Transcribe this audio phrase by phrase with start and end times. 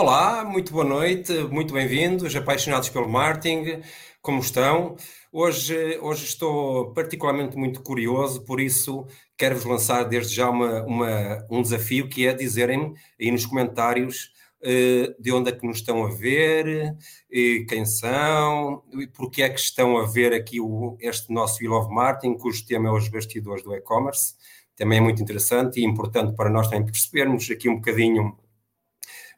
[0.00, 3.82] Olá, muito boa noite, muito bem-vindos, apaixonados pelo marketing,
[4.22, 4.94] como estão?
[5.32, 11.60] Hoje, hoje estou particularmente muito curioso, por isso quero-vos lançar desde já uma, uma, um
[11.60, 14.30] desafio que é dizerem aí nos comentários
[14.62, 19.48] uh, de onde é que nos estão a ver, uh, quem são, e porque é
[19.48, 23.08] que estão a ver aqui o, este nosso Will of Marketing, cujo tema é os
[23.08, 24.36] bastidores do e-commerce.
[24.76, 28.38] Também é muito interessante e importante para nós também percebermos aqui um bocadinho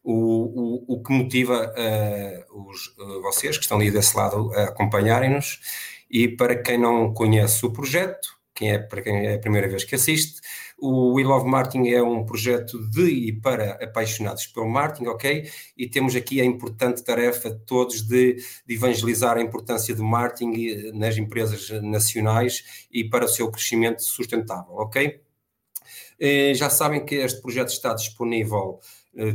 [0.02, 4.64] o, o, o que motiva uh, os, uh, vocês que estão ali desse lado a
[4.64, 5.60] acompanharem-nos
[6.10, 9.84] e para quem não conhece o projeto, quem é, para quem é a primeira vez
[9.84, 10.40] que assiste,
[10.78, 15.50] o We Love Marketing é um projeto de e para apaixonados pelo marketing, ok?
[15.76, 20.68] E temos aqui a importante tarefa de todos de, de evangelizar a importância do marketing
[20.68, 25.20] eh, nas empresas nacionais e para o seu crescimento sustentável, ok?
[26.54, 28.78] Já sabem que este projeto está disponível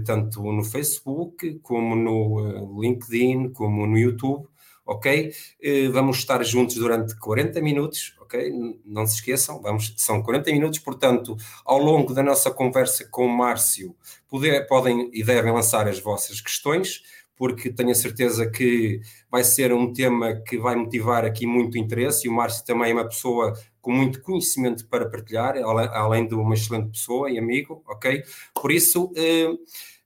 [0.05, 4.47] tanto no Facebook, como no eh, LinkedIn, como no YouTube,
[4.85, 5.33] ok?
[5.61, 8.51] Eh, vamos estar juntos durante 40 minutos, ok?
[8.85, 13.37] Não se esqueçam, vamos, são 40 minutos, portanto, ao longo da nossa conversa com o
[13.37, 13.95] Márcio,
[14.29, 17.01] poder, podem e devem lançar as vossas questões,
[17.35, 22.25] porque tenho a certeza que vai ser um tema que vai motivar aqui muito interesse
[22.25, 26.55] e o Márcio também é uma pessoa com muito conhecimento para partilhar, além de uma
[26.55, 28.23] excelente pessoa e amigo, ok?
[28.59, 29.47] Por isso, eh,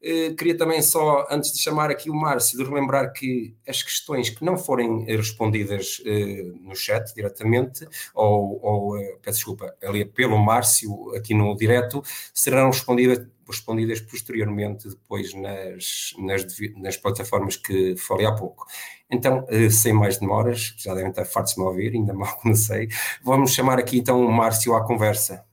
[0.01, 4.29] eh, queria também só, antes de chamar aqui o Márcio, de relembrar que as questões
[4.29, 11.15] que não forem respondidas eh, no chat diretamente, ou, ou peço desculpa, ali pelo Márcio
[11.15, 16.45] aqui no direto, serão respondidas respondidas posteriormente depois nas, nas,
[16.77, 18.65] nas, plataformas que falei há pouco.
[19.09, 22.87] Então, eh, sem mais demoras, já devem estar fartos de me ouvir, ainda mal comecei,
[23.23, 25.45] vamos chamar aqui então o Márcio à conversa.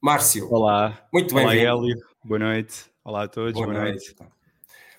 [0.00, 0.52] Márcio.
[0.52, 1.06] Olá.
[1.12, 1.72] Muito bem-vindo.
[1.72, 1.96] Olá, Hélio.
[2.24, 2.86] Boa noite.
[3.04, 3.52] Olá a todos.
[3.52, 4.14] Boa, Boa noite.
[4.18, 4.32] noite.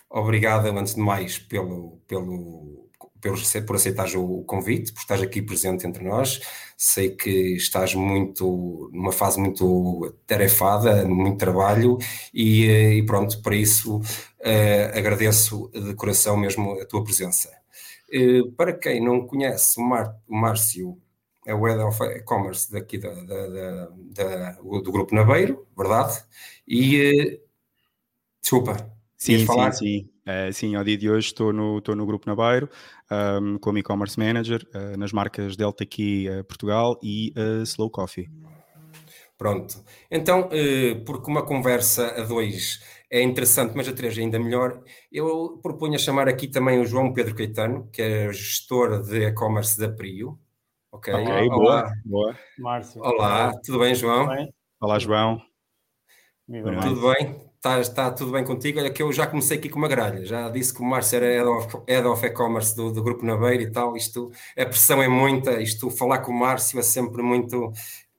[0.10, 2.87] Obrigado, antes de mais, pelo, pelo
[3.66, 6.40] por aceitares o convite, por estás aqui presente entre nós.
[6.76, 11.98] Sei que estás muito numa fase muito tarefada, muito trabalho
[12.34, 17.50] e, eh, e pronto, para isso uh, agradeço de coração mesmo a tua presença.
[18.14, 20.98] Uh, para quem não conhece o, Mar, o Márcio,
[21.46, 26.22] é o Head of E-Commerce daqui da, da, da, da, do Grupo Naveiro, verdade?
[26.68, 27.40] E uh,
[28.42, 29.72] desculpa, sim, falar?
[29.72, 30.10] sim, sim.
[30.28, 32.70] Uh, sim, ao dia de hoje estou no, estou no Grupo Naveiro
[33.12, 38.30] um, como e-commerce manager uh, nas marcas Delta Key uh, Portugal e Slow Coffee.
[39.38, 39.84] Pronto.
[40.10, 40.50] Então,
[41.06, 44.82] porque uma conversa a dois é interessante, mas a três é ainda melhor,
[45.12, 49.90] eu proponho chamar aqui também o João Pedro Caetano, que é gestor de e-commerce da
[49.90, 50.40] Prio.
[50.92, 51.92] Ok, okay Olá.
[52.04, 52.36] boa.
[52.58, 53.02] Márcio.
[53.04, 54.26] Olá, tudo bem, João?
[54.26, 54.54] Tudo bem?
[54.82, 55.42] Olá, João.
[56.48, 57.47] Tudo bem?
[57.68, 58.80] Está, está tudo bem contigo?
[58.80, 61.26] Olha que eu já comecei aqui com uma gralha, já disse que o Márcio era
[61.26, 65.08] head of, head of e-commerce do, do Grupo Naveiro e tal, isto, a pressão é
[65.08, 67.74] muita, isto, falar com o Márcio é sempre muito,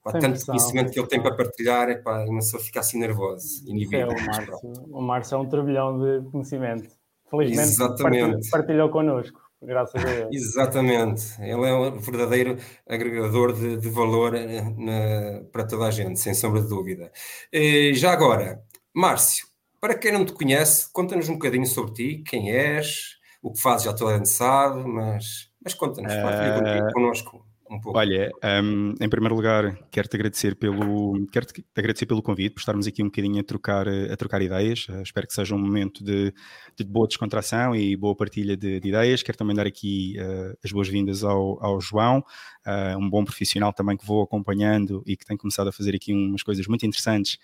[0.04, 3.64] pá, tanto pressão, conhecimento que ele tem para partilhar, epá, uma pessoa fica assim nervoso,
[3.66, 4.02] inibida.
[4.02, 6.90] É, o, Márcio, o Márcio é um turbilhão de conhecimento,
[7.30, 8.50] felizmente Exatamente.
[8.50, 9.48] partilhou connosco.
[9.60, 10.28] Graças a Deus.
[10.32, 11.42] Exatamente.
[11.42, 16.32] Ele é um verdadeiro agregador de, de valor eh, na, para toda a gente, sem
[16.32, 17.10] sombra de dúvida.
[17.52, 18.62] E, já agora,
[18.98, 19.46] Márcio,
[19.80, 23.84] para quem não te conhece, conta-nos um bocadinho sobre ti, quem és, o que fazes,
[23.84, 26.92] já toda a gente sabe, mas, mas conta-nos, partilha uh...
[26.92, 27.98] connosco um pouco.
[27.98, 28.30] Olha,
[28.62, 33.02] um, em primeiro lugar, quero-te agradecer pelo quero -te agradecer pelo convite, por estarmos aqui
[33.02, 34.86] um bocadinho a trocar, a trocar ideias.
[34.88, 36.32] Uh, espero que seja um momento de,
[36.76, 39.22] de, boa descontração e boa partilha de, de ideias.
[39.22, 42.18] Quero também dar aqui uh, as boas-vindas ao, ao João,
[42.66, 46.12] uh, um bom profissional também que vou acompanhando e que tem começado a fazer aqui
[46.12, 47.38] umas coisas muito interessantes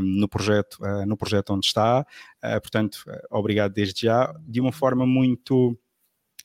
[0.00, 2.04] no projeto, no projeto onde está.
[2.40, 4.34] portanto, obrigado desde já.
[4.46, 5.76] De uma forma muito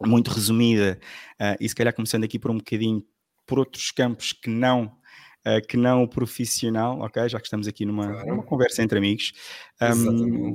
[0.05, 0.99] muito resumida,
[1.41, 3.03] uh, e se calhar começando aqui por um bocadinho
[3.45, 4.97] por outros campos que não
[5.45, 7.29] uh, que não o profissional, ok?
[7.29, 8.27] Já que estamos aqui numa, claro.
[8.27, 9.33] numa conversa entre amigos.
[9.81, 10.53] Um,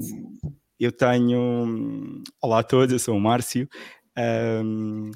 [0.79, 2.23] eu tenho.
[2.41, 3.69] Olá a todos, eu sou o Márcio.
[4.19, 5.11] Um,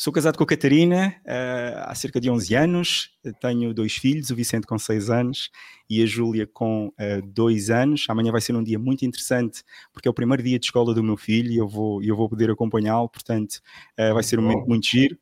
[0.00, 4.34] Sou casado com a Catarina uh, há cerca de 11 anos, tenho dois filhos, o
[4.34, 5.50] Vicente com 6 anos
[5.90, 6.90] e a Júlia com
[7.34, 8.06] 2 uh, anos.
[8.08, 9.62] Amanhã vai ser um dia muito interessante
[9.92, 12.30] porque é o primeiro dia de escola do meu filho e eu vou, eu vou
[12.30, 13.56] poder acompanhá-lo, portanto
[13.98, 15.18] uh, vai ser um momento muito giro.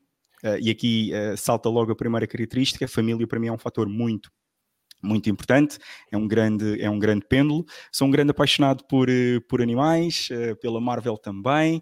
[0.62, 4.31] e aqui salta logo a primeira característica, a família para mim é um fator muito
[5.02, 5.78] muito importante,
[6.10, 7.64] é um grande, é um grande pêndulo.
[7.92, 11.78] Sou um grande apaixonado por, eh, por animais, uh, pela Marvel também,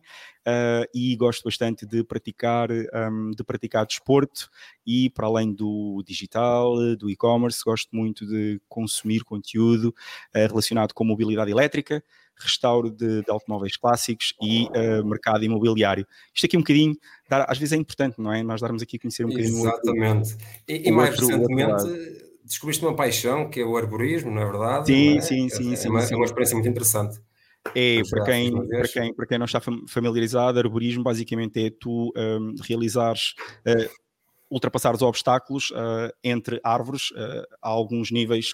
[0.46, 4.50] uh, e gosto bastante de praticar, ehm, de praticar desporto
[4.86, 9.94] e para além do digital, do e-commerce, gosto muito de consumir conteúdo
[10.32, 12.02] relacionado com mobilidade elétrica,
[12.38, 14.68] restauro de, de automóveis clássicos e
[15.04, 16.06] mercado imobiliário.
[16.32, 16.94] Isto aqui um bocadinho,
[17.28, 18.42] às vezes é importante, não é?
[18.42, 20.32] Nós darmos aqui a conhecer um bocadinho Exatamente.
[20.32, 24.44] Outro, e, e mais outro, recentemente descobriste uma paixão que é o arborismo, não é
[24.44, 24.86] verdade?
[24.86, 25.20] Sim, é?
[25.20, 26.14] sim, sim, é, sim, uma, sim.
[26.14, 27.20] é uma experiência muito interessante.
[27.74, 32.54] É, para quem, para, quem, para quem não está familiarizado, arborismo basicamente é tu um,
[32.62, 33.34] realizares,
[33.66, 33.90] uh,
[34.48, 38.52] ultrapassares obstáculos uh, entre árvores uh, a alguns níveis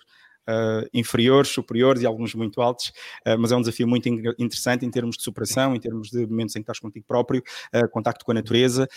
[0.48, 2.88] uh, inferiores, superiores e alguns muito altos,
[3.26, 4.08] uh, mas é um desafio muito
[4.38, 7.42] interessante em termos de superação, em termos de momentos em que estás contigo próprio,
[7.74, 8.88] uh, contacto com a natureza,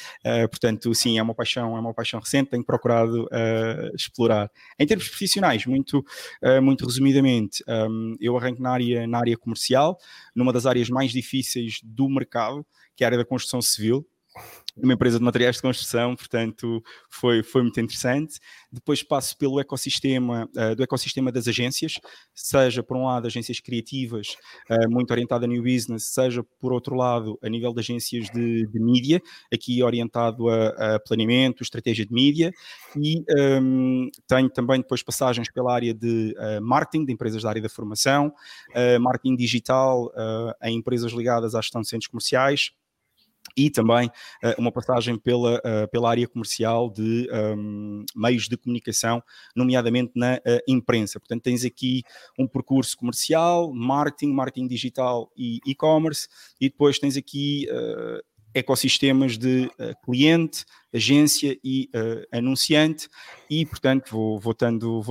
[0.49, 3.27] portanto, sim, é uma paixão, é uma paixão recente, tenho procurado
[3.93, 4.49] explorar.
[4.79, 6.03] Em termos profissionais, muito,
[6.61, 9.97] muito resumidamente, um, eu arranco na área, na área comercial,
[10.35, 12.65] numa das áreas mais difíceis do mercado,
[12.95, 14.05] que é a área da construção civil,
[14.77, 18.39] uma empresa de materiais de construção, portanto foi, foi muito interessante.
[18.71, 21.93] Depois passo pelo ecossistema, uh, do ecossistema das agências,
[22.33, 24.35] seja por um lado agências criativas,
[24.69, 28.67] uh, muito orientada a new business, seja por outro lado a nível de agências de,
[28.67, 29.21] de mídia,
[29.53, 32.51] aqui orientado a, a, planeamento, estratégia de mídia,
[32.97, 33.23] e
[33.61, 37.69] um, tenho também depois passagens pela área de uh, marketing, de empresas da área da
[37.69, 38.33] formação,
[38.99, 40.11] marketing digital
[40.63, 42.71] em empresas ligadas à gestão de centros comerciais,
[43.55, 49.23] e também uh, uma passagem pela, uh, pela área comercial de um, meios de comunicação,
[49.55, 51.19] nomeadamente na uh, imprensa.
[51.19, 52.03] Portanto, tens aqui
[52.37, 56.27] um percurso comercial, marketing, marketing digital e e-commerce,
[56.59, 57.67] e depois tens aqui
[58.55, 60.63] ecossistemas de uh, cliente,
[60.93, 63.09] agência e uh, anunciante.
[63.49, 64.55] E, portanto, vou, vou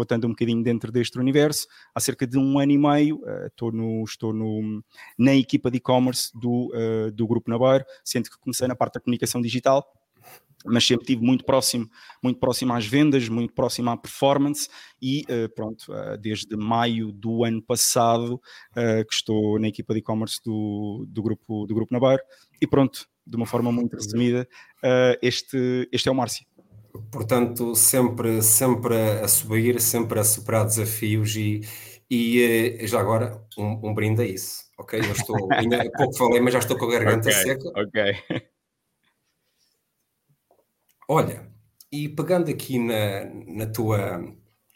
[0.07, 1.67] tendo um bocadinho dentro deste universo.
[1.95, 4.83] Há cerca de um ano e meio uh, estou, no, estou no,
[5.19, 6.73] na equipa de e-commerce do,
[7.13, 9.87] do Grupo Nabar, sendo que comecei na parte da comunicação digital,
[10.65, 11.87] mas sempre estive muito próximo,
[12.23, 14.69] muito próximo às vendas, muito próximo à performance.
[15.03, 15.25] E
[15.55, 18.41] pronto, desde maio do ano passado
[18.75, 22.19] que estou na equipa de e-commerce do, do, grupo, do grupo Nabar
[22.61, 24.49] e pronto, de uma forma muito resumida,
[24.83, 26.47] uh, este, este é o Márcio.
[27.11, 31.63] Portanto, sempre, sempre a subir, sempre a superar desafios e,
[32.09, 35.01] e uh, já agora um, um, brinde a isso, ok?
[35.01, 37.69] Eu estou, ainda pouco falei, mas já estou com a garganta okay, seca.
[37.75, 38.43] Ok.
[41.09, 41.51] Olha,
[41.93, 44.21] e pegando aqui na, na tua,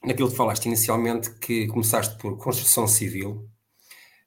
[0.04, 3.57] naquilo que falaste inicialmente, que começaste por construção civil, eh,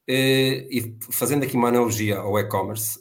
[0.07, 2.99] e fazendo aqui uma analogia ao e-commerce,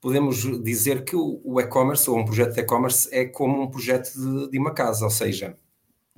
[0.00, 4.50] podemos dizer que o e-commerce ou um projeto de e-commerce é como um projeto de,
[4.50, 5.56] de uma casa, ou seja,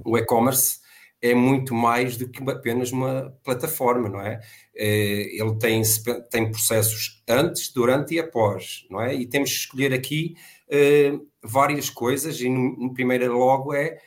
[0.04, 0.80] o e-commerce
[1.20, 4.40] é muito mais do que apenas uma plataforma, não é?
[4.74, 5.82] Eh, ele tem,
[6.30, 9.14] tem processos antes, durante e após, não é?
[9.14, 10.36] E temos que escolher aqui
[10.70, 13.98] eh, várias coisas, e no, no primeiro logo é,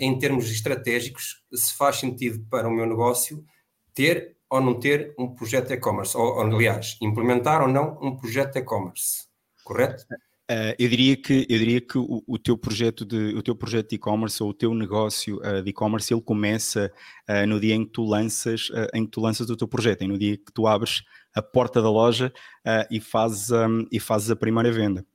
[0.00, 3.44] em termos estratégicos, se faz sentido para o meu negócio
[3.92, 8.56] ter ou não ter um projeto e-commerce, ou, ou, aliás, implementar ou não um projeto
[8.56, 9.26] e-commerce,
[9.64, 10.04] correto?
[10.50, 13.88] Uh, eu diria que, eu diria que o, o teu projeto de o teu projeto
[13.88, 16.92] de e-commerce ou o teu negócio uh, de e-commerce ele começa
[17.30, 20.18] uh, no dia em que tu lanças em que tu lanças o teu projeto, no
[20.18, 21.02] dia que tu abres
[21.34, 22.30] a porta da loja
[22.90, 25.06] e fazes um, e fazes a primeira venda.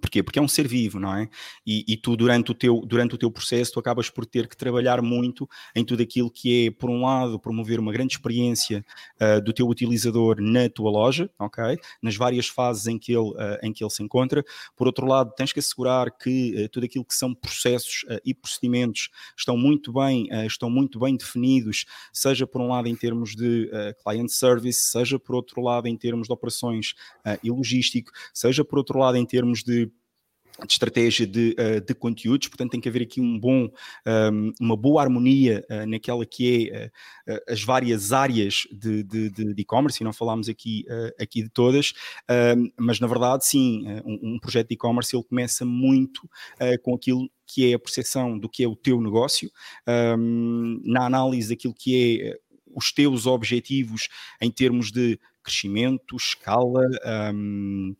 [0.00, 0.22] Porquê?
[0.22, 1.28] Porque é um ser vivo, não é?
[1.66, 4.56] E, e, tu, durante o, teu, durante o teu processo, tu acabas por ter que
[4.56, 8.84] trabalhar muito em tudo aquilo que é, por um lado, promover uma grande experiência
[9.20, 11.78] uh, do teu utilizador na tua loja, ok?
[12.00, 14.44] Nas várias fases em que ele, uh, em que ele se encontra.
[14.76, 19.10] Por outro lado, tens que assegurar que uh, tudo aquilo que são processos e procedimentos
[19.36, 23.70] estão muito bem, estão muito bem definidos, seja por um lado em termos de
[24.04, 26.94] client service, seja por outro lado em termos de operações
[27.42, 29.81] e logístico, seja por outro lado em termos de
[30.60, 33.70] de estratégia de, uh, de, conteúdos, portanto tem que haver aqui um bom,
[34.06, 36.90] ehm, uma boa harmonia uh, naquela que é
[37.32, 39.04] uh, as várias áreas de
[39.56, 40.84] e-commerce, e não falámos aqui,
[41.20, 41.92] aqui de todas,
[42.28, 46.28] ehm, mas na verdade sim, um, um projeto de e-commerce ele começa muito
[46.82, 49.50] com aquilo que é a percepção do que é o teu negócio,
[49.86, 52.38] ehm, na análise daquilo que é
[52.74, 54.08] os teus objetivos
[54.40, 56.88] em termos de crescimento, escala,
[57.34, 57.94] um,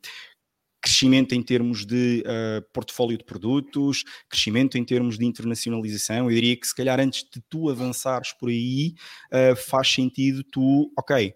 [0.82, 6.28] crescimento em termos de uh, portfólio de produtos, crescimento em termos de internacionalização.
[6.28, 8.94] Eu diria que se calhar antes de tu avançares por aí,
[9.32, 11.32] uh, faz sentido tu, ok,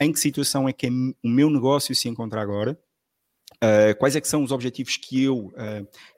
[0.00, 2.78] em que situação é que é o meu negócio se encontra agora?
[3.56, 5.52] Uh, quais é que são os objetivos que eu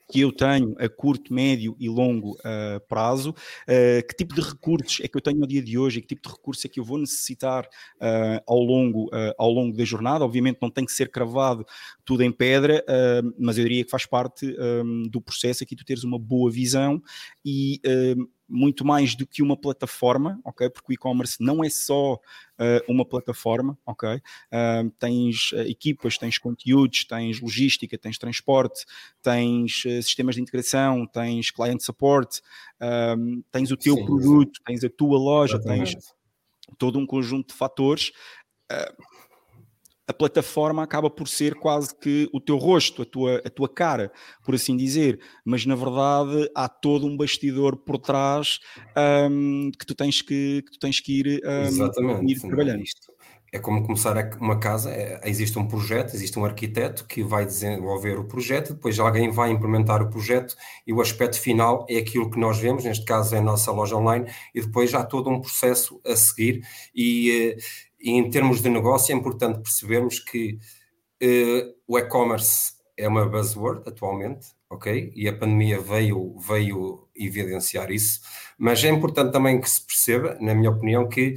[0.09, 5.01] que eu tenho a curto, médio e longo uh, prazo, uh, que tipo de recursos
[5.03, 6.81] é que eu tenho no dia de hoje, e que tipo de recursos é que
[6.81, 10.25] eu vou necessitar uh, ao, longo, ao longo da jornada.
[10.25, 11.65] Obviamente não tem que ser cravado
[12.05, 12.85] tudo em pedra,
[13.39, 17.03] mas eu diria que faz parte um, do processo aqui tu teres uma boa visão
[17.45, 17.81] e
[18.49, 20.71] muito mais do que uma plataforma, ok?
[20.71, 22.19] Porque o e-commerce não é só uh,
[22.89, 24.09] uma plataforma, ok?
[24.17, 28.85] Uh, tens uh, equipas, tens conteúdos, tens logística, tens transporte,
[29.23, 32.41] tens sistemas de integração, tens client support,
[33.51, 35.95] tens o teu sim, produto, tens a tua loja, Exatamente.
[35.95, 36.15] tens
[36.79, 38.13] todo um conjunto de fatores
[40.09, 44.13] a plataforma acaba por ser quase que o teu rosto, a tua, a tua cara,
[44.45, 48.61] por assim dizer, mas na verdade há todo um bastidor por trás
[49.31, 51.43] um, que, tu tens que, que tu tens que ir,
[52.01, 52.83] um, ir trabalhando.
[52.83, 53.17] Isto
[53.53, 58.19] é como começar uma casa, é, existe um projeto, existe um arquiteto que vai desenvolver
[58.19, 62.39] o projeto, depois alguém vai implementar o projeto e o aspecto final é aquilo que
[62.39, 66.01] nós vemos, neste caso é a nossa loja online, e depois há todo um processo
[66.05, 66.63] a seguir
[66.95, 67.63] e eh,
[68.01, 70.59] e em termos de negócio é importante percebermos que
[71.23, 75.13] uh, o e-commerce é uma buzzword atualmente, ok?
[75.15, 78.21] E a pandemia veio, veio evidenciar isso,
[78.59, 81.35] mas é importante também que se perceba, na minha opinião, que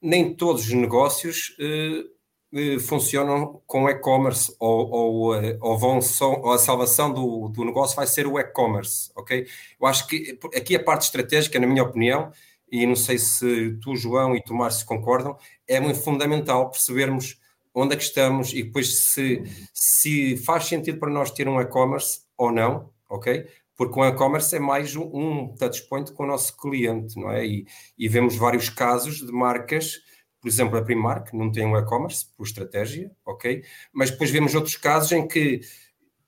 [0.00, 6.52] nem todos os negócios uh, uh, funcionam com e-commerce ou, ou, ou, vão só, ou
[6.52, 9.46] a salvação do, do negócio vai ser o e-commerce, ok?
[9.80, 12.32] Eu acho que aqui a parte estratégica, na minha opinião,
[12.70, 17.38] e não sei se tu, João, e tu, Márcio, concordam, é muito fundamental percebermos
[17.74, 19.42] onde é que estamos e depois se,
[19.72, 23.46] se faz sentido para nós ter um e-commerce ou não, ok?
[23.76, 27.44] Porque o e-commerce é mais um, um touchpoint com o nosso cliente, não é?
[27.44, 27.66] E,
[27.98, 30.00] e, vemos vários casos de marcas,
[30.40, 33.64] por exemplo, a Primark não tem um e-commerce por estratégia, ok?
[33.92, 35.60] Mas depois vemos outros casos em que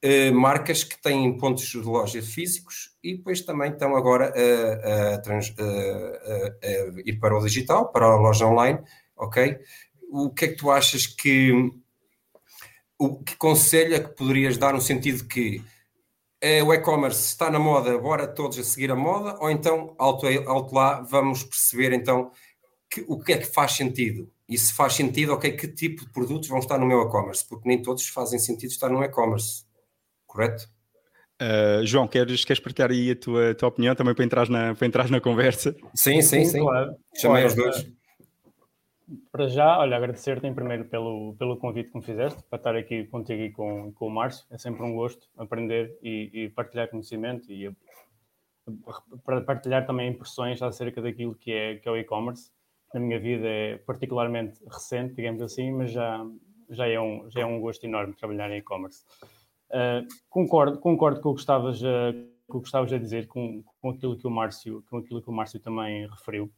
[0.08, 5.18] eh, marcas que têm pontos de loja físicos e depois também estão agora a, a,
[5.18, 8.78] trans, a, a, ir para o digital, para a loja online,
[9.16, 9.58] ok?
[10.08, 11.72] O que é que tu achas que
[12.96, 15.60] o que conselho é que poderias dar no sentido que
[16.40, 20.28] é, o e-commerce está na moda, bora todos a seguir a moda, ou então, alto,
[20.46, 22.30] alto lá, vamos perceber então
[22.88, 24.30] que, o que é que faz sentido?
[24.48, 27.44] E se faz sentido, ok, que tipo de produtos vão estar no meu e-commerce?
[27.44, 29.65] Porque nem todos fazem sentido estar no e-commerce
[30.36, 30.68] correto?
[31.40, 34.74] Uh, João, queres, queres partilhar aí a tua, a tua opinião também para entrar na,
[34.74, 35.74] para entrar na conversa?
[35.94, 36.60] Sim, sim, sim.
[36.60, 36.94] Claro.
[37.14, 37.92] Chamei olha, os dois.
[39.30, 43.04] Para já, olha, agradecer-te em primeiro pelo, pelo convite que me fizeste para estar aqui
[43.04, 44.46] contigo e com, com o Márcio.
[44.50, 47.70] É sempre um gosto aprender e, e partilhar conhecimento e
[49.24, 52.50] para partilhar também impressões acerca daquilo que é, que é o e-commerce.
[52.92, 56.26] Na minha vida é particularmente recente, digamos assim, mas já,
[56.70, 59.04] já, é, um, já é um gosto enorme trabalhar em e-commerce.
[59.70, 62.12] Uh, concordo, concordo com o que estavas a,
[62.48, 65.28] com o que estavas a dizer, com, com, aquilo que o Márcio, com aquilo que
[65.28, 66.50] o Márcio também referiu.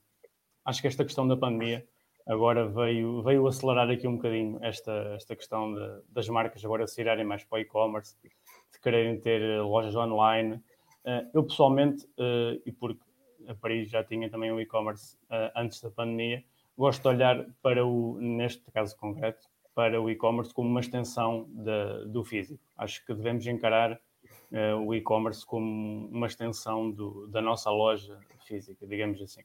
[0.64, 1.86] Acho que esta questão da pandemia
[2.26, 7.00] agora veio, veio acelerar aqui um bocadinho esta, esta questão de, das marcas agora se
[7.00, 10.56] irem mais para o e-commerce, de quererem ter lojas online.
[11.04, 13.02] Uh, eu pessoalmente, uh, e porque
[13.48, 15.16] a Paris já tinha também o e-commerce
[15.56, 16.44] antes da pandemia,
[16.76, 19.47] gosto de olhar para o, neste caso concreto,
[19.78, 22.60] para o e-commerce como uma extensão de, do físico.
[22.76, 28.84] Acho que devemos encarar uh, o e-commerce como uma extensão do, da nossa loja física,
[28.88, 29.42] digamos assim.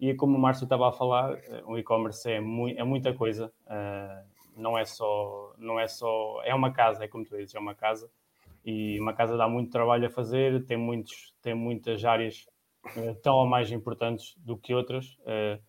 [0.00, 3.52] E como o Márcio estava a falar, uh, o e-commerce é, mu é muita coisa.
[3.64, 7.60] Uh, não é só, não é só, é uma casa, é como tu dizes, é
[7.60, 8.10] uma casa.
[8.64, 12.44] E uma casa dá muito trabalho a fazer, tem, muitos, tem muitas áreas
[13.22, 15.16] tão ou mais importantes do que outras.
[15.20, 15.62] Uh,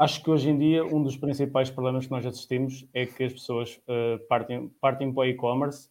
[0.00, 3.34] Acho que hoje em dia um dos principais problemas que nós assistimos é que as
[3.34, 5.90] pessoas uh, partem, partem para o e-commerce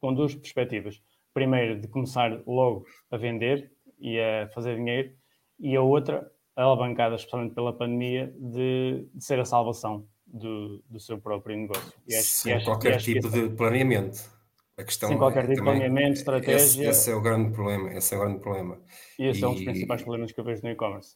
[0.00, 1.02] com duas perspectivas.
[1.34, 3.70] Primeiro, de começar logo a vender
[4.00, 5.12] e a fazer dinheiro,
[5.60, 11.18] e a outra, alavancada especialmente pela pandemia, de, de ser a salvação do, do, seu
[11.18, 11.92] próprio negócio.
[12.06, 14.24] E acho, Sem acho, qualquer acho tipo de planeamento.
[14.78, 16.54] A questão Sem qualquer tipo de planeamento, estratégia.
[16.56, 17.92] Esse, esse, é o grande problema.
[17.92, 18.80] Esse é o grande problema.
[19.18, 19.44] E esse e...
[19.44, 21.14] é um dos principais problemas que eu vejo no e-commerce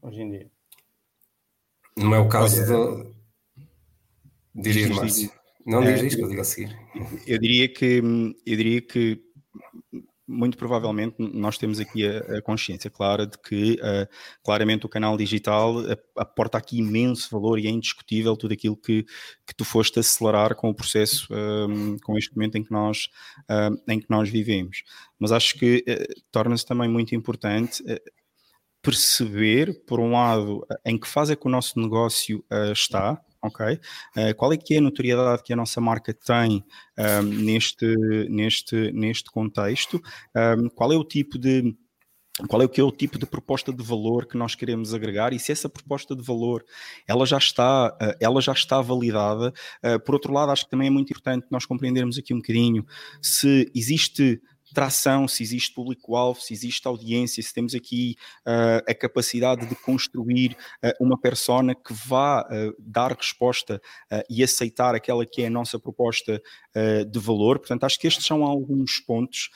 [0.00, 0.50] hoje em dia.
[1.96, 4.62] Não é o caso Olha, de.
[4.62, 5.30] Dirias, Márcio.
[5.66, 6.76] Não diz isto, eu digo a seguir.
[7.26, 8.02] Eu diria que,
[8.46, 9.22] eu diria que
[10.30, 14.08] muito provavelmente nós temos aqui a, a consciência clara de que uh,
[14.44, 15.74] claramente o canal digital
[16.16, 19.04] aporta aqui imenso valor e é indiscutível tudo aquilo que,
[19.44, 23.08] que tu foste acelerar com o processo, um, com este momento em que nós,
[23.50, 24.84] uh, em que nós vivemos.
[25.18, 27.82] Mas acho que uh, torna-se também muito importante
[28.82, 33.78] perceber, por um lado, em que fase é que o nosso negócio uh, está, ok?
[34.16, 36.64] Uh, qual é que é a notoriedade que a nossa marca tem
[36.98, 37.86] um, neste,
[38.28, 40.00] neste, neste contexto?
[40.34, 41.74] Um, qual é o tipo de
[42.48, 45.34] qual é o que é o tipo de proposta de valor que nós queremos agregar
[45.34, 46.64] e se essa proposta de valor
[47.06, 49.52] ela já está eh, ela já está validada
[50.06, 52.86] por outro lado acho que também é muito importante nós compreendermos aqui um bocadinho
[53.20, 54.40] se existe
[54.72, 60.56] tração, se existe público-alvo, se existe audiência, se temos aqui uh, a capacidade de construir
[60.84, 63.80] uh, uma persona que vá uh, dar resposta
[64.28, 66.40] e aceitar aquela que é a nossa proposta
[67.10, 67.58] de valor.
[67.58, 69.50] Portanto, acho que estes são alguns pontos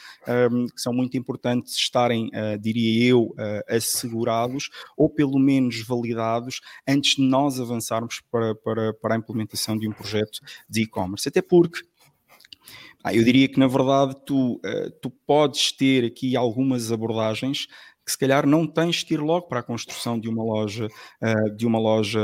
[0.51, 2.31] um, que são muito importantes estarem,
[2.61, 3.35] diria eu,
[3.69, 9.89] assegurados ou pelo menos validados antes de nós avançarmos para, para, para a implementação de
[9.89, 11.29] um projeto de e-commerce.
[11.29, 11.81] Até porque
[13.05, 17.67] ah, eu diria que, na verdade, tu, uh, tu podes ter aqui algumas abordagens
[18.05, 20.89] que se calhar não tens que ir logo para a construção de uma loja,
[21.23, 22.21] uh, de uma loja,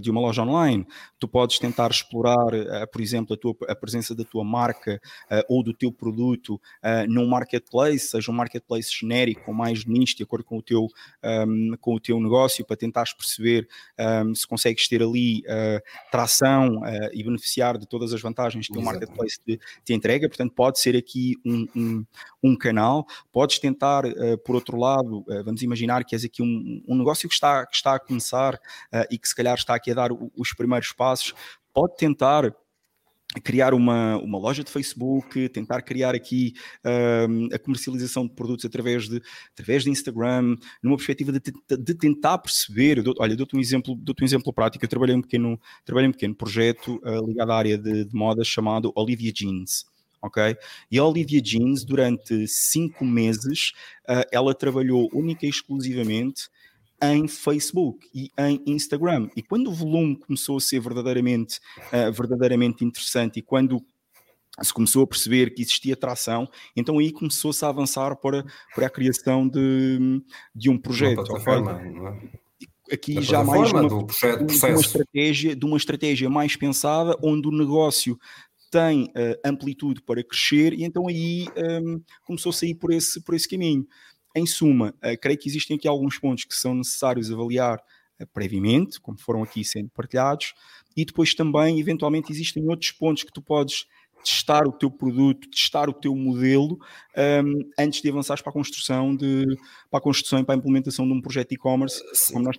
[0.00, 0.86] de uma loja online.
[1.24, 5.00] Tu podes tentar explorar, uh, por exemplo, a, tua, a presença da tua marca
[5.30, 6.60] uh, ou do teu produto
[7.08, 10.86] num marketplace, seja um marketplace genérico ou mais nicho, de acordo com o teu,
[11.46, 13.66] um, com o teu negócio, para tentares perceber
[13.98, 15.42] um, se consegues ter ali
[16.10, 20.28] tração e beneficiar de todas as vantagens que o marketplace te, te, entrega.
[20.28, 22.06] Portanto, pode ser aqui um, um,
[22.42, 23.06] um canal.
[23.32, 24.02] Podes tentar,
[24.44, 27.76] por outro lado, eh, vamos imaginar que és aqui um, um negócio que está, que
[27.76, 28.60] está a começar
[29.10, 31.13] e que se calhar está aqui a dar os primeiros passos,
[31.72, 32.54] pode tentar
[33.42, 36.54] criar uma, uma loja de Facebook, tentar criar aqui
[36.84, 39.20] uh, a comercialização de produtos através de,
[39.52, 44.14] através de Instagram, numa perspectiva de, de tentar perceber, dou, olha, dou-te um exemplo, dou
[44.20, 47.78] um exemplo prático, eu trabalhei um pequeno, trabalhei um pequeno projeto uh, ligado à área
[47.78, 49.86] de, de moda chamado Olivia Jeans
[50.24, 50.56] ok?
[50.90, 53.72] E a Olivia Jeans, durante cinco meses,
[54.08, 56.48] uh, ela trabalhou única e exclusivamente
[57.02, 59.28] em Facebook e em Instagram.
[59.36, 61.58] E quando o volume começou a ser verdadeiramente,
[61.88, 63.84] uh, verdadeiramente interessante e quando
[64.62, 68.90] se começou a perceber que existia tração, então aí começou-se a avançar para, para a
[68.90, 70.22] criação de,
[70.54, 71.24] de um projeto.
[71.36, 72.94] É?
[72.94, 74.44] Aqui já mais uma, do processo.
[74.44, 78.18] De uma estratégia, de uma estratégia mais pensada, onde o negócio
[78.70, 83.20] tem uh, amplitude para crescer e então aí um, ehm, começou a sair por esse,
[83.22, 83.86] por esse caminho.
[84.34, 87.78] Em suma, uh, creio que existem aqui alguns pontos que são necessários avaliar
[88.20, 90.54] uh, previamente, como foram aqui sendo partilhados,
[90.96, 93.86] e depois também, eventualmente, existem outros pontos que tu podes
[94.24, 98.54] testar o teu produto, testar o teu modelo um, ehm, antes de avançares para a
[98.54, 99.44] construção de
[99.90, 102.56] para a construção e para a implementação de um projeto e-commerce, como nós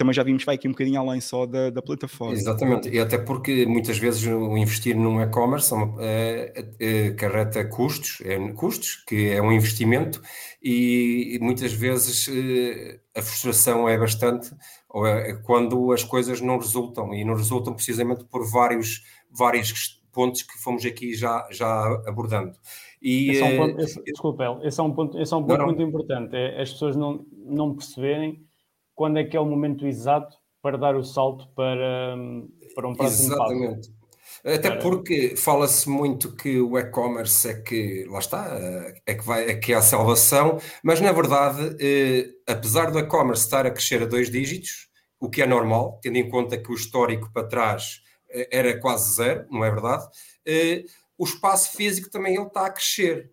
[0.00, 2.32] também já vimos vai aqui um bocadinho além só da, da plataforma.
[2.32, 8.38] Exatamente, e até porque muitas vezes o investir num e-commerce é, é, carreta custos, é,
[8.52, 10.22] custos, que é um investimento,
[10.62, 14.50] e, e muitas vezes é, a frustração é bastante
[15.04, 20.58] é, quando as coisas não resultam, e não resultam precisamente por vários, vários pontos que
[20.58, 22.52] fomos aqui já, já abordando.
[23.02, 25.58] E, esse é um ponto, esse, desculpa, esse é um ponto, esse é um ponto
[25.58, 28.48] não, muito importante, é as pessoas não, não perceberem
[29.00, 32.18] quando é que é o momento exato para dar o salto para,
[32.74, 33.88] para um próximo Exatamente.
[33.88, 34.00] passo.
[34.44, 38.46] Até porque fala-se muito que o e-commerce é que, lá está,
[39.06, 43.44] é que, vai, é que é a salvação, mas na verdade, eh, apesar do e-commerce
[43.44, 46.74] estar a crescer a dois dígitos, o que é normal, tendo em conta que o
[46.74, 50.06] histórico para trás eh, era quase zero, não é verdade?
[50.46, 50.84] Eh,
[51.16, 53.32] o espaço físico também ele está a crescer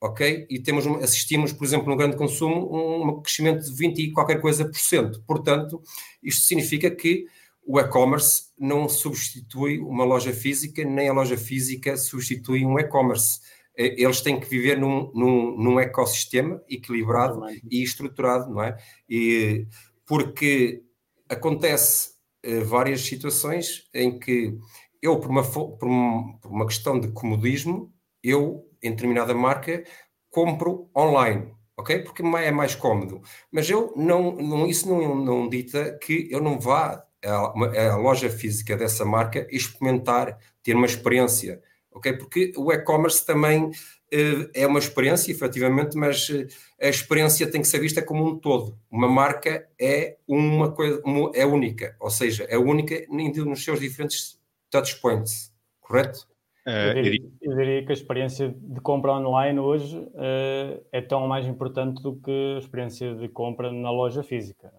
[0.00, 0.46] ok?
[0.48, 4.64] E temos, assistimos, por exemplo, no grande consumo, um crescimento de 20 e qualquer coisa
[4.64, 5.22] por cento.
[5.26, 5.82] Portanto,
[6.22, 7.26] isto significa que
[7.66, 13.40] o e-commerce não substitui uma loja física, nem a loja física substitui um e-commerce.
[13.74, 18.76] Eles têm que viver num, num, num ecossistema equilibrado e estruturado, não é?
[19.08, 19.66] E,
[20.06, 20.82] porque
[21.28, 22.10] acontece
[22.42, 24.56] eh, várias situações em que
[25.02, 29.84] eu, por uma, por uma questão de comodismo, eu em determinada marca,
[30.30, 32.00] compro online, ok?
[32.00, 33.22] Porque é mais cómodo.
[33.50, 38.30] Mas eu não, não isso não, não dita que eu não vá à, à loja
[38.30, 42.12] física dessa marca experimentar, ter uma experiência, ok?
[42.14, 46.46] Porque o e-commerce também uh, é uma experiência, efetivamente, mas uh,
[46.80, 48.78] a experiência tem que ser vista como um todo.
[48.90, 51.02] Uma marca é uma coisa,
[51.34, 54.38] é única, ou seja, é única nos seus diferentes
[54.70, 56.26] touchpoints, correto?
[56.66, 61.46] Eu diria, eu diria, que a experiência de compra online hoje uh, é tão mais
[61.46, 64.72] importante do que a experiência de compra na loja física.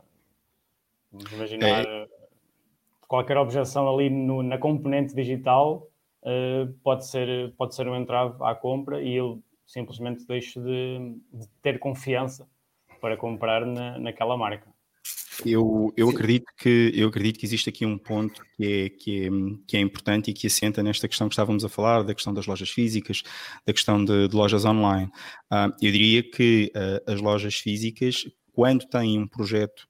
[1.10, 2.08] Vamos imaginar é.
[3.08, 5.88] qualquer objeção ali no, na componente digital
[6.24, 11.48] uh, pode, ser, pode ser um entrave à compra e eu simplesmente deixo de, de
[11.62, 12.46] ter confiança
[13.00, 14.68] para comprar na, naquela marca.
[15.46, 19.30] Eu, eu, acredito que, eu acredito que existe aqui um ponto que é, que, é,
[19.68, 22.48] que é importante e que assenta nesta questão que estávamos a falar, da questão das
[22.48, 23.24] lojas físicas,
[23.66, 25.10] da questão de, de lojas online.
[25.52, 29.88] Uh, eu diria que uh, as lojas físicas, quando têm um projeto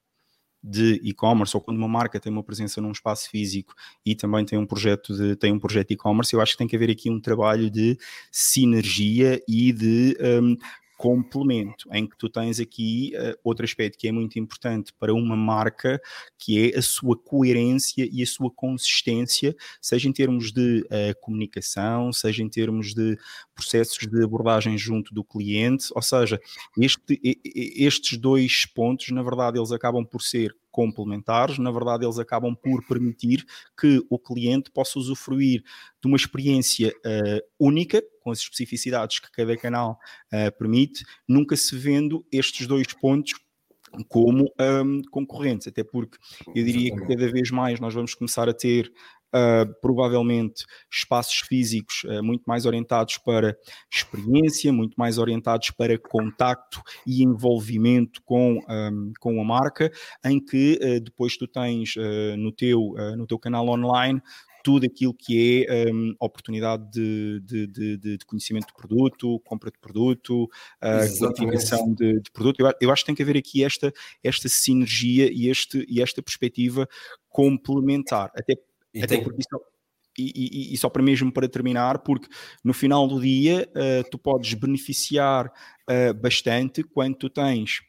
[0.61, 3.73] de e-commerce ou quando uma marca tem uma presença num espaço físico
[4.05, 6.75] e também tem um projeto de tem um projeto e-commerce, eu acho que tem que
[6.75, 7.97] haver aqui um trabalho de
[8.31, 10.57] sinergia e de um,
[10.97, 15.35] complemento, em que tu tens aqui uh, outro aspecto que é muito importante para uma
[15.35, 16.01] marca,
[16.37, 22.11] que é a sua coerência e a sua consistência, seja em termos de uh, comunicação,
[22.11, 23.17] seja em termos de
[23.53, 26.39] processos de abordagem junto do cliente, ou seja,
[26.77, 32.55] este, estes dois pontos, na verdade, eles acabam por ser complementares, na verdade, eles acabam
[32.55, 33.43] por permitir
[33.75, 35.63] que o cliente possa usufruir
[35.99, 39.97] de uma experiência uh, única, com as especificidades que cada canal
[40.31, 43.33] uh, permite, nunca se vendo estes dois pontos
[44.07, 48.53] como um, concorrentes, até porque eu diria que cada vez mais nós vamos começar a
[48.53, 48.91] ter
[49.27, 53.57] Uh, provavelmente espaços físicos uh, muito mais orientados para
[53.93, 59.91] experiência, muito mais orientados para contacto e envolvimento com, um, com a marca,
[60.23, 61.95] em que uh, depois tu tens
[62.37, 64.21] no, teu, no teu canal online
[64.63, 69.79] tudo aquilo que é um, oportunidade de, de, de, de, conhecimento de produto, compra de
[69.79, 70.49] produto,
[71.17, 72.59] qualificação de, de, produto.
[72.59, 76.21] Eu, eu, acho que tem que haver aqui esta, esta sinergia e, este, e esta
[76.21, 76.85] perspectiva
[77.29, 78.29] complementar.
[78.35, 78.55] Até
[78.97, 79.61] e, Até porque isso,
[80.17, 82.27] e, e, e, só para mesmo para terminar, porque
[82.63, 87.81] no final do dia uh, tu podes beneficiar uh, bastante quando tu tens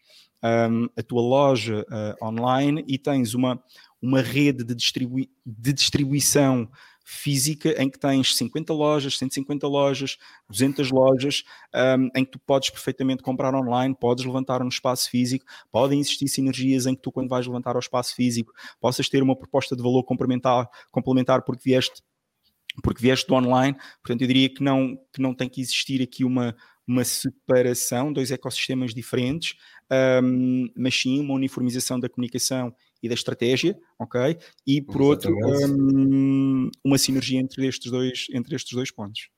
[0.71, 3.63] um, a tua loja uh, online e tens uma,
[4.01, 6.69] uma rede de, distribui de distribuição
[7.11, 10.19] física em que tens 50 lojas, 150 lojas,
[10.51, 11.43] 200 lojas,
[11.75, 16.29] um, em que tu podes perfeitamente comprar online, podes levantar um espaço físico, podem existir
[16.29, 19.83] sinergias em que tu, quando vais levantar ao espaço físico, possas ter uma proposta de
[19.83, 22.03] valor complementar, complementar porque vieste
[22.83, 26.25] porque vieste do online, portanto eu diria que não, que não tem que existir aqui
[26.25, 26.55] uma,
[26.87, 29.57] uma separação, dois ecossistemas diferentes,
[30.23, 34.37] um, mas sim uma uniformização da comunicação e da estratégia, ok?
[34.67, 35.45] E por Exatamente.
[35.45, 39.29] outro, um, uma sinergia entre estes, dois, entre estes dois pontos.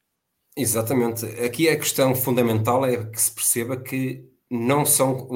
[0.57, 1.27] Exatamente.
[1.45, 5.29] Aqui a questão fundamental é que se perceba que não são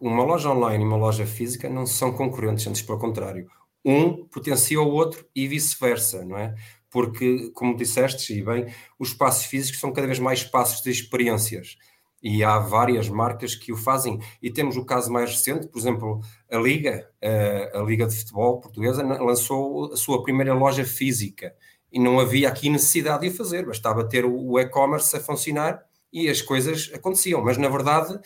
[0.00, 3.48] uma loja online e uma loja física não são concorrentes, antes pelo contrário.
[3.84, 6.54] Um potencia o outro e vice-versa, não é?
[6.88, 8.66] Porque, como disseste, e bem,
[8.98, 11.76] os espaços físicos são cada vez mais espaços de experiências
[12.22, 14.20] e há várias marcas que o fazem.
[14.42, 17.08] E temos o caso mais recente, por exemplo, a Liga,
[17.72, 21.54] a Liga de Futebol Portuguesa, lançou a sua primeira loja física
[21.92, 26.28] e não havia aqui necessidade de o fazer, bastava ter o e-commerce a funcionar e
[26.28, 27.42] as coisas aconteciam.
[27.42, 28.18] Mas na verdade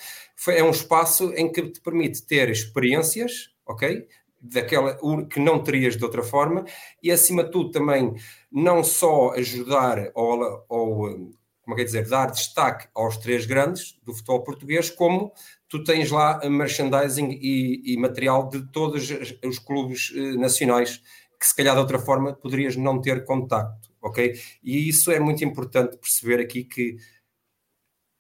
[0.49, 4.07] é um espaço em que te permite ter experiências, ok?
[4.41, 4.99] Daquela
[5.31, 6.65] que não terias de outra forma,
[7.03, 8.15] e acima de tudo também
[8.53, 11.31] não só ajudar ou, ou
[11.65, 15.33] como é que dizer, dar destaque aos três grandes do futebol português, como
[15.69, 19.09] tu tens lá merchandising e, e material de todos
[19.45, 21.03] os clubes eh, nacionais,
[21.41, 24.39] que se calhar de outra forma poderias não ter contacto, ok?
[24.63, 26.97] E isso é muito importante perceber aqui que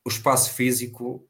[0.05, 1.29] o espaço físico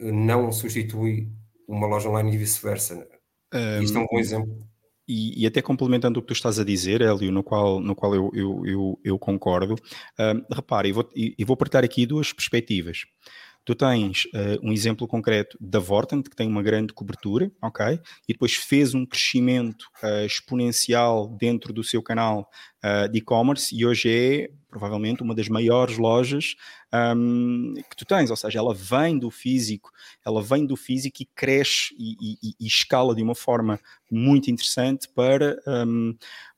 [0.00, 1.28] eh, não substitui
[1.66, 3.08] uma loja online e vice-versa.
[3.52, 4.68] Um, Isto é um bom exemplo.
[5.08, 8.14] E, e, até complementando o que tu estás a dizer, Hélio, no qual, no qual
[8.14, 13.04] eu, eu, eu, eu concordo, uh, eu vou, eu vou partilhar aqui duas perspectivas.
[13.66, 18.00] Tu tens uh, um exemplo concreto da Vortent, que tem uma grande cobertura, ok?
[18.28, 22.48] E depois fez um crescimento uh, exponencial dentro do seu canal
[22.84, 26.54] uh, de e-commerce e hoje é provavelmente uma das maiores lojas
[27.16, 29.90] um, que tu tens, ou seja, ela vem do físico,
[30.24, 35.08] ela vem do físico e cresce e, e, e escala de uma forma muito interessante
[35.08, 36.14] para, um,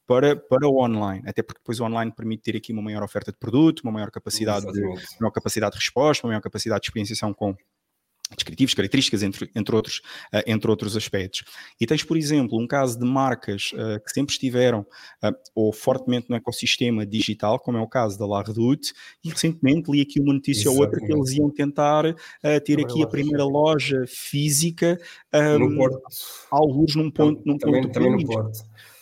[0.08, 3.30] para, para o online, até porque depois o online permite ter aqui uma maior oferta
[3.30, 4.80] de produto, uma maior capacidade, de,
[5.20, 7.54] maior capacidade de resposta, uma maior capacidade de experienciação com
[8.34, 9.98] descritivos, características, entre, entre, outros,
[10.32, 11.44] uh, entre outros aspectos.
[11.78, 16.30] E tens, por exemplo, um caso de marcas uh, que sempre estiveram uh, ou fortemente
[16.30, 20.32] no ecossistema digital, como é o caso da La Redoute, e recentemente li aqui uma
[20.32, 20.80] notícia Exatamente.
[20.80, 22.14] ou outra que eles iam tentar
[22.64, 24.98] ter aqui a primeira loja física
[25.34, 26.00] um, no Porto.
[26.50, 28.58] alguns num ponto, num também, ponto também no Porto.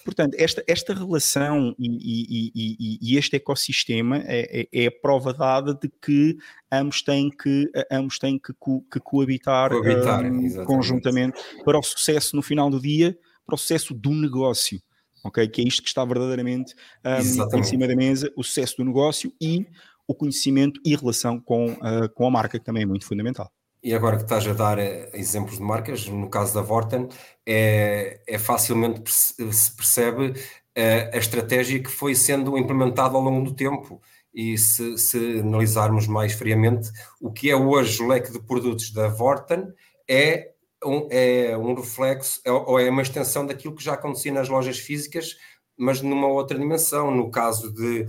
[0.07, 5.35] Portanto, esta, esta relação e, e, e, e este ecossistema é, é, é, a prova
[5.35, 6.37] dada de que
[6.71, 12.37] ambos têm que, ambos têm que, co, que coabitar, coabitar um, conjuntamente para o sucesso
[12.37, 14.81] no final do dia, para o sucesso do negócio.
[15.25, 15.49] Okay?
[15.49, 16.73] Que é isto que está verdadeiramente
[17.05, 19.67] um, em cima da mesa, o sucesso do negócio e
[20.07, 23.51] o conhecimento e relação com, uh, com a marca, que também é muito fundamental.
[23.87, 27.09] E agora que estás a dar eh, exemplos de marcas, no caso da Vorten,
[27.47, 30.33] é, é facilmente se percebe
[30.75, 34.03] a, eh, a estratégia que foi sendo implementada ao longo do tempo.
[34.35, 39.07] E se, se, analisarmos mais friamente, o que é hoje o leque de produtos da
[39.07, 39.69] Vorten
[40.09, 40.51] é
[40.85, 44.81] um, é um reflexo, é, ou é uma extensão daquilo que já acontecia nas lojas
[44.81, 45.37] físicas,
[45.79, 47.15] mas numa outra dimensão.
[47.15, 48.09] No caso de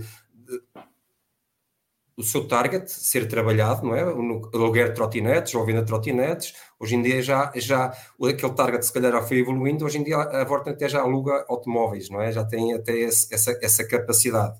[2.18, 4.04] o seu target ser trabalhado, não é?
[4.04, 6.52] No aluguer de trotinetes ou venda de trotinetes.
[6.80, 10.16] Hoje em dia já, já aquele target se calhar já foi evoluindo, hoje em dia
[10.16, 12.32] a Vorten até já aluga automóveis, não é?
[12.32, 14.58] Já tem até esse, essa, essa capacidade.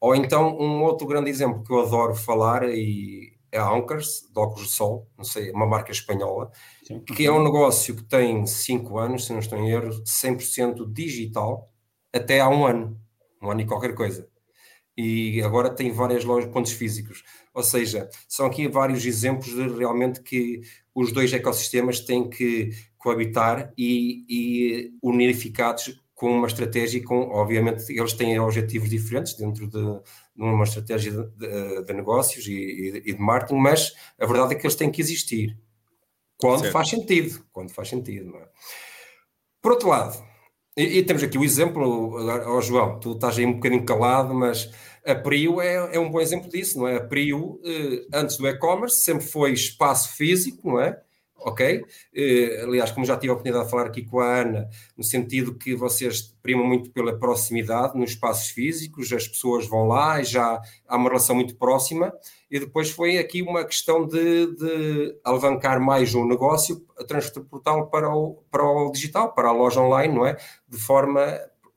[0.00, 4.40] Ou então um outro grande exemplo que eu adoro falar e é a Anchors, de
[4.40, 6.50] óculos de sol, não sei, uma marca espanhola,
[6.84, 7.00] Sim.
[7.00, 11.70] que é um negócio que tem 5 anos, se não estou em erro, 100% digital,
[12.12, 12.98] até há um ano,
[13.42, 14.26] um ano e qualquer coisa
[14.96, 17.24] e agora tem várias lojas, pontos físicos.
[17.52, 20.60] Ou seja, são aqui vários exemplos de realmente que
[20.94, 27.92] os dois ecossistemas têm que coabitar e, e unificados com uma estratégia e com, obviamente,
[27.92, 33.12] eles têm objetivos diferentes dentro de, de uma estratégia de, de, de negócios e, e,
[33.12, 35.58] de marketing, mas a verdade é que eles têm que existir
[36.38, 36.72] quando certo.
[36.72, 38.48] faz sentido, quando faz sentido, é?
[39.60, 40.22] Por outro lado,
[40.76, 42.14] e, e, temos aqui o exemplo,
[42.46, 44.70] ó, João, tu estás aí um bocadinho calado, mas
[45.06, 46.96] a Prio é, é um bom exemplo disso, não é?
[46.96, 51.00] A Prio, eh, antes do e-commerce, sempre foi espaço físico, não é?
[51.44, 51.84] Ok?
[52.14, 55.54] Eh, aliás, como já tive a oportunidade de falar aqui com a Ana, no sentido
[55.54, 60.60] que vocês primam muito pela proximidade nos espaços físicos, as pessoas vão lá e já
[60.88, 62.12] há uma relação muito próxima,
[62.50, 68.42] e depois foi aqui uma questão de, de alavancar mais o negócio, transportá-lo para o,
[68.50, 70.36] para o digital, para a loja online, não é?
[70.68, 71.20] De forma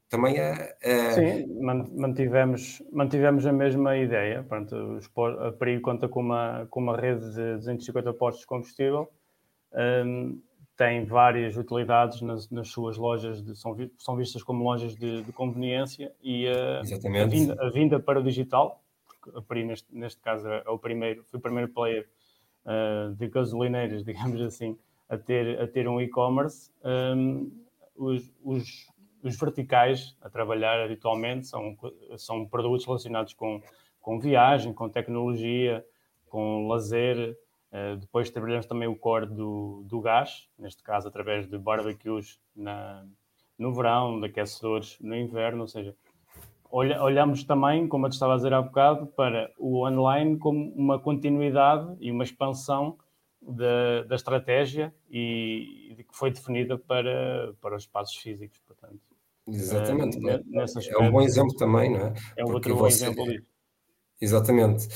[0.10, 1.12] também a, a...
[1.12, 1.46] Sim,
[1.94, 4.46] mantivemos, mantivemos a mesma ideia.
[4.48, 5.00] Pronto,
[5.40, 9.10] a PRI conta com uma, com uma rede de 250 postos de combustível
[9.78, 10.42] um,
[10.76, 15.32] tem várias utilidades nas, nas suas lojas, de, são, são, vistas como lojas de, de
[15.32, 20.22] conveniência e a, a, vinda, a, vinda, para o digital, porque a PRI neste, neste
[20.22, 22.08] caso é o primeiro, foi o primeiro player
[22.66, 24.78] uh, de gasolineiras, digamos assim,
[25.10, 27.52] a ter, a ter um e-commerce, um,
[27.96, 28.88] os, os,
[29.24, 31.76] os, verticais a trabalhar habitualmente são,
[32.18, 33.62] são produtos relacionados com,
[34.00, 35.84] com viagem, com tecnologia,
[36.30, 37.36] com lazer,
[38.00, 43.06] depois trabalhamos também o core do, do gás, neste caso através de barbecues na,
[43.58, 45.96] no verão, de aquecedores no inverno, ou seja,
[46.72, 50.72] olha, olhamos também, como eu te estava a dizer há bocado, para o online como
[50.74, 52.98] uma continuidade e uma expansão
[53.42, 59.00] da, da estratégia e, e, que foi definida para, para os espaços físicos, portanto.
[59.48, 60.18] Exatamente.
[60.18, 60.44] Uh,
[60.92, 62.14] é um bom exemplo também, não é?
[62.36, 63.46] É um outro bom exemplo disso.
[64.20, 64.88] Exatamente.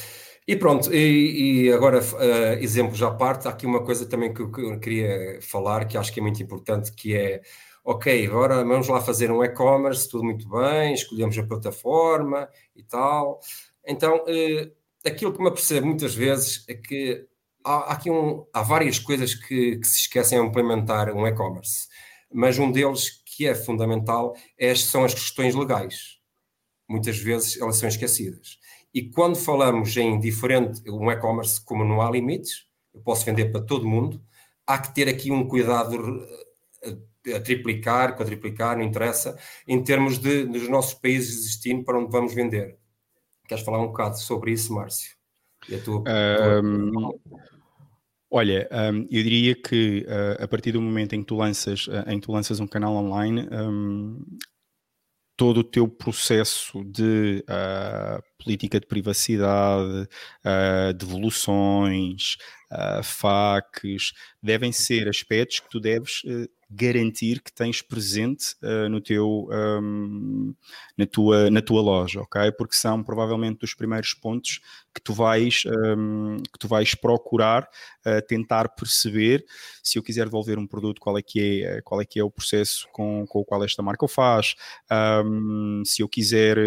[0.47, 4.41] E pronto, e, e agora, uh, exemplos à parte, há aqui uma coisa também que
[4.41, 7.41] eu, que eu queria falar, que acho que é muito importante, que é,
[7.83, 13.39] ok, agora vamos lá fazer um e-commerce, tudo muito bem, escolhemos a plataforma e tal.
[13.85, 14.71] Então, uh,
[15.05, 17.25] aquilo que me apercebo muitas vezes é que
[17.63, 21.87] há, há aqui um, há várias coisas que, que se esquecem a implementar um e-commerce,
[22.33, 26.19] mas um deles que é fundamental é, são as questões legais.
[26.89, 28.59] Muitas vezes elas são esquecidas.
[28.93, 33.61] E quando falamos em diferente, um e-commerce como não há limites, eu posso vender para
[33.61, 34.21] todo mundo,
[34.67, 36.27] há que ter aqui um cuidado
[36.83, 41.97] a, a triplicar, quadriplicar, não interessa, em termos de, dos nossos países de destino para
[41.97, 42.77] onde vamos vender.
[43.47, 45.15] Queres falar um bocado sobre isso, Márcio?
[45.69, 46.03] E a tua,
[46.63, 47.19] um,
[48.33, 52.07] Olha, um, eu diria que uh, a partir do momento em que tu lanças, uh,
[52.07, 53.45] em que tu lanças um canal online,
[55.35, 60.07] todo o teu processo de uh, política de privacidade,
[60.45, 62.37] uh, devoluções,
[62.71, 69.01] uh, FAQs, devem ser aspectos que tu deves uh, garantir que tens presente uh, no
[69.01, 70.55] teu, um,
[70.97, 72.49] na, tua, na tua loja, ok?
[72.53, 74.61] Porque são provavelmente dos primeiros pontos
[74.93, 77.67] que tu vais, um, que tu vais procurar
[78.27, 79.45] tentar perceber
[79.83, 82.31] se eu quiser devolver um produto, qual é que é, qual é, que é o
[82.31, 84.55] processo com, com o qual esta marca o faz,
[85.23, 86.57] um, se eu quiser,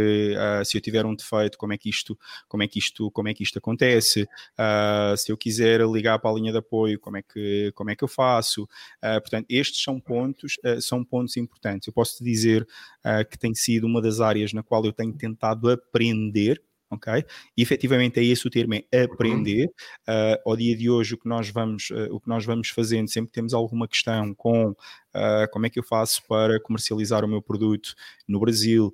[0.65, 3.33] se eu tiver um defeito, como é que isto, como é que isto, como é
[3.33, 7.23] que isto acontece, uh, se eu quiser ligar para a linha de apoio, como é
[7.23, 8.69] que, como é que eu faço,
[9.01, 11.87] portanto, estes são pontos, são pontos importantes.
[11.87, 12.67] Eu posso te dizer
[13.31, 17.25] que tem sido uma das áreas na qual eu tenho tentado aprender ok?
[17.57, 19.67] E efetivamente é esse o termo, é aprender.
[20.09, 23.09] Uh, ao dia de hoje, o que nós vamos, uh, o que nós vamos fazendo,
[23.09, 27.29] sempre que temos alguma questão com uh, como é que eu faço para comercializar o
[27.29, 27.95] meu produto
[28.27, 28.93] no Brasil,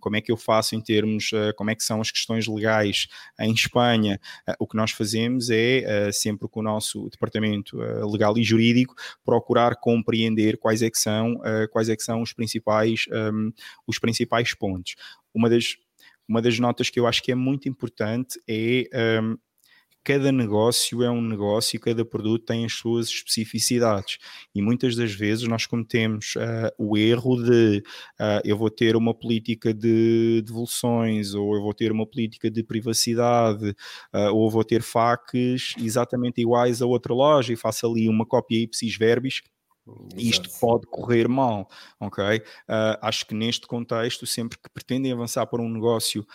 [0.00, 3.06] como é que eu faço em termos, como é que são as questões legais
[3.38, 4.20] em Espanha,
[4.58, 7.76] o que nós fazemos é, sempre com o nosso departamento
[8.10, 13.04] legal e jurídico, procurar compreender quais é que são, quais é que são os principais,
[13.32, 13.52] um,
[13.86, 14.96] os principais pontos.
[15.32, 15.76] Uma das,
[16.28, 18.88] uma das notas que eu acho que é muito importante é
[19.22, 19.36] um,
[20.04, 24.18] cada negócio é um negócio e cada produto tem as suas especificidades.
[24.54, 27.78] E muitas das vezes nós cometemos uh, o erro de
[28.20, 32.62] uh, eu vou ter uma política de devoluções, ou eu vou ter uma política de
[32.62, 33.70] privacidade,
[34.14, 38.58] uh, ou vou ter facs exatamente iguais a outra loja e faço ali uma cópia
[38.58, 39.40] ipsis verbis
[40.16, 41.68] isto pode correr mal,
[42.00, 42.38] ok?
[42.38, 46.26] Uh, acho que neste contexto, sempre que pretendem avançar para um negócio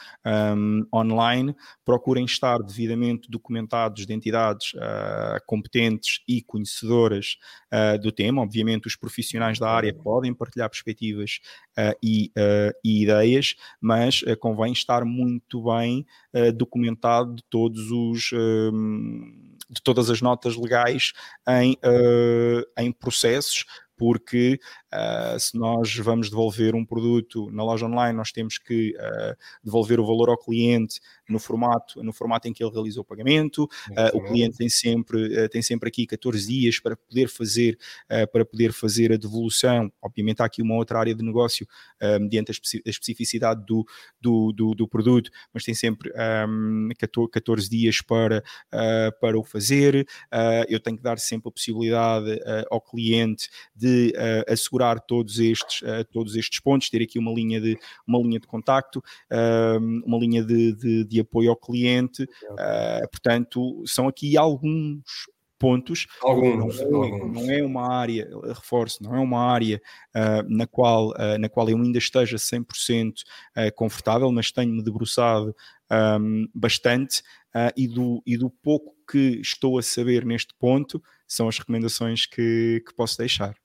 [0.55, 7.38] um, online, procurem estar devidamente documentados de entidades uh, competentes e conhecedoras
[7.73, 8.43] uh, do tema.
[8.43, 11.39] Obviamente, os profissionais da área podem partilhar perspectivas
[12.03, 12.31] e,
[12.83, 16.05] e, ideias, mas convém estar muito bem
[16.55, 18.31] documentado de todos os.
[18.33, 21.13] Um, de todas as notas legais
[21.47, 24.60] em, uh, em processos, porque
[24.93, 29.99] uh, se nós vamos devolver um produto na loja online, nós temos que uh, devolver
[29.99, 33.63] o valor ao cliente no formato, no formato em que ele realizou o pagamento.
[33.91, 37.78] Uh, o cliente tem sempre, tem sempre aqui 14 dias para poder fazer,
[38.32, 39.91] para poder fazer a devolução.
[40.02, 41.67] Obviamente há aqui uma outra área de negócio
[42.19, 43.86] mediante a, especificidade do,
[44.19, 46.12] do, do, do, produto, mas tem sempre
[46.47, 46.89] um,
[47.32, 48.43] 14, dias para,
[49.21, 50.08] para o fazer.
[50.67, 54.13] eu tenho que dar sempre a possibilidade ao cliente de
[54.47, 58.39] assegurar assegurar todos estes, uh, todos estes pontos, ter aqui uma linha de, uma linha
[58.39, 62.23] de contacto, uh, uma linha de, de, de, apoio ao cliente.
[62.23, 65.27] Uh, portanto, são aqui alguns
[65.59, 66.07] pontos.
[66.21, 67.33] Alguns não, é, alguns.
[67.33, 69.81] não é, uma área, reforço, não é uma área
[70.15, 75.53] uh, na, qual, uh, na qual eu ainda esteja 100% uh, confortável, mas tenho-me debruçado
[75.91, 77.21] um, bastante
[77.75, 82.83] e, do, e do pouco que estou a saber neste ponto são as recomendações que,
[82.85, 83.55] que posso deixar.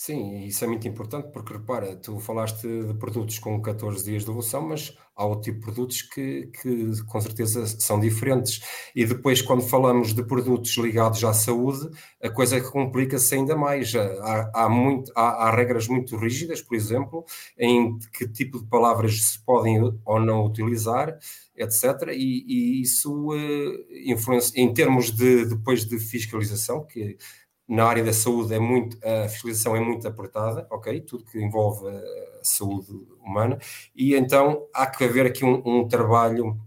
[0.00, 4.30] Sim, isso é muito importante porque repara, tu falaste de produtos com 14 dias de
[4.30, 8.60] evolução, mas há outro tipo de produtos que, que com certeza são diferentes.
[8.94, 11.90] E depois, quando falamos de produtos ligados à saúde,
[12.22, 13.92] a coisa complica-se ainda mais.
[13.96, 17.24] Há, há, muito, há, há, regras muito rígidas, por exemplo,
[17.58, 21.18] em que tipo de palavras se podem ou não utilizar,
[21.56, 22.12] etc.
[22.12, 27.18] E, e isso uh, influencia em termos de depois de fiscalização, que
[27.68, 31.00] na área da saúde é muito, a fiscalização é muito apertada, ok?
[31.02, 32.88] Tudo que envolve a saúde
[33.20, 33.58] humana,
[33.94, 36.58] e então há que haver aqui um, um trabalho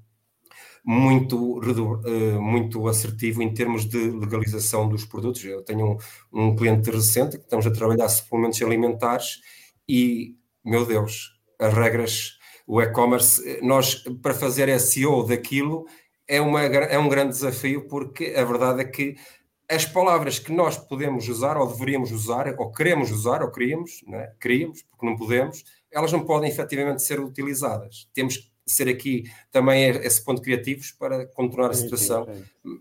[0.84, 1.62] muito,
[2.06, 5.44] eh, muito assertivo em termos de legalização dos produtos.
[5.44, 5.98] Eu tenho
[6.32, 9.40] um, um cliente recente que estamos a trabalhar suplementos alimentares
[9.88, 15.86] e, meu Deus, as regras, o e-commerce, eh, nós para fazer SEO daquilo
[16.28, 19.16] é, uma, é um grande desafio porque a verdade é que
[19.72, 24.20] as palavras que nós podemos usar, ou deveríamos usar, ou queremos usar, ou queríamos, não
[24.20, 24.34] é?
[24.40, 28.10] queríamos, porque não podemos, elas não podem efetivamente ser utilizadas.
[28.14, 32.26] Temos que ser aqui também esse ponto criativos para contornar a situação.
[32.26, 32.80] Sim, sim.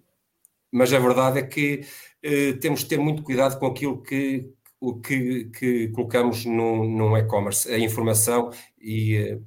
[0.72, 1.86] Mas a verdade é que
[2.22, 7.16] eh, temos de ter muito cuidado com aquilo que, o que, que colocamos no, no
[7.16, 8.50] e-commerce, a informação
[8.80, 9.38] e eh,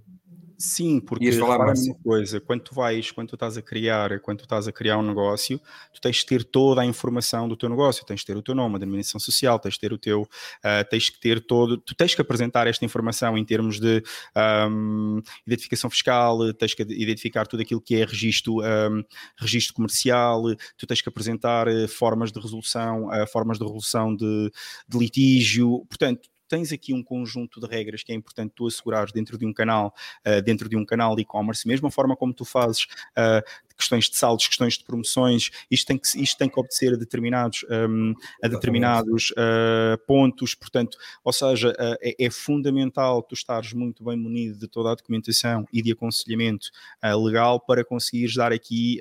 [0.63, 4.43] Sim, porque repara uma coisa, quando tu vais, quando tu estás a criar, quando tu
[4.45, 5.59] estás a criar um negócio,
[5.93, 8.55] tu tens de ter toda a informação do teu negócio, tens de ter o teu
[8.55, 11.93] nome, a denominação social, tens de ter o teu, uh, tens que ter todo, tu
[11.93, 14.01] tens que apresentar esta informação em termos de
[14.69, 19.03] um, identificação fiscal, tens que identificar tudo aquilo que é registro, um,
[19.37, 20.43] registro comercial,
[20.77, 24.49] tu tens que apresentar uh, formas de resolução, uh, formas de resolução de,
[24.87, 29.37] de litígio, portanto, tens aqui um conjunto de regras que é importante tu assegurares dentro
[29.37, 29.93] de um canal,
[30.25, 32.83] uh, dentro de um canal e-commerce, mesma forma como tu fazes
[33.17, 33.43] uh,
[33.75, 37.65] questões de saldos, questões de promoções, isto tem que, isto tem que obedecer a determinados,
[37.69, 44.15] um, a determinados uh, pontos, portanto, ou seja, é, é, fundamental tu estares muito bem
[44.15, 46.69] munido de toda a documentação e de aconselhamento
[47.23, 48.99] legal para conseguires dar aqui,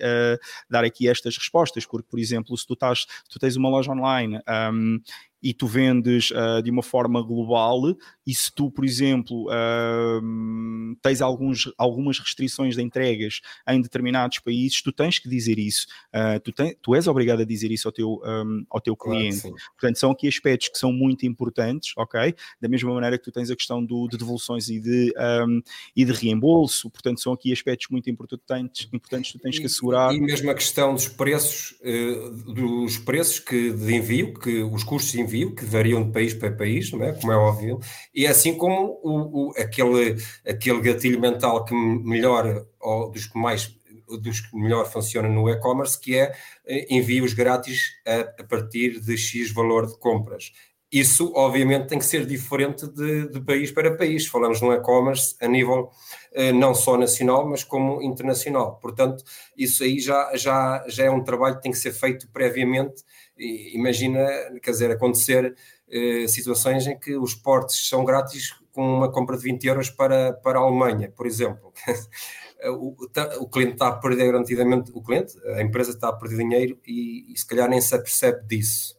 [0.69, 4.41] dar aqui estas respostas, porque, por exemplo, se tu, estás, tu tens uma loja online
[4.73, 5.01] um,
[5.43, 11.21] e tu vendes uh, de uma forma global, e se tu, por exemplo, uh, tens
[11.21, 15.87] alguns, algumas restrições de entregas em determinados países, tu tens que dizer isso.
[16.15, 19.41] Uh, tu, ten, tu és obrigado a dizer isso ao teu, um, ao teu cliente.
[19.41, 22.35] Claro Portanto, são aqui aspectos que são muito importantes, ok?
[22.61, 25.13] Da mesma maneira que tu tens a questão do, de devoluções e de,
[25.47, 25.61] um,
[25.97, 30.13] e de reembolso, portanto, são aqui aspectos muito importantes, importantes que tu tens que assegurar.
[30.13, 34.85] E, e mesmo a questão dos preços, uh, dos preços que de envio, que os
[34.85, 37.13] custos de envio, que variam de país para país, é?
[37.13, 37.81] como é óbvio,
[38.15, 40.17] e assim como o, o, aquele,
[40.47, 43.75] aquele gatilho mental que melhor, ou dos que mais
[44.19, 46.35] dos que melhor funciona no e-commerce, que é
[46.67, 50.53] eh, envios grátis a, a, partir de X valor de compras.
[50.91, 54.27] Isso, obviamente, tem que ser diferente de, de país para país.
[54.27, 55.91] Falamos no e-commerce a nível
[56.33, 58.79] eh, não só nacional, mas como internacional.
[58.79, 59.25] Portanto,
[59.57, 63.03] isso aí já, já, já é um trabalho que tem que ser feito previamente.
[63.37, 64.27] E, imagina,
[64.63, 65.55] quer dizer, acontecer
[65.91, 70.33] eh, situações em que os portes são grátis com uma compra de 20 euros para,
[70.33, 71.73] para a Alemanha, por exemplo.
[72.71, 72.97] o,
[73.41, 77.33] o, cliente está a perder garantidamente, o cliente, a empresa está a perder dinheiro e,
[77.33, 78.97] e se calhar nem se apercebe disso.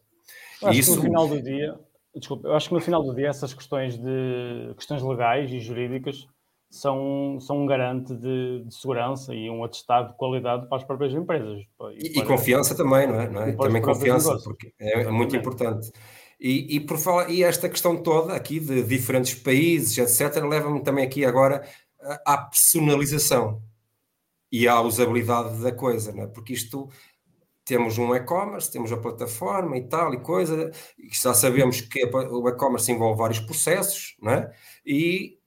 [0.62, 0.90] Eu acho isso...
[0.92, 1.80] que no final do dia,
[2.14, 6.26] desculpa, eu acho que no final do dia essas questões de questões legais e jurídicas
[6.74, 11.12] são, são um garante de, de segurança e um atestado de qualidade para as próprias
[11.12, 11.62] empresas.
[11.92, 13.30] E, e, e confiança também, não é?
[13.30, 13.52] Não é?
[13.52, 14.44] Também confiança, negócios.
[14.44, 15.92] porque é, é muito importante.
[16.40, 21.06] E, e, por falar, e esta questão toda aqui de diferentes países, etc., leva-me também
[21.06, 21.64] aqui agora
[22.26, 23.62] à personalização
[24.50, 26.26] e à usabilidade da coisa, não é?
[26.26, 26.88] porque isto
[27.64, 32.48] temos um e-commerce, temos a plataforma e tal e coisa, e já sabemos que o
[32.48, 34.52] e-commerce envolve vários processos, não é?
[34.84, 35.38] E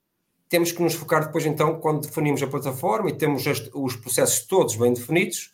[0.48, 3.44] temos que nos focar depois então, quando definimos a plataforma e temos
[3.74, 5.52] os processos todos bem definidos,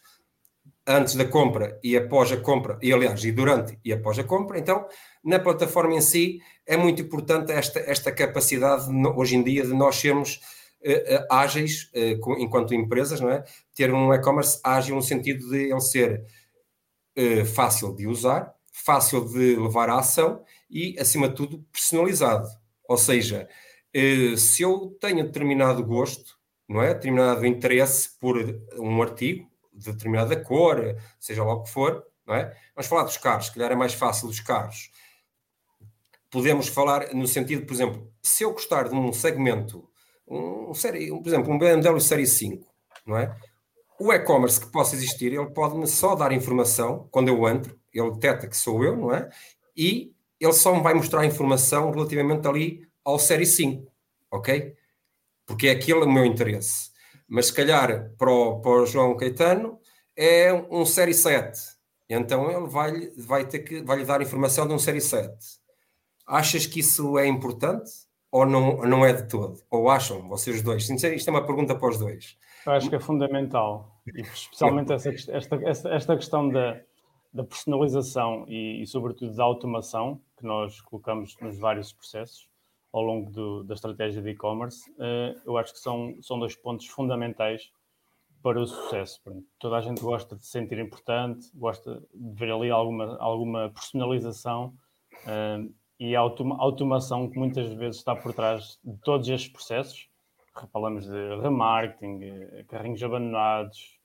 [0.87, 4.59] antes da compra e após a compra, e aliás, e durante e após a compra.
[4.59, 4.87] Então,
[5.23, 8.87] na plataforma em si, é muito importante esta, esta capacidade,
[9.17, 10.41] hoje em dia, de nós sermos
[10.83, 13.45] uh, ágeis, uh, enquanto empresas, não é?
[13.75, 16.23] Ter um e-commerce ágil no sentido de ele ser
[17.19, 22.49] uh, fácil de usar, fácil de levar à ação e, acima de tudo, personalizado.
[22.87, 23.49] Ou seja,
[24.37, 26.37] se eu tenho determinado gosto,
[26.69, 26.95] não é?
[26.95, 28.37] Determinado interesse por
[28.77, 32.57] um artigo, de determinada cor, seja lá o que for, não é?
[32.75, 34.91] Vamos falar dos carros, se calhar é mais fácil dos carros.
[36.31, 39.89] Podemos falar no sentido, por exemplo, se eu gostar de um segmento,
[40.27, 42.67] um, série, um, por exemplo, um BMW Série 5,
[43.07, 43.37] não é?
[43.99, 48.49] O e-commerce que possa existir, ele pode-me só dar informação quando eu entro, ele detecta
[48.49, 49.29] que sou eu, não é?
[49.77, 53.93] E ele só me vai mostrar informação relativamente ali ao Série 5,
[54.31, 54.75] ok?
[55.47, 56.95] Porque é aquele o meu interesse
[57.29, 59.79] mas se calhar para o, para o João Caetano
[60.17, 61.59] é um série 7.
[62.09, 65.33] Então ele vai, vai ter que vai lhe dar informação de um série 7.
[66.27, 67.91] Achas que isso é importante
[68.31, 69.61] ou não, não é de todo?
[69.71, 70.89] Ou acham, vocês dois?
[70.89, 72.37] Isto é uma pergunta para os dois.
[72.67, 76.81] Eu acho que é fundamental, e especialmente essa, esta, esta, esta questão da,
[77.33, 82.49] da personalização e, e, sobretudo, da automação que nós colocamos nos vários processos
[82.95, 86.87] ao longo do, da estratégia de e-commerce, uh, eu acho que são, são dois pontos
[86.87, 87.73] fundamentais
[88.41, 89.21] para o sucesso.
[89.59, 94.73] Toda a gente gosta de se sentir importante, gosta de ver ali alguma, alguma personalização
[95.27, 100.09] uh, e a automa automação que muitas vezes está por trás de todos estes processos.
[100.73, 103.99] Falamos de remarketing, eh, carrinhos abandonados,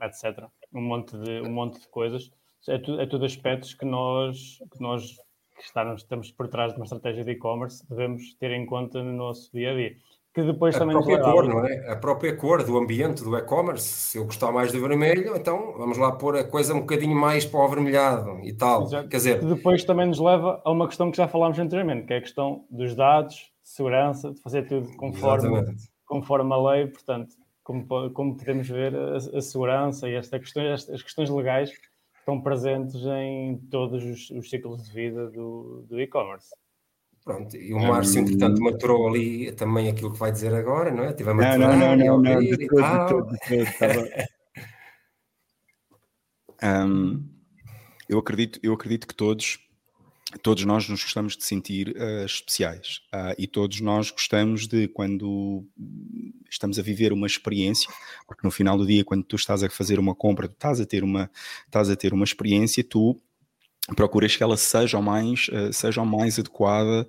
[0.00, 0.48] etc.
[0.72, 2.30] Um monte de, um monte de coisas.
[2.66, 5.18] É, tu, é tudo aspectos que nós, que nós
[5.62, 9.12] que estamos, estamos por trás de uma estratégia de e-commerce, devemos ter em conta no
[9.12, 9.96] nosso dia a dia.
[10.34, 11.92] Que depois a também própria cor, não é?
[11.92, 13.86] A própria cor do ambiente do e-commerce.
[13.86, 17.44] Se eu gostar mais do vermelho, então vamos lá pôr a coisa um bocadinho mais
[17.44, 18.84] para o avermelhado e tal.
[18.84, 19.08] Exato.
[19.08, 22.14] Quer dizer, que depois também nos leva a uma questão que já falámos anteriormente, que
[22.14, 26.86] é a questão dos dados, de segurança, de fazer tudo conforme, conforme a lei.
[26.86, 31.70] Portanto, como, como podemos ver, a, a segurança e esta questão, as questões legais
[32.22, 36.54] estão presentes em todos os, os ciclos de vida do, do e-commerce.
[37.24, 38.24] Pronto, e o Márcio, hum.
[38.24, 41.12] entretanto, maturou ali também aquilo que vai dizer agora, não é?
[41.12, 43.36] Tive a maturar não, não, não, não, todo, de todo,
[46.88, 47.24] um,
[48.08, 49.60] eu, acredito, eu acredito que todos
[50.40, 55.66] todos nós nos gostamos de sentir uh, especiais uh, e todos nós gostamos de quando
[56.50, 57.90] estamos a viver uma experiência,
[58.26, 60.86] porque no final do dia, quando tu estás a fazer uma compra, tu estás a
[60.86, 61.30] ter uma,
[61.66, 63.20] estás a ter uma experiência, tu
[63.96, 67.06] procuras que ela seja o mais, uh, seja o mais adequada,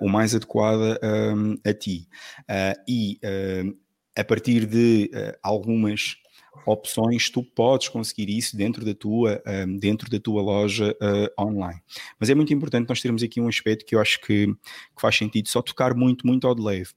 [0.00, 0.98] o mais adequada
[1.34, 2.08] um, a ti.
[2.88, 3.18] e
[4.16, 5.10] a partir de
[5.42, 6.16] algumas
[6.66, 11.80] opções, tu podes conseguir isso dentro da tua, um, dentro da tua loja uh, online.
[12.18, 15.16] Mas é muito importante nós termos aqui um aspecto que eu acho que, que faz
[15.16, 16.90] sentido, só tocar muito, muito ao de leve.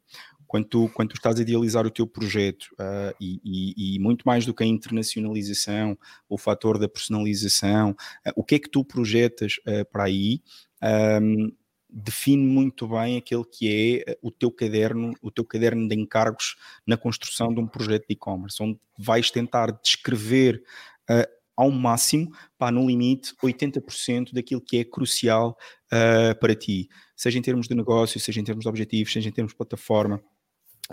[0.47, 4.23] Quando tu, quando tu estás a idealizar o teu projeto uh, e, e, e, muito
[4.25, 5.97] mais do que a internacionalização,
[6.27, 9.55] o fator da personalização, uh, o que é que tu projetas
[9.91, 10.41] para aí?
[11.21, 11.51] Um,
[11.91, 16.55] define muito bem aquele que é o teu caderno, o teu caderno de encargos
[16.87, 20.63] na construção de um projeto de e-commerce, onde vais tentar descrever
[21.09, 27.37] uh, ao máximo, pá, no limite, 80% daquilo que é crucial uh, para ti, seja
[27.37, 30.23] em termos de negócio, seja em termos de objetivos, seja em termos de plataforma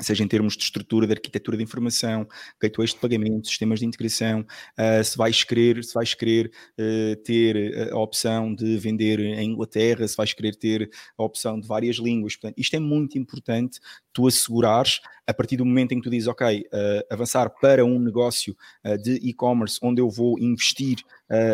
[0.00, 2.26] seja em termos de estrutura, de arquitetura de informação,
[2.60, 7.90] gateways de pagamento, sistemas de integração, uh, se vais querer, se vais querer uh, ter
[7.92, 12.36] a opção de vender em Inglaterra, se vais querer ter a opção de várias línguas.
[12.36, 13.80] Portanto, isto é muito importante
[14.12, 17.98] tu assegurares a partir do momento em que tu dizes, ok, uh, avançar para um
[17.98, 18.56] negócio
[19.02, 20.98] de e-commerce onde eu vou investir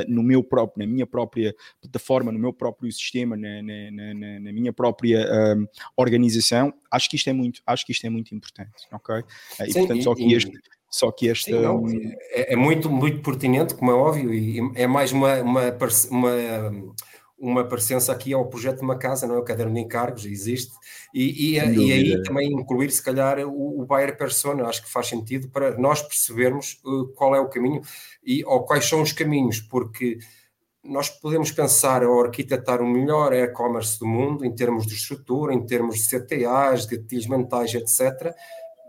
[0.09, 4.53] no meu próprio, na minha própria plataforma, no meu próprio sistema, na, na, na, na
[4.53, 5.27] minha própria
[5.97, 9.23] organização, acho que isto é muito, acho que isto é muito importante, ok?
[9.61, 10.53] E Sim, portanto, só que este,
[10.95, 11.51] só que esta.
[11.51, 11.85] Sim, não,
[12.31, 15.77] é, é, muito, muito pertinente, como é óbvio, e é mais uma, uma,
[16.11, 16.95] uma,
[17.39, 19.39] uma presença aqui ao projeto de uma casa, não é?
[19.39, 20.73] O caderno de encargos existe,
[21.13, 25.09] e, e, e aí também incluir, se calhar, o, o buyer persona, acho que faz
[25.09, 27.83] sentido para nós percebermos uh, qual é o caminho
[28.25, 30.19] e, ou quais são os caminhos, porque
[30.85, 35.65] nós podemos pensar ou arquitetar o melhor e-commerce do mundo em termos de estrutura, em
[35.65, 38.35] termos de CTAs, de gatilhos mentais, etc.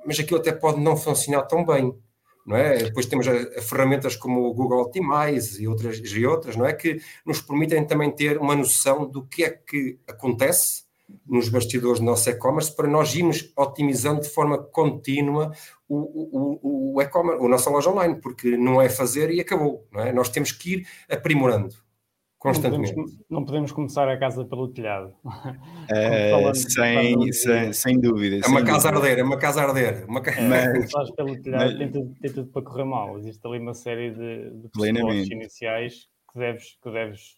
[0.06, 1.98] Mas aquilo até pode não funcionar tão bem,
[2.46, 2.78] não é?
[2.78, 6.74] Depois temos a, a ferramentas como o Google Optimize e outras, e outras, não é?
[6.74, 10.86] Que nos permitem também ter uma noção do que é que acontece
[11.26, 15.52] nos bastidores do nosso e-commerce para nós irmos otimizando de forma contínua
[15.88, 19.88] o, o, o, o e-commerce, a nossa loja online, porque não é fazer e acabou,
[19.92, 20.12] não é?
[20.12, 21.85] Nós temos que ir aprimorando
[22.46, 22.96] constantemente.
[22.96, 25.14] Não podemos, não podemos começar a casa pelo telhado.
[25.88, 28.40] É, sem, sem, sem, dúvida.
[28.44, 29.08] É uma casa dúvida.
[29.08, 30.06] arder, é uma casa arder.
[30.10, 30.20] Uma...
[30.20, 30.42] É,
[30.74, 31.78] mas, faz pelo telhado, mas...
[31.78, 33.20] tem, tudo, tem tudo para correr mal.
[33.20, 37.36] Existe ali uma série de, de iniciais que deves, que deves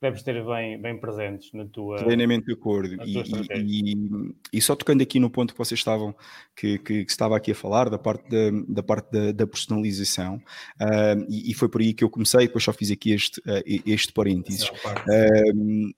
[0.00, 1.96] deves ter bem, bem presentes na tua.
[1.96, 2.96] Plenamente de acordo.
[3.04, 3.18] E,
[3.54, 6.14] e, e, só tocando aqui no ponto que vocês estavam,
[6.54, 10.36] que, que, que estava aqui a falar, da parte da, da, parte da, da personalização,
[10.36, 13.62] uh, e, e, foi por aí que eu comecei, depois só fiz aqui este, uh,
[13.86, 14.68] este parênteses.
[14.68, 15.94] Uh,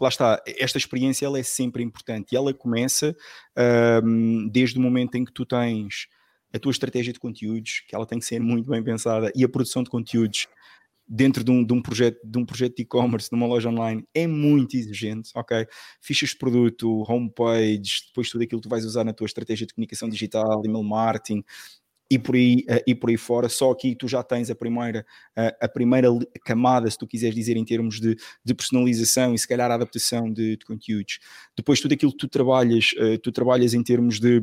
[0.00, 3.16] lá está, esta experiência ela é sempre importante e ela começa
[4.50, 6.08] desde o momento em que tu tens
[6.52, 9.48] a tua estratégia de conteúdos, que ela tem que ser muito bem pensada, e a
[9.48, 10.48] produção de conteúdos
[11.08, 14.76] dentro de um, de um projeto de um projeto e-commerce, numa loja online, é muito
[14.76, 15.66] exigente, ok?
[16.00, 19.74] Fichas de produto, homepage, depois tudo aquilo que tu vais usar na tua estratégia de
[19.74, 21.44] comunicação digital, email marketing
[22.10, 25.04] e por aí, uh, e por aí fora, só aqui tu já tens a primeira,
[25.36, 26.08] uh, a primeira
[26.44, 30.56] camada, se tu quiseres dizer, em termos de, de personalização e se calhar adaptação de,
[30.56, 31.18] de conteúdos.
[31.56, 34.42] Depois tudo aquilo que tu trabalhas, uh, tu trabalhas em termos de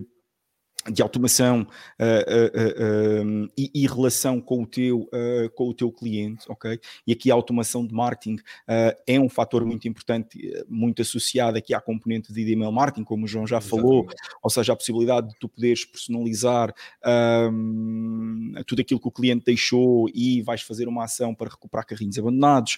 [0.91, 5.91] de automação uh, uh, uh, e, e, relação com o teu eh, com o teu
[5.91, 6.79] cliente, ok?
[7.05, 11.73] E aqui a automação de marketing eh, é um fator muito importante, muito associado aqui
[11.73, 13.87] à componente de email marketing, como o João já Exatamente.
[13.87, 14.07] falou,
[14.41, 16.73] ou seja, a possibilidade de tu poderes personalizar
[17.05, 22.17] ehm, tudo aquilo que o cliente deixou e vais fazer uma ação para recuperar carrinhos
[22.17, 22.77] abandonados,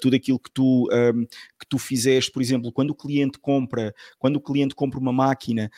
[0.00, 1.24] tudo aquilo que tu ehm,
[1.58, 5.70] que tu fizeste, por exemplo, quando o cliente compra, quando o cliente compra uma máquina,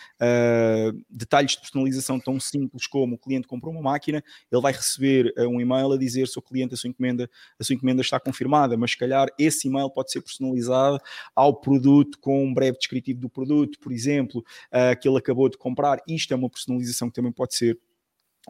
[1.09, 5.33] detalhes detalhes de personalização tão simples como o cliente comprou uma máquina, ele vai receber
[5.37, 7.29] uh, um e-mail a dizer se o cliente, a sua encomenda,
[7.59, 10.99] a sua encomenda está confirmada, mas se calhar esse e-mail pode ser personalizado
[11.35, 15.57] ao produto com um breve descritivo do produto, por exemplo, uh, que ele acabou de
[15.57, 16.01] comprar.
[16.07, 17.79] Isto é uma personalização que também pode ser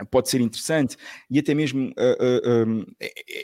[0.08, 0.96] pode ser interessante
[1.28, 2.86] e até mesmo uh, uh, um,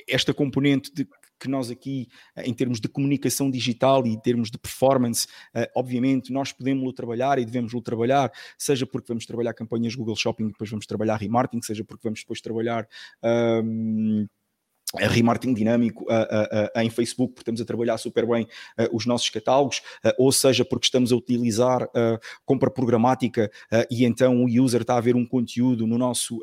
[0.09, 1.07] esta componente de
[1.39, 2.09] que nós aqui,
[2.39, 7.39] em termos de comunicação digital e em termos de performance, uh, obviamente nós podemos trabalhar
[7.39, 11.63] e devemos o trabalhar, seja porque vamos trabalhar campanhas Google Shopping, depois vamos trabalhar remarketing,
[11.63, 12.89] seja porque vamos depois trabalhar.
[13.23, 14.27] Um,
[14.99, 18.47] remarketing dinâmico uh, uh, em Facebook, porque estamos a trabalhar super bem
[18.93, 19.83] os nossos catálogos,
[20.19, 21.89] ou seja, porque estamos a utilizar
[22.45, 23.51] compra programática
[23.91, 26.41] e então o user está a ver um conteúdo no nosso,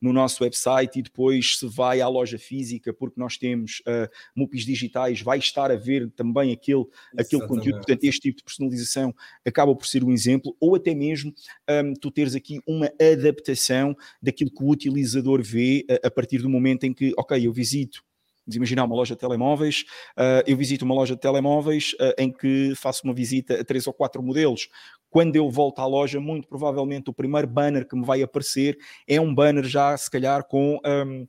[0.00, 4.64] no nosso website e depois se vai à loja física, porque nós temos uh, MUPIs
[4.64, 6.84] digitais, vai estar a ver também aquele,
[7.16, 7.78] aquele conteúdo.
[7.78, 9.14] Portanto, este tipo de personalização
[9.44, 11.32] acaba por ser um exemplo, ou até mesmo
[11.68, 16.48] um, tu teres aqui uma adaptação daquilo que o utilizador vê a, a partir do
[16.48, 18.02] momento em que, ok, eu visito visito
[18.44, 19.84] Vamos imaginar uma loja de telemóveis,
[20.18, 23.86] uh, eu visito uma loja de telemóveis uh, em que faço uma visita a três
[23.86, 24.68] ou quatro modelos.
[25.08, 29.20] quando eu volto à loja, muito provavelmente o primeiro banner que me vai aparecer é
[29.20, 30.78] um banner já, se calhar, com.
[30.84, 31.26] Um,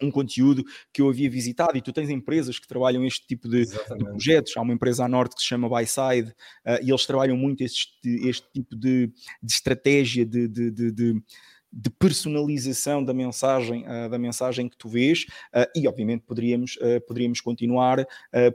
[0.00, 3.66] um conteúdo que eu havia visitado e tu tens empresas que trabalham este tipo de,
[3.66, 4.56] de projetos.
[4.56, 6.30] Há uma empresa à norte que se chama Byside
[6.66, 11.22] uh, e eles trabalham muito este, este tipo de, de estratégia de, de,
[11.72, 17.00] de personalização da mensagem, uh, da mensagem que tu vês, uh, e obviamente poderíamos, uh,
[17.06, 18.06] poderíamos continuar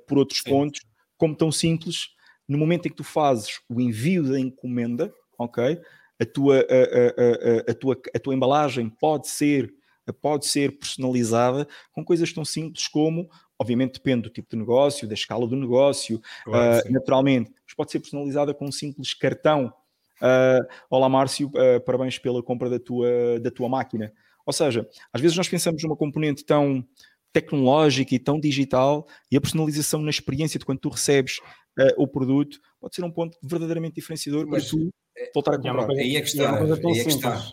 [0.07, 0.49] por outros Sim.
[0.49, 0.82] pontos,
[1.18, 2.09] como tão simples,
[2.47, 5.80] no momento em que tu fazes o envio da encomenda, ok?
[6.20, 9.74] A tua, a, a, a, a tua, a tua embalagem pode ser
[10.13, 15.13] pode ser personalizada com coisas tão simples como, obviamente depende do tipo de negócio, da
[15.13, 19.74] escala do negócio, claro, uh, naturalmente, mas pode ser personalizada com um simples cartão.
[20.22, 24.11] Uh, olá Márcio, uh, parabéns pela compra da tua, da tua máquina.
[24.45, 26.84] Ou seja, às vezes nós pensamos numa componente tão
[27.34, 31.39] tecnológica e tão digital e a personalização na experiência de quando tu recebes
[31.95, 35.89] o produto pode ser um ponto verdadeiramente diferenciador mas, para tu é, voltar a comprar.
[35.91, 37.51] Aí é que está, é aí é que está.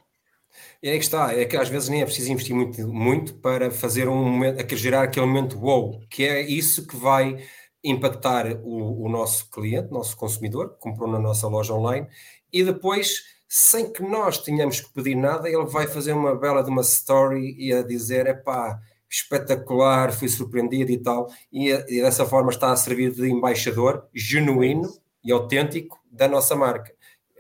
[0.82, 4.08] É que está, é que às vezes nem é preciso investir muito, muito para fazer
[4.08, 7.44] um momento, a gerar aquele momento wow, que é isso que vai
[7.84, 12.08] impactar o, o nosso cliente, nosso consumidor, que comprou na nossa loja online,
[12.52, 16.70] e depois, sem que nós tenhamos que pedir nada, ele vai fazer uma bela de
[16.70, 18.80] uma story e a dizer, é pá,
[19.10, 24.90] espetacular, fui surpreendido e tal, e, e dessa forma está a servir de embaixador genuíno
[25.22, 26.92] e autêntico da nossa marca.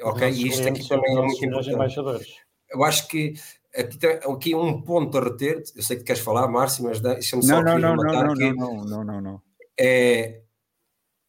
[0.02, 0.28] Ok?
[0.28, 3.34] E isto aqui também é muito importante eu acho que
[3.74, 5.62] aqui aqui um ponto a reter.
[5.74, 8.84] Eu sei que queres falar, Márcio, mas deixa-me só não, não, não, não, que não,
[8.84, 9.42] não, não, não.
[9.78, 10.40] É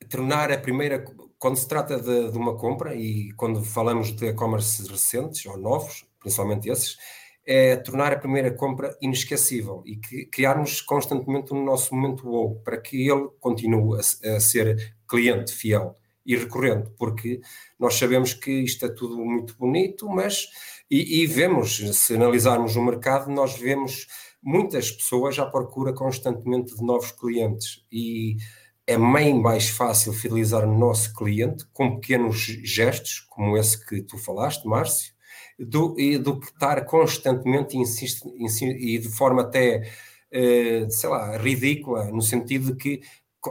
[0.09, 1.03] tornar a primeira,
[1.37, 6.05] quando se trata de, de uma compra e quando falamos de e-commerce recentes ou novos,
[6.19, 6.97] principalmente esses,
[7.45, 12.77] é tornar a primeira compra inesquecível e que, criarmos constantemente o nosso momento wow para
[12.77, 17.39] que ele continue a, a ser cliente fiel e recorrente, porque
[17.77, 20.47] nós sabemos que isto é tudo muito bonito, mas
[20.89, 24.07] e, e, vemos, se analisarmos o mercado, nós vemos
[24.45, 28.37] muitas pessoas à procura constantemente de novos clientes e
[28.85, 34.19] é bem mais fácil fidelizar o nosso cliente com pequenos gestos, como esse que tu
[34.19, 35.11] falaste, Márcio,
[35.57, 39.89] do, e, do que estar constantemente insiste, e de forma até,
[40.31, 43.01] eh, sei lá, ridícula, no sentido de que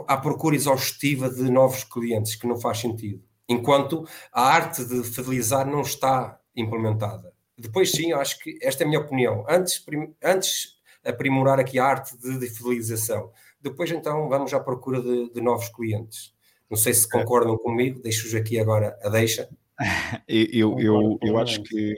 [0.07, 3.21] há procura exaustiva de novos clientes, que não faz sentido.
[3.49, 7.33] Enquanto a arte de fidelizar não está implementada.
[7.57, 9.45] Depois, sim, eu acho que esta é a minha opinião.
[9.47, 9.83] Antes,
[10.23, 10.74] antes
[11.05, 13.31] aprimorar aqui a arte de, de fidelização.
[13.61, 16.33] Depois, então, vamos à procura de, de novos clientes.
[16.69, 19.49] Não sei se concordam comigo, deixo-vos aqui agora a deixa.
[20.27, 21.95] eu, eu, eu, acho que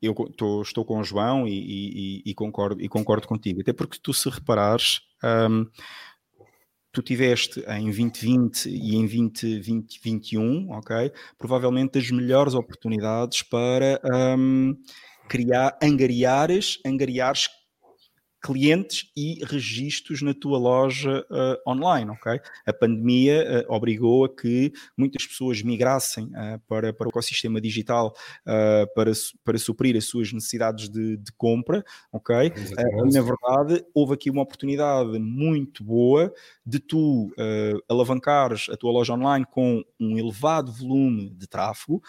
[0.00, 3.98] eu tô, estou com o João e, e, e, concordo, e concordo contigo, até porque
[4.02, 5.66] tu se reparares, um,
[6.92, 11.12] tu tiveste em 2020 e em 2021, ok?
[11.38, 14.00] Provavelmente as melhores oportunidades para
[14.38, 14.74] um,
[15.28, 17.48] criar, angariares, angariares
[18.40, 22.40] clientes e registros na tua loja uh, online, ok?
[22.66, 28.14] A pandemia uh, obrigou a que muitas pessoas migrassem uh, para, para o ecossistema digital
[28.94, 29.12] para,
[29.44, 32.52] para suprir as suas necessidades de, de compra, ok?
[33.12, 36.32] na verdade, houve aqui uma oportunidade muito boa
[36.64, 37.32] de tu
[37.88, 42.02] alavancares a tua loja online com um elevado volume de tráfego,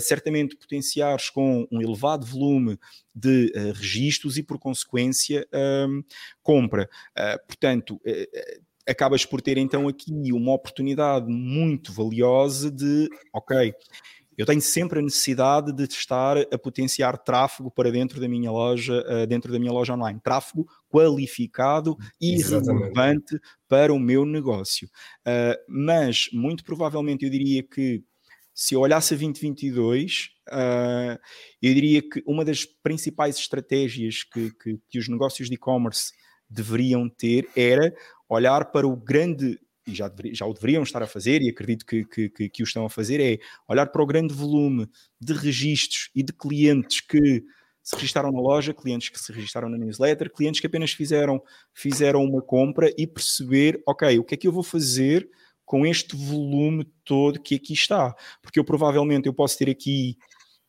[0.00, 2.78] certamente potenciares com um elevado volume
[3.16, 6.04] de uh, registros e, por consequência, uh,
[6.42, 6.88] compra.
[7.18, 13.72] Uh, portanto, eh, acabas por ter então aqui uma oportunidade muito valiosa de, ok,
[14.36, 19.02] eu tenho sempre a necessidade de estar a potenciar tráfego para dentro da minha loja,
[19.26, 22.94] dentro da minha loja online, tráfego qualificado e Exatamente.
[22.94, 24.90] relevante para o meu negócio.
[25.66, 28.04] mas muito provavelmente eu diria que
[28.58, 31.20] se eu olhasse a 2022, uh,
[31.60, 36.10] eu diria que uma das principais estratégias que, que, que os negócios de e-commerce
[36.48, 37.94] deveriam ter era
[38.26, 41.84] olhar para o grande, e já, deveria, já o deveriam estar a fazer, e acredito
[41.84, 43.38] que, que, que, que o estão a fazer, é
[43.68, 44.88] olhar para o grande volume
[45.20, 47.44] de registros e de clientes que
[47.82, 51.42] se registaram na loja, clientes que se registaram na newsletter, clientes que apenas fizeram,
[51.74, 55.28] fizeram uma compra e perceber, ok, o que é que eu vou fazer
[55.66, 58.14] com este volume todo que aqui está.
[58.40, 60.16] Porque eu provavelmente eu posso ter aqui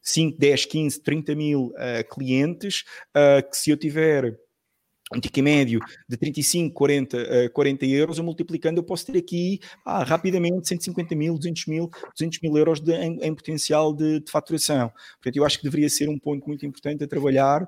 [0.01, 2.83] 5, 10, 15, 30 mil uh, clientes
[3.15, 4.37] uh, que se eu tiver
[5.13, 9.59] um ticket médio de 35, 40, uh, 40 euros, eu multiplicando, eu posso ter aqui
[9.85, 14.29] ah, rapidamente 150 mil, 200 mil, 200 mil euros de, em, em, potencial de, de,
[14.31, 14.91] faturação.
[15.15, 17.67] Portanto, eu acho que deveria ser um ponto muito importante a trabalhar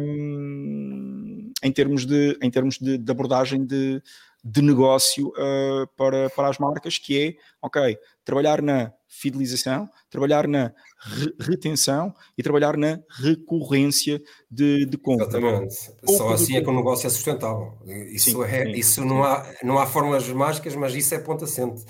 [0.00, 4.02] um, em termos de, em termos de, de abordagem de,
[4.44, 10.74] de negócio uh, para, para as marcas, que é, ok, trabalhar na fidelização, trabalhar na
[11.00, 14.20] re retenção e trabalhar na recorrência
[14.50, 15.24] de, de compra.
[15.24, 15.74] Exatamente.
[16.04, 17.78] Só assim é que o negócio é sustentável.
[17.86, 19.08] Isso, sim, é, sim, isso sim.
[19.08, 21.82] Não, há, não há fórmulas mágicas, mas isso é ponto assente.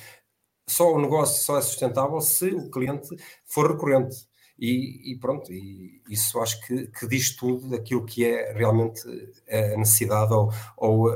[0.68, 3.08] Só o negócio só é sustentável se o cliente
[3.44, 4.16] for recorrente.
[4.56, 9.02] E, e, pronto, e isso acho que, que, diz tudo daquilo que é realmente
[9.50, 11.10] a necessidade ou, ou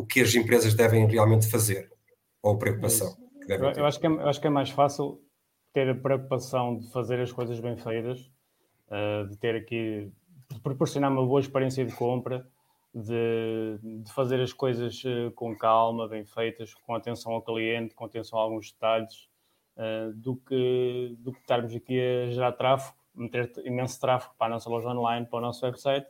[0.00, 1.92] o que as empresas devem realmente fazer,
[2.42, 3.14] ou preocupação.
[3.48, 5.20] É eu, eu, acho que é, eu acho que é mais fácil
[5.74, 8.30] ter a preocupação de fazer as coisas bem feitas,
[8.88, 10.10] uh, de ter aqui,
[10.50, 12.48] de proporcionar uma boa experiência de compra,
[12.94, 18.06] de, de fazer as coisas uh, com calma, bem feitas, com atenção ao cliente, com
[18.06, 19.28] atenção a alguns detalhes,
[19.76, 24.50] uh, do, que, do que estarmos aqui a gerar tráfego, meter imenso tráfego para a
[24.50, 26.06] nossa loja online, para o nosso website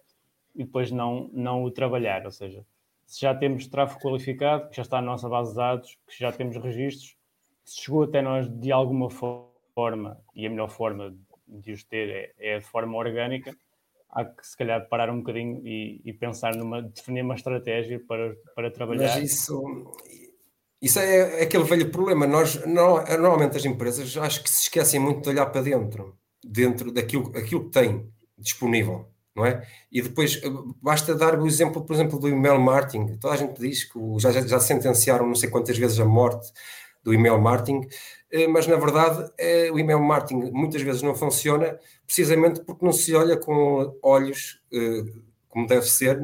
[0.55, 2.25] e depois não, não o trabalhar.
[2.25, 2.65] Ou seja,
[3.11, 6.31] se já temos tráfego qualificado, que já está na nossa base de dados, que já
[6.31, 7.17] temos registros,
[7.65, 11.13] se chegou até nós de alguma forma e a melhor forma
[11.49, 12.09] de os ter
[12.39, 13.53] é, é de forma orgânica,
[14.11, 18.33] há que se calhar parar um bocadinho e, e, pensar numa, definir uma estratégia para,
[18.55, 19.17] para trabalhar.
[19.17, 19.93] Mas isso,
[20.81, 22.29] isso é, é aquele velho problema.
[22.29, 27.37] Nós, normalmente as empresas acho que se esquecem muito de olhar para dentro, dentro daquilo
[27.37, 28.09] aquilo que têm
[28.39, 29.67] disponível, não é?
[29.91, 30.41] E depois
[30.83, 33.17] basta dar o exemplo, por exemplo, do email marketing.
[33.19, 36.53] Toda a gente diz que já, já sentenciaram não sei quantas vezes a morte
[37.03, 37.87] do email marketing,
[38.31, 42.93] eh, mas na verdade eh, o email marketing muitas vezes não funciona precisamente porque não
[42.93, 45.05] se olha com olhos eh,
[45.49, 46.21] como deve ser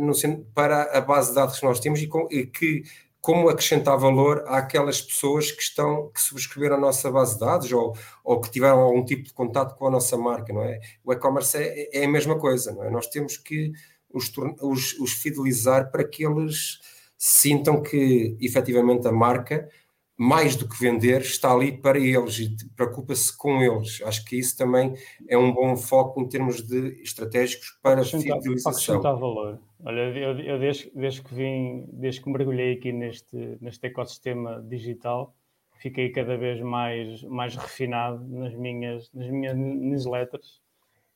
[0.54, 2.84] para a base de dados que nós temos e, que
[3.26, 7.92] como acrescentar valor àquelas pessoas que estão que subscreveram a nossa base de dados ou,
[8.22, 10.78] ou que tiveram algum tipo de contato com a nossa marca, não é?
[11.04, 12.88] O e-commerce é, é, a mesma coisa, não é?
[12.88, 13.72] Nós temos que
[14.14, 16.78] os, os, os fidelizar para que eles
[17.18, 19.68] sintam que efetivamente a marca
[20.16, 24.00] mais do que vender, está ali para eles e preocupa-se com eles.
[24.02, 24.94] Acho que isso também
[25.28, 29.02] é um bom foco em termos de estratégicos para acrescentar, fidelização.
[29.02, 29.60] Para valor.
[29.84, 35.34] Olha, eu, eu desde, desde, que vim, desde que mergulhei aqui neste, neste ecossistema digital,
[35.78, 40.62] fiquei cada vez mais, mais refinado nas minhas, nas minhas newsletters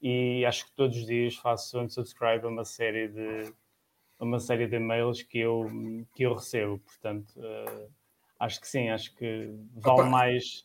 [0.03, 3.53] e acho que todos os dias faço unsubscribe a uma série de
[4.18, 5.66] uma série de e-mails que eu,
[6.14, 6.78] que eu recebo.
[6.78, 7.90] Portanto, uh,
[8.41, 10.64] Acho que sim, acho que vale Opa, mais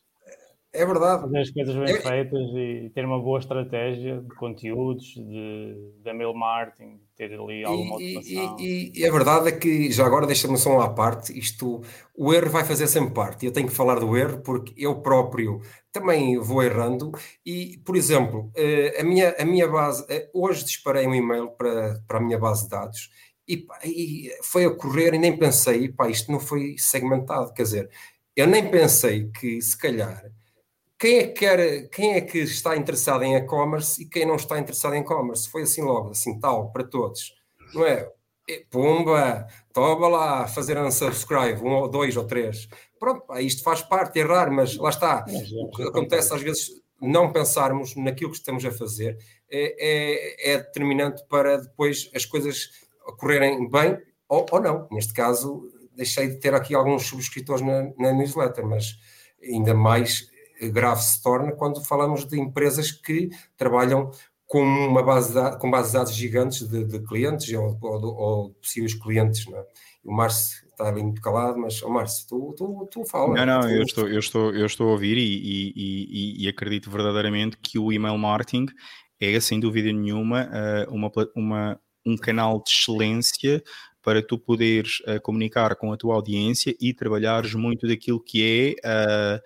[0.75, 1.21] é verdade.
[1.21, 2.01] fazer as coisas bem é...
[2.01, 8.01] feitas e ter uma boa estratégia de conteúdos, de, de mail marketing, ter ali alguma
[8.01, 8.57] e, automação.
[8.59, 11.81] E, e, e, a verdade é que, já agora deixa-me só à parte, isto,
[12.13, 13.45] o erro vai fazer sempre parte.
[13.45, 15.61] Eu tenho que falar do erro porque eu próprio
[15.93, 17.11] também vou errando
[17.45, 22.01] e, por exemplo, eh, a minha, a minha base, eh, hoje disparei um e-mail para,
[22.05, 23.09] para a minha base de dados
[23.47, 27.89] e, e, foi a correr e nem pensei, pá, isto não foi segmentado, quer dizer,
[28.35, 30.25] eu nem pensei que se calhar
[30.97, 34.57] quem é que, quer, quem é que está interessado em e-commerce e quem não está
[34.57, 37.33] interessado em e-commerce, foi assim logo, assim tal, para todos,
[37.73, 38.09] não é?
[38.47, 42.69] E, pumba, toma lá, fazer um subscribe, um ou dois ou três,
[42.99, 46.69] pronto, pá, isto faz parte, é raro, mas lá está, o que acontece às vezes
[47.01, 49.17] não pensarmos naquilo que estamos a fazer
[49.51, 52.69] é, é, é determinante para depois as coisas
[53.17, 53.97] correrem bem
[54.27, 54.87] ou, ou não.
[54.91, 58.97] Neste caso, deixei de ter aqui alguns subscritores na, na newsletter, mas
[59.41, 60.27] ainda mais
[60.71, 64.11] grave se torna quando falamos de empresas que trabalham
[64.47, 68.49] com uma base de, com bases de dados gigantes de, de clientes ou, ou, ou,
[68.61, 69.45] possíveis clientes.
[69.51, 69.65] É?
[70.03, 73.33] O Márcio está ali muito calado, mas oh, Márcio, tu, tu, tu fala.
[73.33, 73.69] Não, não, tu...
[73.69, 77.79] eu, estou, eu, estou, eu estou a ouvir e, e, e, e, acredito verdadeiramente que
[77.79, 78.67] o email marketing
[79.19, 83.63] é, sem dúvida nenhuma, eh, uma, uma, um canal de excelência
[84.01, 89.37] para tu poderes uh, comunicar com a tua audiência e trabalhares muito daquilo que é
[89.37, 89.41] uh,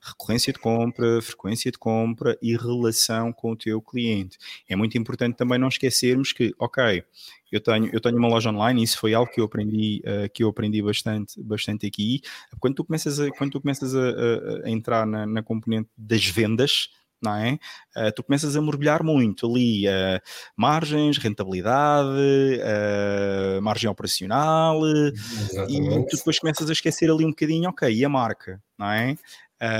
[0.00, 4.38] recorrência de compra, frequência de compra e relação com o teu cliente.
[4.68, 7.02] É muito importante também não esquecermos que, ok,
[7.50, 10.30] eu tenho, eu tenho uma loja online, e isso foi algo que eu aprendi, uh,
[10.32, 12.20] que eu aprendi bastante, bastante aqui.
[12.60, 16.24] Quando tu começas a, quando tu começas a, a, a entrar na, na componente das
[16.26, 16.90] vendas,
[17.24, 17.58] não é?
[17.96, 20.20] Uh, tu começas a mergulhar muito ali uh,
[20.56, 25.72] margens, rentabilidade, uh, margem operacional Exatamente.
[25.72, 29.16] e tu depois começas a esquecer ali um bocadinho, ok, e a marca, não é?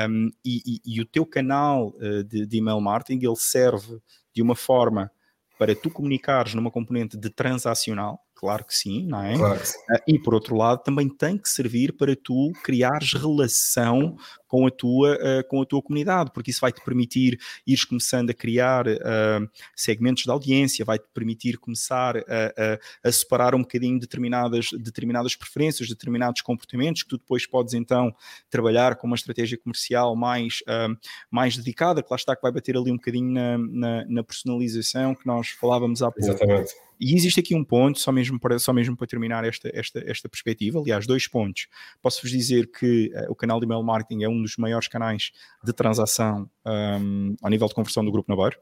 [0.09, 1.93] Um, e, e, e, o teu canal
[2.27, 3.99] de, de email marketing ele serve
[4.33, 5.11] de uma forma
[5.59, 9.37] para tu comunicares numa componente de transacional, claro que sim, não é?
[9.37, 9.61] Claro.
[10.07, 14.17] E por outro lado, também tem que servir para tu criares relação
[14.55, 18.33] com a tua, uh, com a tua comunidade, porque isso vai-te permitir ires começando a
[18.33, 24.69] criar uh, segmentos de audiência, vai-te permitir começar a, a, a, separar um bocadinho determinadas,
[24.79, 28.15] determinadas preferências, determinados comportamentos, que tu depois podes então
[28.49, 30.97] trabalhar com uma estratégia comercial mais, uh,
[31.29, 35.17] mais dedicada, que lá está, que vai bater ali um bocadinho na, na, na personalização
[35.17, 36.31] que nós falávamos há pouco.
[36.31, 36.73] Exatamente.
[37.01, 40.29] E existe aqui um ponto, só mesmo para, só mesmo para terminar esta, esta, esta
[40.29, 41.67] perspectiva, aliás, dois pontos.
[42.01, 45.33] Posso-vos dizer que o canal de email marketing é um dos maiores canais
[45.63, 48.57] de transação um, ao nível de conversão do grupo Nabar.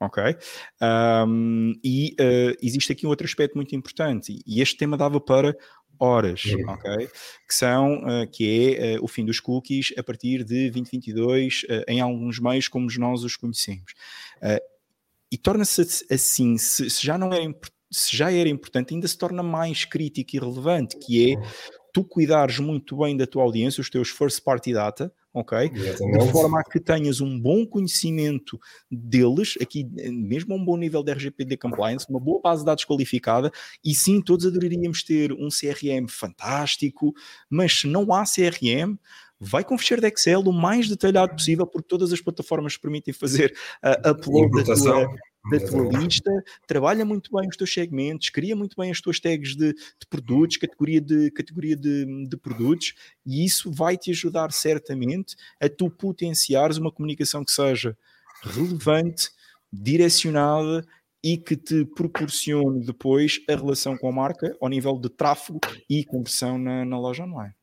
[0.00, 0.22] Ok?
[1.26, 5.56] Um, e uh, existe aqui um outro aspecto muito importante, e este tema dava para
[5.98, 7.08] horas, ok?
[7.48, 11.66] Que são, uh, que é uh, o fim dos cookies a partir de 2022 uh,
[11.88, 13.94] em alguns meios como nós os conhecemos.
[15.30, 17.54] e torna-se assim, se, se, já não era
[17.90, 21.36] se já era importante, ainda se torna mais crítico e relevante, que é
[21.94, 25.70] tu cuidares muito bem da tua audiência, os teus first party data, ok?
[25.72, 26.26] Exatamente.
[26.26, 28.58] De forma a que tenhas um bom conhecimento
[28.90, 32.84] deles, aqui mesmo a um bom nível de RGPD compliance, uma boa base de dados
[32.84, 33.52] qualificada,
[33.84, 37.14] e sim, todos adoraríamos ter um CRM fantástico,
[37.48, 38.98] mas se não há CRM,
[39.38, 43.54] vai com ficheiro de Excel o mais detalhado possível, porque todas as plataformas permitem fazer
[43.84, 45.16] uh, upload da tua,
[45.50, 46.30] da tua lista,
[46.66, 50.56] trabalha muito bem os teus segmentos, cria muito bem as tuas tags de, de produtos,
[50.56, 52.94] categoria, de, categoria de, de produtos,
[53.26, 57.96] e isso vai te ajudar certamente a tu potenciares uma comunicação que seja
[58.42, 59.30] relevante,
[59.72, 60.84] direcionada
[61.22, 66.04] e que te proporcione depois a relação com a marca ao nível de tráfego e
[66.04, 67.54] conversão na, na loja online.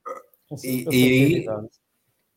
[0.64, 1.46] E, e,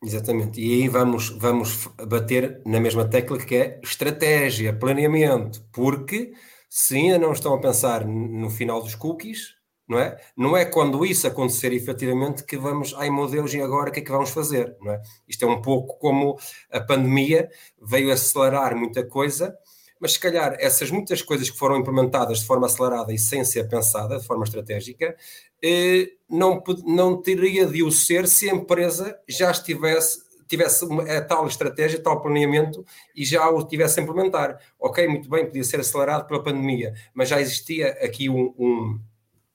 [0.05, 0.61] Exatamente.
[0.61, 6.31] E aí vamos, vamos bater na mesma tecla que é estratégia, planeamento, porque
[6.69, 9.55] se ainda não estão a pensar no final dos cookies,
[9.87, 10.15] não é?
[10.37, 13.99] Não é quando isso acontecer efetivamente que vamos, ai meu Deus, e agora o que
[13.99, 15.01] é que vamos fazer, não é?
[15.27, 16.37] Isto é um pouco como
[16.71, 17.49] a pandemia
[17.81, 19.55] veio acelerar muita coisa
[19.99, 23.67] mas se calhar essas muitas coisas que foram implementadas de forma acelerada e sem ser
[23.67, 25.15] pensada, de forma estratégica,
[25.63, 31.47] eh, não, não teria de o ser se a empresa já estivesse tivesse a tal
[31.47, 32.85] estratégia, tal planeamento
[33.15, 34.59] e já o tivesse a implementar.
[34.79, 38.99] Ok, muito bem, podia ser acelerado pela pandemia, mas já existia aqui um, um,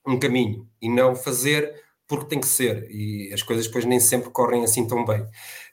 [0.07, 1.73] um caminho e não fazer
[2.07, 5.25] porque tem que ser e as coisas depois nem sempre correm assim tão bem.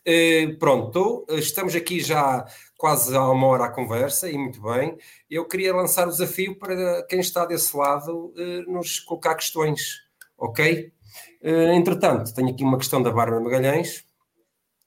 [0.05, 2.45] Eh, pronto, estamos aqui já
[2.77, 4.97] quase há uma hora à conversa e muito bem.
[5.29, 10.01] Eu queria lançar o desafio para quem está desse lado eh, nos colocar questões,
[10.37, 10.93] ok?
[11.41, 14.05] Eh, entretanto, tenho aqui uma questão da Bárbara Magalhães,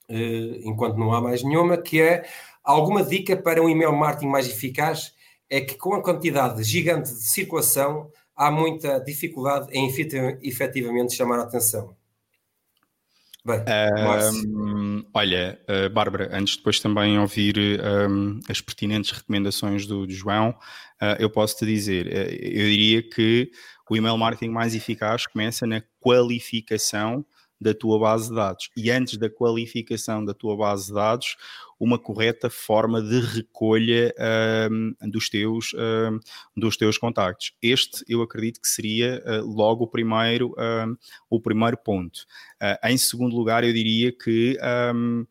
[0.08, 2.24] eh, enquanto não há mais nenhuma, que é
[2.62, 5.12] alguma dica para um e-mail marketing mais eficaz?
[5.48, 9.88] É que com a quantidade gigante de circulação há muita dificuldade em
[10.42, 11.96] efetivamente chamar a atenção.
[13.44, 14.79] Bem, um,
[15.14, 17.56] olha, uh, Bárbara, antes de depois também ouvir
[18.08, 23.02] um, as pertinentes recomendações do, do João, uh, eu posso te dizer, uh, eu diria
[23.02, 23.50] que
[23.90, 27.26] o email marketing mais eficaz começa na qualificação
[27.60, 28.70] da tua base de dados.
[28.76, 31.36] E antes da qualificação da tua base de dados,
[31.78, 34.14] uma correta forma de recolha
[34.70, 36.18] um, dos, teus, um,
[36.56, 37.52] dos teus contactos.
[37.60, 40.96] Este eu acredito que seria uh, logo o primeiro, um,
[41.28, 42.20] o primeiro ponto.
[42.62, 44.58] Uh, em segundo lugar, eu diria que
[44.94, 45.26] hum,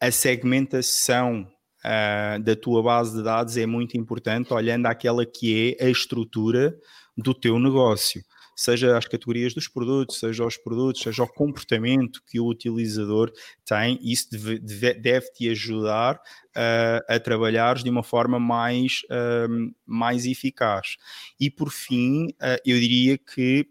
[0.00, 1.46] a segmentação
[1.84, 6.76] uh, da tua base de dados é muito importante, olhando àquela que é a estrutura
[7.16, 8.22] do teu negócio
[8.58, 13.32] seja as categorias dos produtos, seja os produtos, seja o comportamento que o utilizador
[13.64, 19.72] tem, isso deve, deve, deve te ajudar uh, a trabalhar de uma forma mais, uh,
[19.86, 20.96] mais eficaz.
[21.38, 23.64] E por fim, uh, eu diria que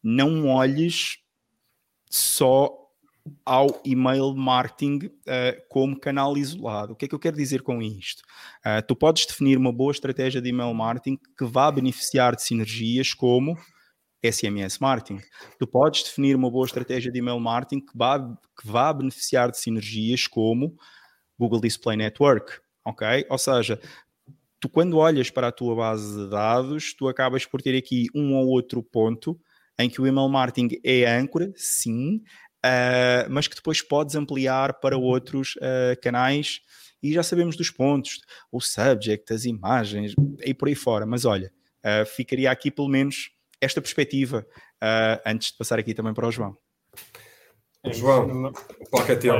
[0.00, 1.18] não olhes
[2.08, 2.72] só
[3.44, 6.92] ao email marketing uh, como canal isolado.
[6.92, 8.22] O que é que eu quero dizer com isto?
[8.60, 13.12] Uh, tu podes definir uma boa estratégia de email marketing que vá beneficiar de sinergias
[13.12, 13.58] como
[14.22, 15.20] SMS marketing.
[15.58, 19.58] Tu podes definir uma boa estratégia de email marketing que vá, que vá beneficiar de
[19.58, 20.76] sinergias como
[21.38, 23.26] Google Display Network, ok?
[23.30, 23.80] Ou seja,
[24.60, 28.34] tu quando olhas para a tua base de dados, tu acabas por ter aqui um
[28.34, 29.38] ou outro ponto
[29.78, 32.16] em que o email marketing é âncora, sim,
[32.64, 36.60] uh, mas que depois podes ampliar para outros uh, canais
[37.00, 40.14] e já sabemos dos pontos, o subject, as imagens
[40.44, 41.06] e por aí fora.
[41.06, 41.52] Mas olha,
[41.84, 43.30] uh, ficaria aqui pelo menos
[43.60, 44.46] esta perspectiva
[44.82, 46.56] uh, antes de passar aqui também para o João.
[47.86, 48.52] João,
[48.90, 49.34] qual é teu?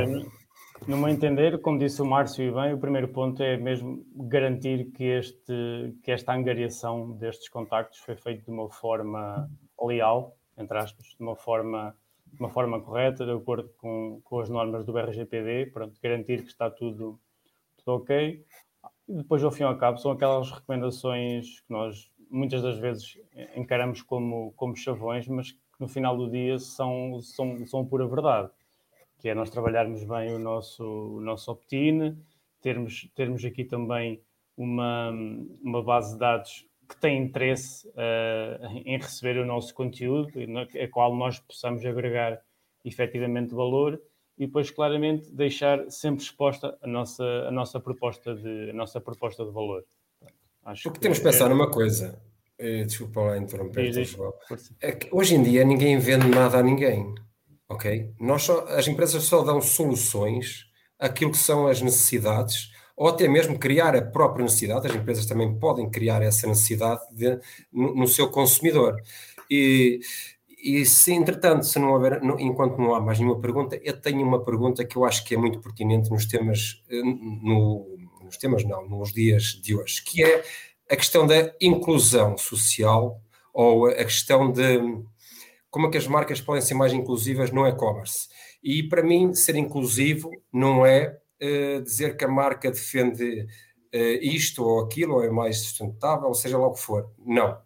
[0.86, 4.90] No meu entender, como disse o Márcio e bem, o primeiro ponto é mesmo garantir
[4.92, 9.50] que, este, que esta angariação destes contactos foi feita de uma forma
[9.80, 11.94] leal, entre aspas, de uma forma
[12.32, 16.48] de uma forma correta, de acordo com, com as normas do RGPD, pronto, garantir que
[16.48, 17.18] está tudo,
[17.78, 18.44] tudo ok.
[19.08, 23.18] E depois, ao fim e ao cabo, são aquelas recomendações que nós muitas das vezes
[23.56, 28.50] encaramos como, como chavões, mas que no final do dia são, são, são pura verdade,
[29.18, 32.16] que é nós trabalharmos bem o nosso, o nosso opt-in,
[32.60, 34.20] termos, termos aqui também
[34.56, 35.10] uma,
[35.62, 40.30] uma base de dados que tem interesse uh, em receber o nosso conteúdo,
[40.82, 42.40] a qual nós possamos agregar
[42.84, 44.00] efetivamente valor
[44.38, 49.44] e depois claramente deixar sempre exposta a nossa, a nossa, proposta, de, a nossa proposta
[49.44, 49.84] de valor.
[50.68, 51.48] Acho Porque que temos que pensar é...
[51.48, 52.20] numa coisa,
[52.58, 53.90] eh, desculpa lá interromper,
[54.82, 57.14] é que hoje em dia ninguém vende nada a ninguém,
[57.66, 58.12] ok?
[58.20, 60.66] Nós só, as empresas só dão soluções
[60.98, 65.58] àquilo que são as necessidades ou até mesmo criar a própria necessidade, as empresas também
[65.58, 67.40] podem criar essa necessidade de,
[67.72, 68.96] no, no, seu consumidor.
[69.50, 70.00] E,
[70.62, 74.44] e se, entretanto, se não houver, enquanto não há mais nenhuma pergunta, eu tenho uma
[74.44, 77.97] pergunta que eu acho que é muito pertinente nos temas, eh, no,
[78.28, 80.44] nos temas não, nos dias de hoje, que é
[80.90, 83.20] a questão da inclusão social
[83.52, 84.78] ou a questão de
[85.70, 88.28] como é que as marcas podem ser mais inclusivas no e-commerce.
[88.62, 93.46] E para mim, ser inclusivo não é uh, dizer que a marca defende
[93.94, 97.10] uh, isto ou aquilo, ou é mais sustentável, seja lá o que for.
[97.24, 97.58] Não.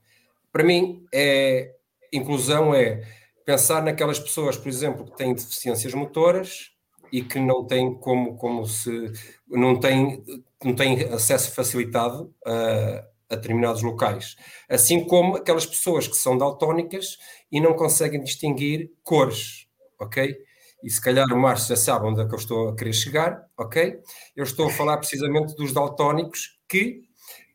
[0.50, 1.74] Para mim, é,
[2.12, 3.02] inclusão é
[3.44, 6.72] pensar naquelas pessoas, por exemplo, que têm deficiências motoras
[7.12, 9.12] e que não têm como, como se
[9.48, 10.24] não têm,
[10.64, 14.36] não têm acesso facilitado a, a determinados locais.
[14.68, 17.18] Assim como aquelas pessoas que são daltónicas
[17.50, 19.66] e não conseguem distinguir cores,
[20.00, 20.36] ok?
[20.82, 23.46] e se calhar o Márcio já sabe onde é que eu estou a querer chegar,
[23.56, 24.00] ok?
[24.34, 27.02] Eu estou a falar precisamente dos daltónicos que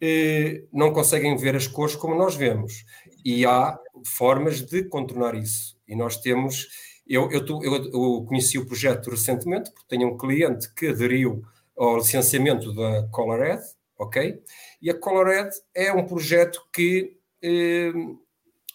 [0.01, 2.85] eh, não conseguem ver as cores como nós vemos.
[3.25, 5.77] E há formas de contornar isso.
[5.87, 6.67] E nós temos.
[7.09, 11.43] Eu, eu, eu, eu conheci o projeto recentemente, porque tenho um cliente que aderiu
[11.77, 13.63] ao licenciamento da Colored,
[13.97, 14.41] ok?
[14.81, 17.17] E a Colored é um projeto que.
[17.41, 17.91] Eh,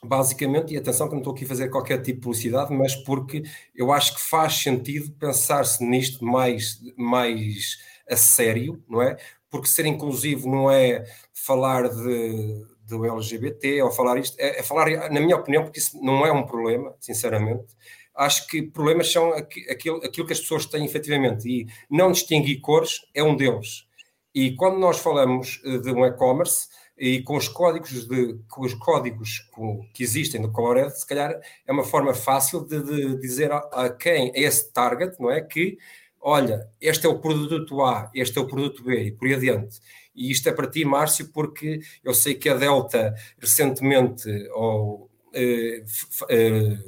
[0.03, 3.45] basicamente, e atenção que não estou aqui a fazer qualquer tipo de publicidade, mas porque
[3.75, 7.79] eu acho que faz sentido pensar-se nisto mais, mais
[8.11, 9.17] a sério, não é?
[9.49, 15.11] Porque ser inclusivo não é falar de, do LGBT ou falar isto, é, é, falar,
[15.11, 17.67] na minha opinião, porque isso não é um problema, sinceramente.
[18.15, 23.01] Acho que problemas são aquilo, aquilo que as pessoas têm efetivamente e não distinguir cores
[23.15, 23.87] é um deles.
[24.35, 28.75] E quando nós falamos eh, de um e-commerce, e com os códigos, de, com os
[28.75, 29.51] códigos
[29.93, 33.91] que existem no Colored, se calhar é uma forma fácil de, de dizer a, a,
[33.91, 35.41] quem é esse target, não é?
[35.41, 35.79] Que,
[36.21, 39.81] olha, este é o produto A, este é o produto B, e por aí adiante.
[40.15, 45.83] E isto é para ti, Márcio, porque eu sei que a Delta recentemente ou, eh,
[46.29, 46.79] eh,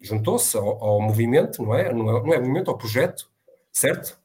[0.00, 1.92] juntou-se ao, ao, movimento, não é?
[1.92, 3.28] Não é, não é movimento, ao projeto,
[3.72, 4.18] certo?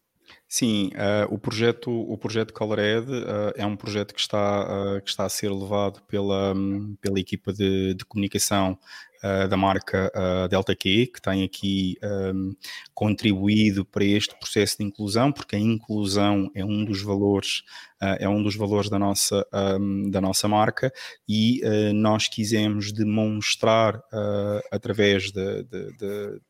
[0.47, 5.09] Sim, uh, o projeto, o projeto Colored uh, é um projeto que está, uh, que
[5.09, 8.77] está a ser levado pela, um, pela equipa de, de comunicação
[9.49, 10.11] da marca
[10.49, 12.53] Delta Q, que tem aqui um,
[12.93, 17.63] contribuído para este processo de inclusão, porque a inclusão é um dos valores,
[18.19, 19.45] é um dos valores da nossa,
[19.79, 20.91] um, da nossa marca
[21.27, 21.61] e
[21.93, 24.01] nós quisemos demonstrar
[24.71, 26.41] através de, de, de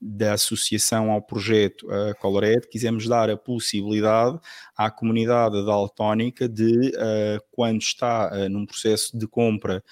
[0.00, 4.38] da associação ao projeto uh, Colored, quisemos dar a possibilidade
[4.76, 9.82] à comunidade daltónica de, uh, quando está uh, num processo de compra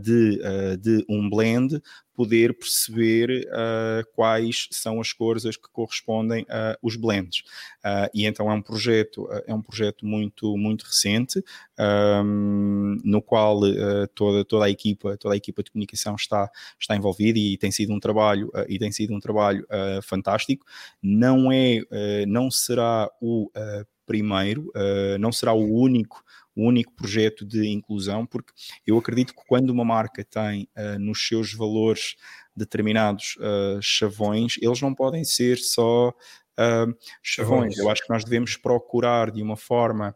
[0.00, 0.38] de,
[0.78, 1.82] de um blend,
[2.14, 6.46] poder perceber uh, quais são as cores que correspondem
[6.82, 7.40] aos blends.
[7.84, 11.42] Uh, e então é um projeto, é um projeto muito, muito recente,
[12.24, 16.48] um, no qual uh, toda, toda a equipa, toda a equipa de comunicação está,
[16.78, 19.66] está envolvida e tem sido um trabalho, e tem sido um trabalho
[20.02, 20.64] fantástico.
[21.02, 21.80] Não é,
[22.26, 23.50] não será o
[24.06, 24.72] primeiro,
[25.18, 26.22] não será o único
[26.56, 28.52] o único projeto de inclusão, porque
[28.86, 32.16] eu acredito que quando uma marca tem uh, nos seus valores
[32.56, 37.76] determinados uh, chavões, eles não podem ser só uh, chavões.
[37.76, 40.14] Eu acho que nós devemos procurar de uma forma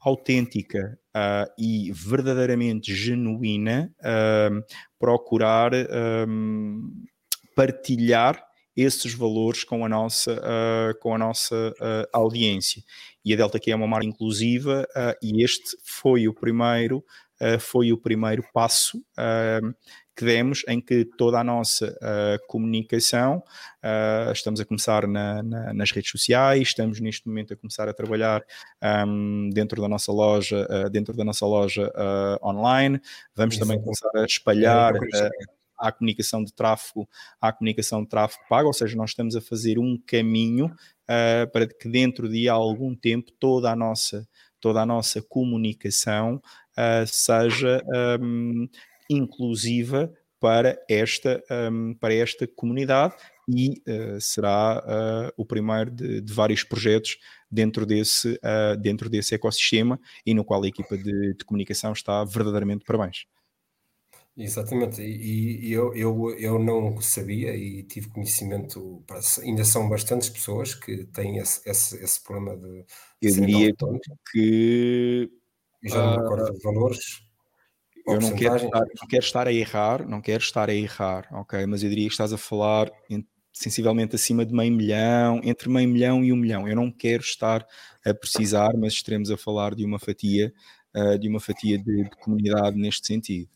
[0.00, 3.94] autêntica uh, e verdadeiramente genuína
[4.98, 5.72] procurar
[6.28, 7.04] um,
[7.56, 8.44] partilhar
[8.76, 10.42] esses valores com a nossa,
[11.00, 11.72] com a nossa
[12.12, 12.82] audiência
[13.24, 16.98] e a Delta Q é uma marca inclusiva uh, e este foi o primeiro
[17.40, 19.74] uh, foi o primeiro passo uh,
[20.14, 21.92] que demos em que toda a nossa
[22.46, 23.42] comunicação
[24.32, 28.40] estamos a começar na, na, nas redes sociais estamos neste momento a começar a trabalhar
[29.08, 31.92] um, dentro da nossa loja dentro da nossa loja
[32.44, 33.00] online.
[33.34, 34.92] Vamos também começar a espalhar
[35.76, 37.08] à comunicação de tráfego,
[37.40, 40.74] à comunicação de tráfego pago, ou seja, nós estamos a fazer um caminho
[41.04, 44.26] uh, para que dentro de algum tempo toda a nossa,
[44.60, 46.36] toda a nossa comunicação
[46.76, 47.82] uh, seja
[48.20, 48.68] um,
[49.08, 53.14] inclusiva para esta, um, para esta comunidade
[53.48, 57.18] e uh, será uh, o primeiro de, de, vários projetos
[57.50, 62.24] dentro desse, uh, dentro desse ecossistema e no qual a equipa de, de comunicação está
[62.24, 63.26] verdadeiramente parabéns.
[64.36, 69.04] Exatamente, e, e eu, eu, eu não sabia e tive conhecimento,
[69.40, 72.84] ainda são bastantes pessoas que têm esse, esse, esse problema de.
[73.22, 73.72] Eu diria
[74.32, 75.30] que.
[75.84, 77.24] já não me recordo os valores.
[78.06, 81.64] Eu não quero, estar, não quero estar a errar, não quero estar a errar, ok?
[81.64, 85.88] Mas eu diria que estás a falar em sensivelmente acima de meio milhão, entre meio
[85.88, 86.68] milhão e um milhão.
[86.68, 87.64] Eu não quero estar
[88.04, 90.52] a precisar, mas estaremos a falar de uma fatia,
[90.94, 93.48] uh, de uma fatia de, de, comunidade neste sentido.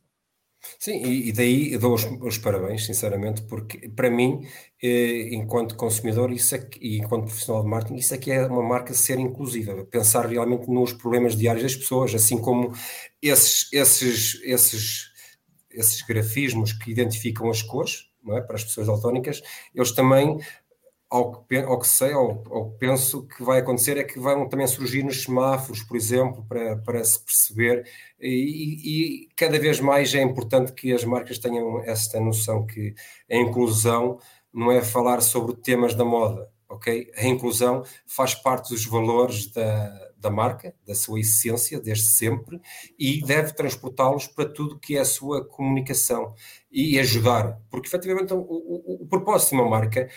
[0.78, 4.46] Sim, e, daí dou os, os, parabéns, sinceramente, porque para mim,
[4.82, 8.62] eh, enquanto consumidor isso é e enquanto profissional de marketing, isso é que é uma
[8.62, 12.72] marca ser inclusiva, pensar realmente nos problemas diários das pessoas, assim como
[13.20, 15.10] esses, esses, esses,
[15.70, 18.40] esses grafismos que identificam as cores, é?
[18.40, 19.42] para as pessoas daltónicas,
[19.74, 20.38] eles também,
[21.10, 24.48] ao que, ao que sei, ao, ao, que penso que vai acontecer, é que vão
[24.48, 27.88] também surgir nos semáforos, por exemplo, para, para se perceber,
[28.20, 32.94] e, e cada vez mais é importante que as marcas tenham esta noção que
[33.30, 34.18] a inclusão
[34.52, 37.10] não é falar sobre temas da moda, ok?
[37.16, 42.60] A inclusão faz parte dos valores da, da marca, da sua essência, desde sempre,
[42.98, 46.34] e deve transportá-los para tudo que é a sua comunicação
[46.70, 50.08] e ajudar, porque efetivamente o, o, o propósito de uma marca,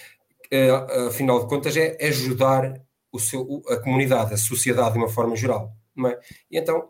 [1.07, 2.81] afinal de contas, é ajudar
[3.11, 6.19] o seu, a comunidade, a sociedade de uma forma geral, não é?
[6.49, 6.89] E então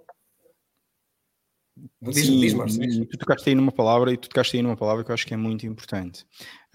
[2.01, 2.97] Diz, Sim, diz, Marcio, diz.
[3.07, 5.33] tu tocaste aí numa palavra e tu tocaste aí numa palavra que eu acho que
[5.33, 6.23] é muito importante.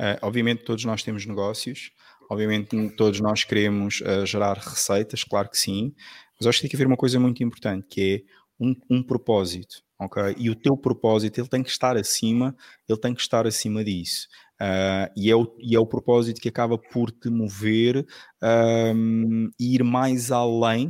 [0.01, 1.93] Uh, obviamente todos nós temos negócios,
[2.30, 5.95] obviamente todos nós queremos uh, gerar receitas, claro que sim,
[6.39, 9.87] mas acho que tem que haver uma coisa muito importante que é um, um propósito
[9.99, 10.34] ok?
[10.37, 12.55] E o teu propósito, ele tem que estar acima,
[12.89, 14.28] ele tem que estar acima disso.
[14.61, 18.07] Uh, e, é o, e é o propósito que acaba por te mover
[18.43, 20.89] um, e ir mais além,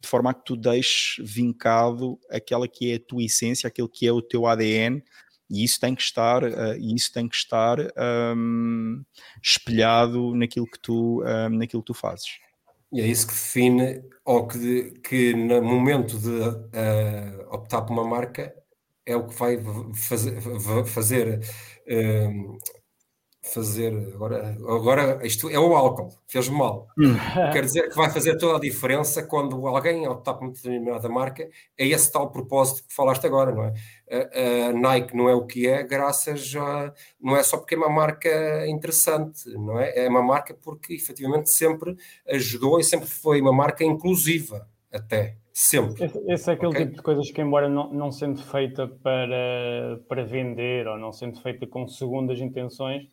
[0.00, 4.06] de forma a que tu deixes vincado aquela que é a tua essência, aquele que
[4.06, 5.02] é o teu ADN,
[5.50, 7.78] e isso tem que estar, uh, isso tem que estar
[8.34, 9.04] um,
[9.42, 12.38] espelhado naquilo que tu, um, naquilo que tu fazes.
[12.90, 18.04] E é isso que define, ou que, que no momento de uh, optar por uma
[18.04, 18.54] marca,
[19.04, 19.58] é o que vai
[19.94, 20.40] fazer,
[20.86, 21.40] fazer
[23.42, 26.86] fazer agora, agora isto é o álcool, fez mal.
[26.96, 27.14] Hum.
[27.52, 31.48] Quer dizer que vai fazer toda a diferença quando alguém optar por uma determinada marca,
[31.76, 33.74] é esse tal propósito que falaste agora, não é?
[34.10, 36.94] A, a, Nike não é o que é, graças a.
[37.20, 40.04] não é só porque é uma marca interessante, não é?
[40.04, 41.96] É uma marca porque efetivamente sempre
[42.28, 45.36] ajudou e sempre foi uma marca inclusiva, até.
[45.54, 46.06] Sempre.
[46.06, 46.84] Esse, esse é aquele okay?
[46.86, 51.38] tipo de coisas que, embora não, não sendo feita para, para vender ou não sendo
[51.42, 53.06] feita com segundas intenções,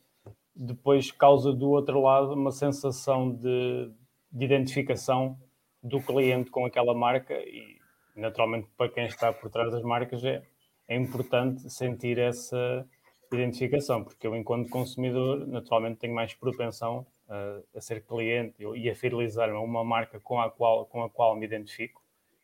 [0.59, 3.89] depois causa do outro lado uma sensação de,
[4.29, 5.39] de identificação
[5.81, 7.79] do cliente com aquela marca e
[8.13, 10.43] naturalmente para quem está por trás das marcas é,
[10.85, 12.85] é importante sentir essa
[13.31, 18.95] identificação, porque eu enquanto consumidor naturalmente tenho mais propensão a, a ser cliente e a
[18.95, 22.03] fidelizar-me a uma marca com a qual, com a qual me identifico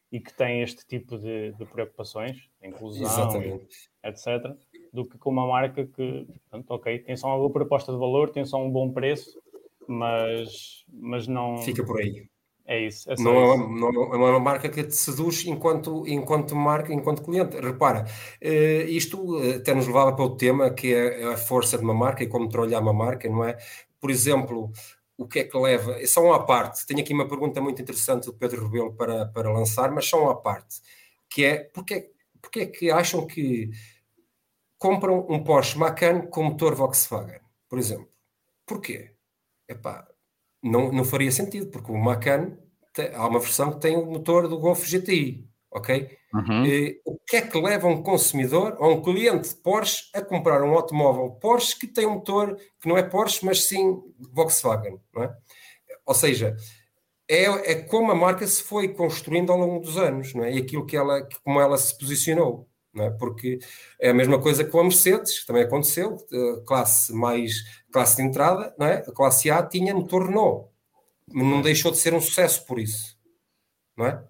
[0.09, 3.59] e que tem este tipo de, de preocupações, inclusão,
[4.01, 4.55] etc
[4.95, 8.29] do que com uma marca que, portanto, ok, tem só uma boa proposta de valor,
[8.29, 9.39] tem só um bom preço,
[9.87, 11.57] mas, mas não.
[11.57, 12.27] Fica por aí.
[12.67, 13.11] É isso.
[13.11, 17.21] É não, é uma, não, é uma, marca que te seduz enquanto, enquanto marca, enquanto
[17.21, 17.59] cliente.
[17.59, 18.05] Repara,
[18.41, 22.23] uh, isto até nos levava para o tema que é a força de uma marca
[22.23, 23.55] e como trabalhar uma marca, não é?
[23.99, 24.71] Por exemplo,
[25.15, 25.95] o que é que leva.
[26.07, 26.87] Só uma parte.
[26.87, 30.35] Tenho aqui uma pergunta muito interessante do Pedro Rebelo para, para lançar, mas só uma
[30.35, 30.81] parte.
[31.29, 32.09] Que é porque,
[32.41, 33.69] porque é que acham que
[34.85, 38.07] compram um Porsche Macan com motor Volkswagen, por exemplo.
[38.67, 39.15] Porquê?
[39.67, 40.07] Epá,
[40.61, 42.55] não, não faria sentido, porque o Macan
[42.93, 46.15] tem, há uma versão que tem o motor do Golf GTI, ok?
[46.31, 46.65] Uhum.
[46.67, 50.61] E, o que é que leva um consumidor ou um cliente de Porsche a comprar
[50.61, 53.99] um automóvel Porsche que tem um motor que não é Porsche, mas sim
[54.33, 55.35] Volkswagen, não é?
[56.05, 56.55] Ou seja,
[57.27, 60.53] é, é como a marca se foi construindo ao longo dos anos, não é?
[60.53, 62.69] E aquilo que ela, como ela se posicionou
[63.03, 63.09] é?
[63.11, 63.59] porque
[63.99, 66.17] é a mesma coisa com a Mercedes, que também aconteceu,
[66.65, 68.97] classe mais classe de entrada, não é?
[68.97, 70.69] a classe A tinha motor Renault,
[71.27, 73.17] não deixou de ser um sucesso por isso,
[73.97, 74.23] não é?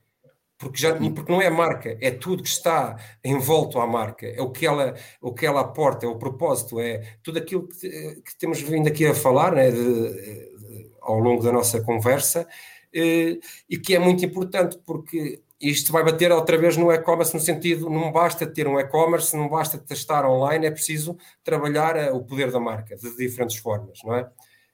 [0.57, 4.41] porque, já, porque não é a marca, é tudo que está envolto à marca, é
[4.41, 8.37] o que ela, o que ela aporta, é o propósito, é tudo aquilo que, que
[8.37, 12.47] temos vindo aqui a falar né, de, de, ao longo da nossa conversa
[12.93, 13.37] eh,
[13.69, 17.89] e que é muito importante porque isto vai bater outra vez no e-commerce no sentido,
[17.89, 22.51] não basta ter um e-commerce, não basta testar online, é preciso trabalhar eh, o poder
[22.51, 24.29] da marca de diferentes formas, não é?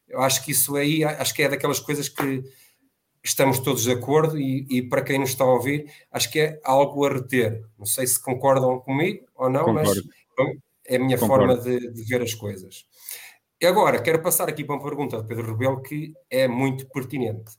[0.08, 2.44] Eu acho que isso aí, acho que é daquelas coisas que
[3.24, 6.60] estamos todos de acordo e, e, para quem nos está a ouvir, acho que é
[6.64, 7.64] algo a reter.
[7.78, 10.04] Não sei se concordam comigo ou não, Concordo.
[10.38, 10.56] mas
[10.86, 11.56] é a minha Concordo.
[11.56, 12.86] forma de, de, ver as coisas.
[13.62, 17.52] E agora, quero passar aqui para uma pergunta de Pedro Rebelo que é muito pertinente.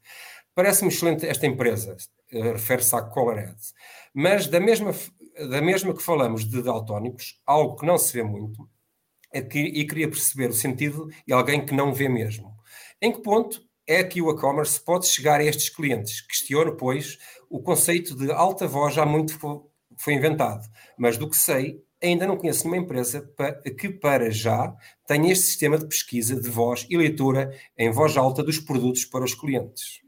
[0.54, 1.96] Parece-me excelente esta empresa,
[2.32, 3.74] refere-se à Colorads,
[4.14, 4.92] mas da mesma,
[5.50, 8.68] da mesma que falamos de daltónicos, algo que não se vê muito,
[9.32, 12.52] é que, e queria perceber o sentido de alguém que não vê mesmo.
[13.00, 16.20] Em que ponto é que o e-commerce pode chegar a estes clientes.
[16.20, 17.18] Questiono, pois,
[17.50, 19.38] o conceito de alta voz já muito
[19.98, 20.68] foi inventado,
[20.98, 23.28] mas do que sei, ainda não conheço nenhuma empresa
[23.78, 24.74] que, para já,
[25.06, 29.24] tenha este sistema de pesquisa de voz e leitura em voz alta dos produtos para
[29.24, 30.01] os clientes.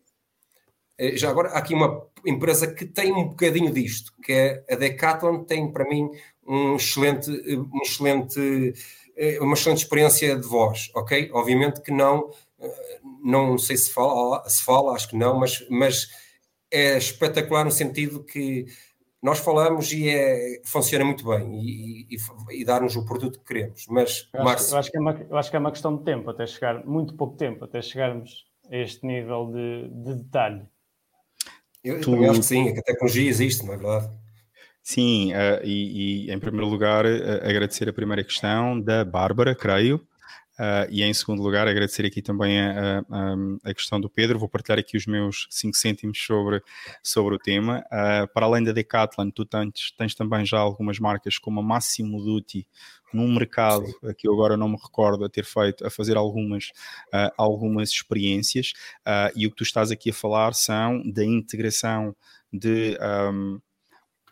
[0.99, 4.77] Eh, já agora, há aqui uma empresa que tem um bocadinho disto, que é a
[4.77, 6.11] Decathlon, tem para mim
[6.47, 8.75] um excelente, um excelente,
[9.17, 11.31] eh, uma excelente experiência de voz, ok?
[11.33, 12.31] Obviamente que não
[13.23, 16.09] não sei se fala, se fala, acho que não, mas, mas
[16.71, 18.67] é espetacular no sentido que
[19.23, 23.87] nós falamos e é, funciona muito bem e, e, e dar-nos o produto que queremos.
[23.89, 26.05] Mas, eu acho, eu, acho que é uma, eu acho que é uma questão de
[26.05, 30.67] tempo, até chegar, muito pouco tempo, até chegarmos a este nível de, de detalhe.
[31.85, 32.17] Eu, tu...
[32.17, 34.11] eu acho que sim, que a tecnologia existe, não é verdade?
[34.83, 40.07] Sim, uh, e, e, em primeiro lugar uh, agradecer a primeira questão da Bárbara, creio,
[40.57, 43.35] Uh, e em segundo lugar, agradecer aqui também a, a,
[43.65, 44.39] a, questão do Pedro.
[44.39, 46.63] Vou partilhar aqui os meus 5 cêntimos sobre,
[47.03, 47.85] sobre o tema.
[48.33, 52.69] Para além da Decathlon, tu tens, tens, também já algumas marcas como a Massimo Duty,
[53.15, 54.15] num mercado Sim.
[54.17, 56.67] que eu agora não me recordo a ter feito, a fazer algumas,
[57.13, 58.73] uh, algumas experiências.
[59.35, 62.15] e o que tu estás aqui a falar são da integração
[62.53, 62.99] de.
[63.01, 63.61] Um,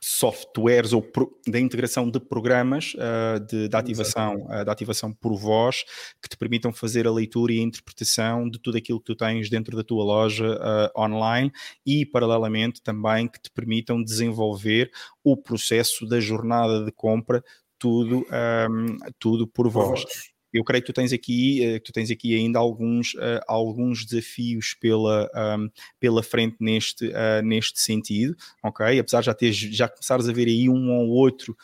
[0.04, 1.08] softwares ou
[1.46, 5.84] da integração de programas uh, de, de, ativação, uh, de ativação por voz
[6.20, 9.48] que te permitam fazer a leitura e a interpretação de tudo aquilo que tu tens
[9.48, 11.52] dentro da tua loja uh, online
[11.86, 14.90] e, paralelamente, também que te permitam desenvolver
[15.22, 17.40] o processo da jornada de compra
[17.82, 18.24] tudo,
[18.70, 20.04] um, tudo por voz
[20.52, 24.74] eu creio que tu tens aqui, uh, tu tens aqui ainda alguns, uh, alguns desafios
[24.78, 28.98] pela, um, pela frente neste, uh, neste sentido, ok?
[28.98, 31.56] Apesar de já, ter, já começares a ver aí um ou outro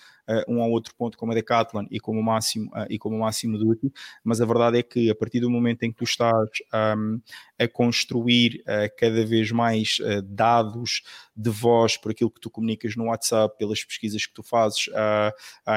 [0.49, 3.21] um ou outro ponto como a Decathlon e como o máximo uh, e como o
[3.21, 3.93] máximo Duty,
[4.23, 6.49] mas a verdade é que a partir do momento em que tu estás
[6.97, 7.21] um,
[7.59, 11.03] a construir uh, cada vez mais dados
[11.37, 14.89] de voz por aquilo que tu comunicas no WhatsApp, pelas pesquisas que tu fazes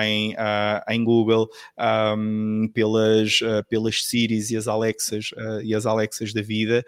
[0.02, 0.36] em,
[0.90, 1.48] em Google,
[2.18, 5.30] um, pelas, pelas Siris e as Alexas
[5.64, 6.84] e as Alexas da vida,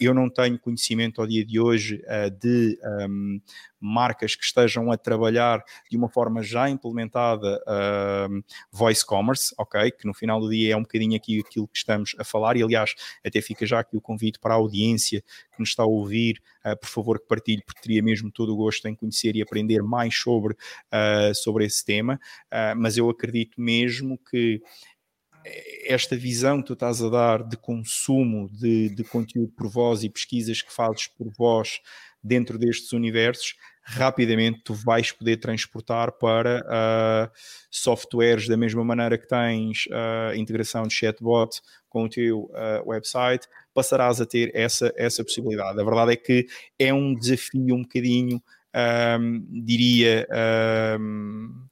[0.00, 2.02] eu não tenho conhecimento ao dia de hoje
[2.40, 2.78] de
[3.08, 3.40] um,
[3.80, 9.90] marcas que estejam a trabalhar de uma forma já implementada uh, voice commerce, ok?
[9.90, 12.62] Que no final do dia é um bocadinho aqui aquilo que estamos a falar, e
[12.62, 12.94] aliás,
[13.24, 16.76] até fica já aqui o convite para a audiência que nos está a ouvir, uh,
[16.78, 20.16] por favor, que partilhe, porque teria mesmo todo o gosto em conhecer e aprender mais
[20.16, 22.18] sobre, uh, sobre esse tema,
[22.50, 24.60] ah, mas eu acredito mesmo que
[25.84, 30.10] esta visão que tu estás a dar de consumo de, de conteúdo por voz e
[30.10, 31.80] pesquisas que fazes por voz
[32.26, 33.54] dentro destes universos,
[33.88, 37.30] rapidamente tu vais poder transportar para uh,
[37.70, 43.46] softwares da mesma maneira que tens uh, integração de chatbot com o teu uh, website,
[43.72, 45.80] passarás a ter essa, essa possibilidade.
[45.80, 46.46] A verdade é que
[46.76, 48.42] é um desafio um bocadinho,
[49.20, 50.26] um, diria.
[51.00, 51.64] Um,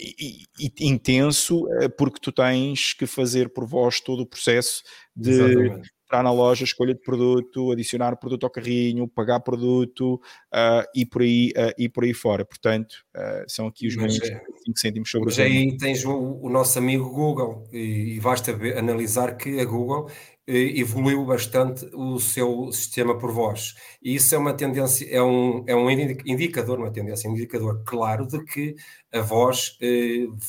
[0.00, 4.84] e, e, intenso, porque tu tens que fazer por vós todo o processo
[5.16, 11.04] de entrar na loja, escolha de produto, adicionar produto ao carrinho, pagar produto uh, e,
[11.04, 12.44] por aí, uh, e por aí fora.
[12.46, 14.40] Portanto, uh, são aqui os meus 5 é,
[14.74, 19.36] cêntimos sobre Mas aí tens o, o, nosso amigo Google e, e basta ver, analisar
[19.36, 20.10] que a Google
[20.50, 23.74] evoluiu bastante o seu sistema por voz.
[24.02, 28.26] E isso é uma tendência, é um, é um indicador, uma tendência, um indicador claro
[28.26, 28.74] de que
[29.12, 29.76] a voz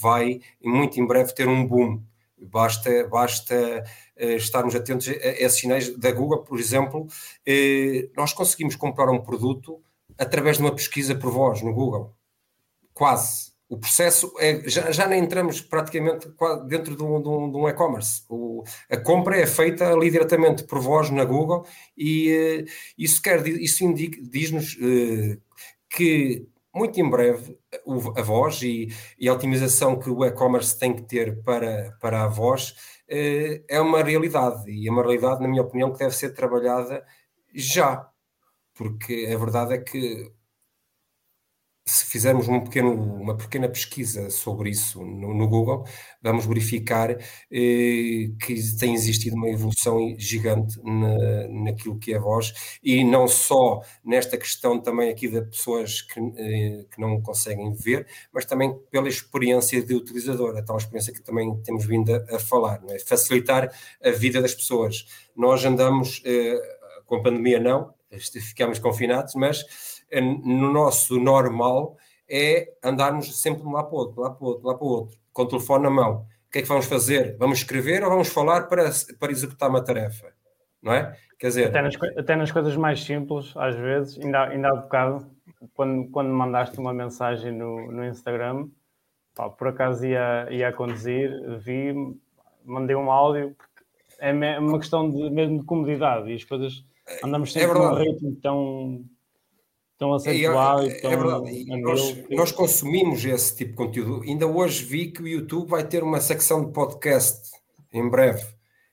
[0.01, 2.01] vai, muito em breve, ter um boom.
[2.41, 3.83] Basta, basta
[4.15, 7.07] eh, estarmos atentos a, esses sinais da Google, por exemplo,
[7.45, 9.81] eh, nós conseguimos comprar um produto
[10.17, 12.13] através de uma pesquisa por voz no Google.
[12.93, 13.49] Quase.
[13.69, 16.27] O processo é, já, já nem entramos praticamente
[16.67, 18.23] dentro de um, de um, de um e-commerce.
[18.89, 23.93] A compra é feita ali diretamente por voz na Google e uh, isso, quer, isso
[23.93, 24.75] diz-nos
[25.87, 27.57] que muito em breve
[28.15, 28.87] a voz e,
[29.19, 32.75] e a otimização que o e-commerce tem que ter para, para a voz
[33.07, 34.69] eh, é uma realidade.
[34.71, 37.03] E é uma realidade, na minha opinião, que deve ser trabalhada
[37.53, 38.07] já,
[38.75, 40.31] porque a verdade é que
[41.89, 45.83] se fizermos um pequeno, uma pequena pesquisa sobre isso no, no Google,
[46.21, 47.17] vamos verificar eh,
[48.39, 54.37] que tem existido uma evolução gigante na, naquilo que é voz, e não só nesta
[54.37, 59.81] questão também aqui de pessoas que, eh, que não conseguem ver, mas também pela experiência
[59.81, 62.99] de utilizador, a tal experiência que também temos vindo a, a falar, é?
[62.99, 65.05] facilitar a vida das pessoas.
[65.35, 66.59] Nós andamos, eh,
[67.05, 69.65] com a pandemia não, ficamos confinados, mas
[70.11, 71.97] no nosso normal
[72.29, 74.85] é andarmos sempre de um lado para o outro, lá para o outro, lá para
[74.85, 76.25] o outro, com o telefone na mão.
[76.47, 77.37] O que é que vamos fazer?
[77.37, 80.33] Vamos escrever ou vamos falar para, para executar uma tarefa?
[80.81, 81.15] Não é?
[81.37, 81.67] Quer dizer...
[81.67, 85.27] Até nas, até nas coisas mais simples, às vezes, ainda, ainda há bocado,
[85.73, 88.67] quando, quando mandaste uma mensagem no, no Instagram,
[89.35, 91.93] pá, por acaso ia, ia a conduzir, vi,
[92.65, 93.55] mandei um áudio,
[94.19, 96.83] é uma questão de, mesmo de comodidade e as coisas
[97.23, 99.05] andamos é sempre é num ritmo tão
[99.99, 100.89] tão acentuado.
[100.89, 101.65] É, tão é verdade.
[101.81, 104.23] Nós, nós, consumimos esse tipo de conteúdo.
[104.23, 107.51] Ainda hoje vi que o YouTube vai ter uma secção de podcast
[107.91, 108.43] em breve.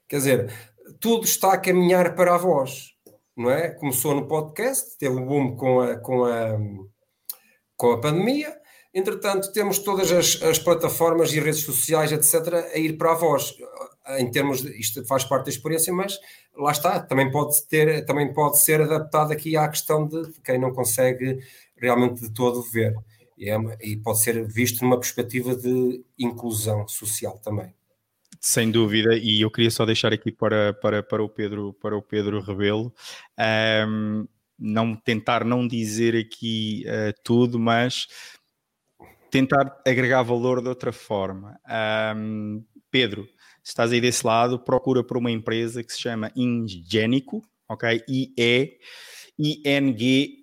[0.08, 2.90] Quer dizer, tudo está a caminhar para a voz,
[3.36, 3.70] não é?
[3.70, 6.58] Começou no podcast, teve um boom com a, com a,
[7.76, 8.65] com a pandemia.
[8.96, 13.54] Entretanto, temos todas as, as plataformas e redes sociais, etc., a ir para a voz
[14.18, 16.18] em termos de, isto faz parte da experiência, mas
[16.56, 20.72] lá está, também pode ter, também pode ser adaptado aqui à questão de quem não
[20.72, 21.40] consegue
[21.76, 22.94] realmente de todo ver.
[23.36, 27.74] E, é, e pode ser visto numa perspectiva de inclusão social também.
[28.40, 32.00] Sem dúvida, e eu queria só deixar aqui para, para, para o Pedro para o
[32.00, 32.94] Pedro Rebelo,
[33.86, 34.26] um,
[34.58, 38.06] não tentar não dizer aqui uh, tudo, mas
[39.30, 41.58] tentar agregar valor de outra forma.
[42.16, 43.26] Um, Pedro,
[43.62, 48.02] se estás aí desse lado, procura por uma empresa que se chama Ingenico, ok?
[48.08, 48.78] I-E,
[49.38, 50.42] I-N-G-E-N-I-C-O,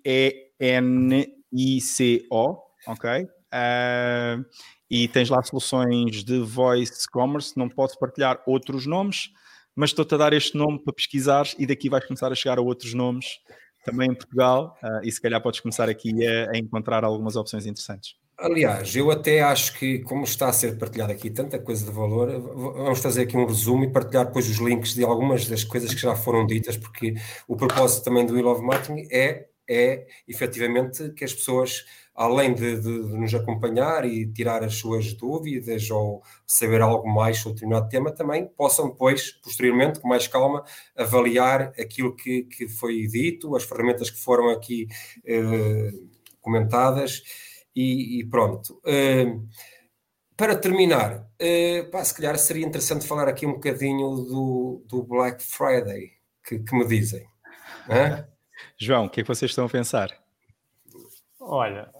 [2.86, 3.22] ok?
[3.22, 4.44] Uh,
[4.90, 9.30] e tens lá soluções de voice commerce, não posso partilhar outros nomes,
[9.74, 12.62] mas estou-te a dar este nome para pesquisar e daqui vais começar a chegar a
[12.62, 13.40] outros nomes
[13.84, 17.66] também em Portugal uh, e se calhar podes começar aqui a, a encontrar algumas opções
[17.66, 18.14] interessantes.
[18.36, 22.28] Aliás, eu até acho que, como está a ser partilhado aqui tanta coisa de valor,
[22.40, 26.00] vamos fazer aqui um resumo e partilhar depois os links de algumas das coisas que
[26.00, 27.14] já foram ditas, porque
[27.46, 32.80] o propósito também do We Love Marketing é, é efetivamente que as pessoas, além de,
[32.80, 37.88] de, de, nos acompanhar e tirar as suas dúvidas ou saber algo mais sobre determinado
[37.88, 40.64] tema, também possam depois, posteriormente, com mais calma,
[40.96, 44.88] avaliar aquilo que, que foi dito, as ferramentas que foram aqui
[45.24, 45.92] eh,
[46.40, 47.22] comentadas
[47.74, 48.80] e, e pronto.
[48.84, 49.46] Uh,
[50.36, 55.42] para terminar, uh, pá, se calhar seria interessante falar aqui um bocadinho do, do Black
[55.42, 56.12] Friday,
[56.46, 57.26] que, que me dizem.
[57.88, 58.26] Hã?
[58.78, 60.10] João, o que é que vocês estão a pensar?
[61.40, 61.90] Olha,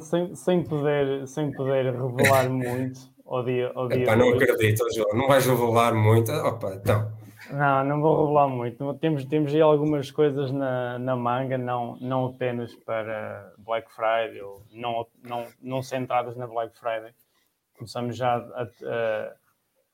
[0.00, 5.14] sem, sem, poder, sem poder revelar muito ao dia, ao dia Epá, não acredito, João,
[5.14, 6.30] não vais revelar muito.
[6.30, 7.12] Opa, então.
[7.54, 8.94] Não, não vou revelar muito.
[8.94, 14.60] Temos, temos aí algumas coisas na, na manga, não, não apenas para Black Friday, ou
[14.72, 17.14] não, não, não centradas na Black Friday.
[17.76, 19.34] Começamos já a, a,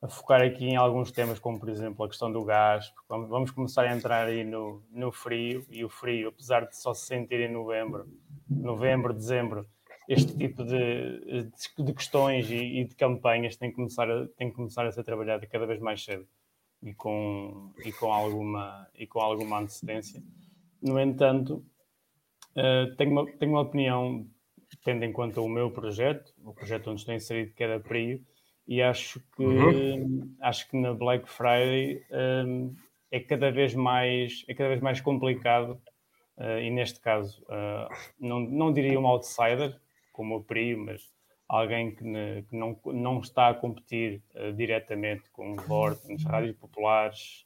[0.01, 3.51] a, focar aqui em alguns temas, como por exemplo a questão do gás, porque vamos
[3.51, 7.41] começar a entrar aí no, no frio, e o frio, apesar de só se sentir
[7.41, 8.07] em novembro,
[8.49, 9.67] novembro, dezembro,
[10.09, 14.55] este tipo de, de questões e, e, de campanhas tem que, começar a, tem que
[14.55, 16.25] começar a ser trabalhado cada vez mais cedo
[16.81, 20.21] e com, e com, alguma, e com alguma antecedência.
[20.81, 21.63] No entanto,
[22.55, 24.27] uh, tenho, uma, tenho uma opinião,
[24.83, 28.19] tendo em conta o meu projeto, o projeto onde estou inserido, que é da PRIO,
[28.67, 30.35] e acho que, uhum.
[30.41, 32.03] acho que na Black Friday
[32.45, 32.73] um,
[33.11, 35.81] eh, é, cada vez mais, é cada vez mais complicado,
[36.37, 39.77] uh, e neste caso, uh, não, não diria um outsider,
[40.11, 41.11] como o PRIO, mas
[41.51, 46.55] alguém que, ne, que não, não está a competir uh, diretamente com o Vortens, rádios
[46.55, 47.45] populares,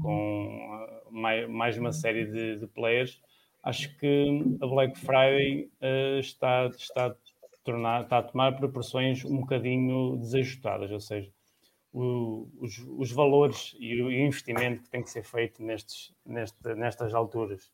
[0.00, 3.20] com uh, mais, mais uma série de, de, players,
[3.64, 7.14] acho que a Black Friday uh, está, está, a
[7.64, 11.28] tornar, está a tomar proporções um bocadinho desajustadas, ou seja,
[11.92, 17.12] o, os, os, valores e o investimento que tem que ser feito nestes, neste, nestas
[17.12, 17.68] alturas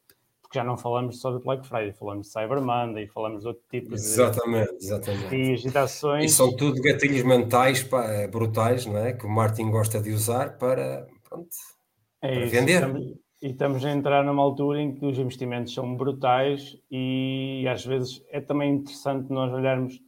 [0.46, 3.64] porque já não falamos só do Black Friday, falamos de Cyber Monday, falamos de outro
[3.68, 5.28] tipo exatamente, de, exatamente.
[5.28, 6.24] de agitações.
[6.24, 9.12] E são tudo gatilhos mentais pá, brutais, não é?
[9.12, 11.48] Que o Martin gosta de usar para, pronto,
[12.22, 12.74] é para isso, vender.
[12.74, 13.02] Estamos,
[13.42, 18.24] E estamos a entrar numa altura em que os investimentos são brutais e às vezes
[18.30, 20.00] é também interessante nós olharmos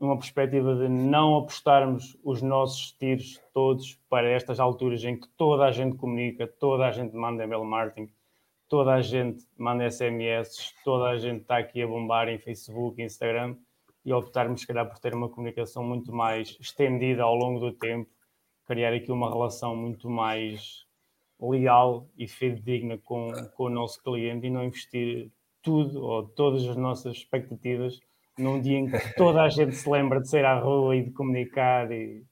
[0.00, 5.64] numa perspectiva de não apostarmos os nossos tiros todos para estas alturas em que toda
[5.64, 8.10] a gente comunica, toda a gente manda email marketing,
[8.68, 13.56] toda a gente manda SMS, toda a gente está aqui a bombar em Facebook, Instagram
[14.04, 18.08] e optarmos, se calhar, por ter uma comunicação muito mais estendida ao longo do tempo,
[18.66, 20.84] criar aqui uma relação muito mais
[21.40, 25.30] leal e fidedigna com, com o nosso cliente e não investir
[25.62, 28.00] tudo ou todas as nossas expectativas
[28.38, 31.10] num dia em que toda a gente se lembra de sair à rua e de
[31.10, 32.24] comunicar e,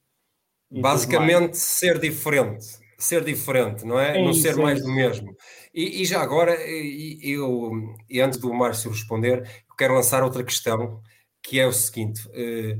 [0.71, 4.17] e basicamente ser diferente ser diferente, não é?
[4.17, 5.35] é não isso, ser mais é do mesmo.
[5.75, 7.71] E, e já agora, eu,
[8.09, 9.45] e antes do Márcio responder,
[9.77, 11.01] quero lançar outra questão,
[11.43, 12.77] que é o seguinte: eh,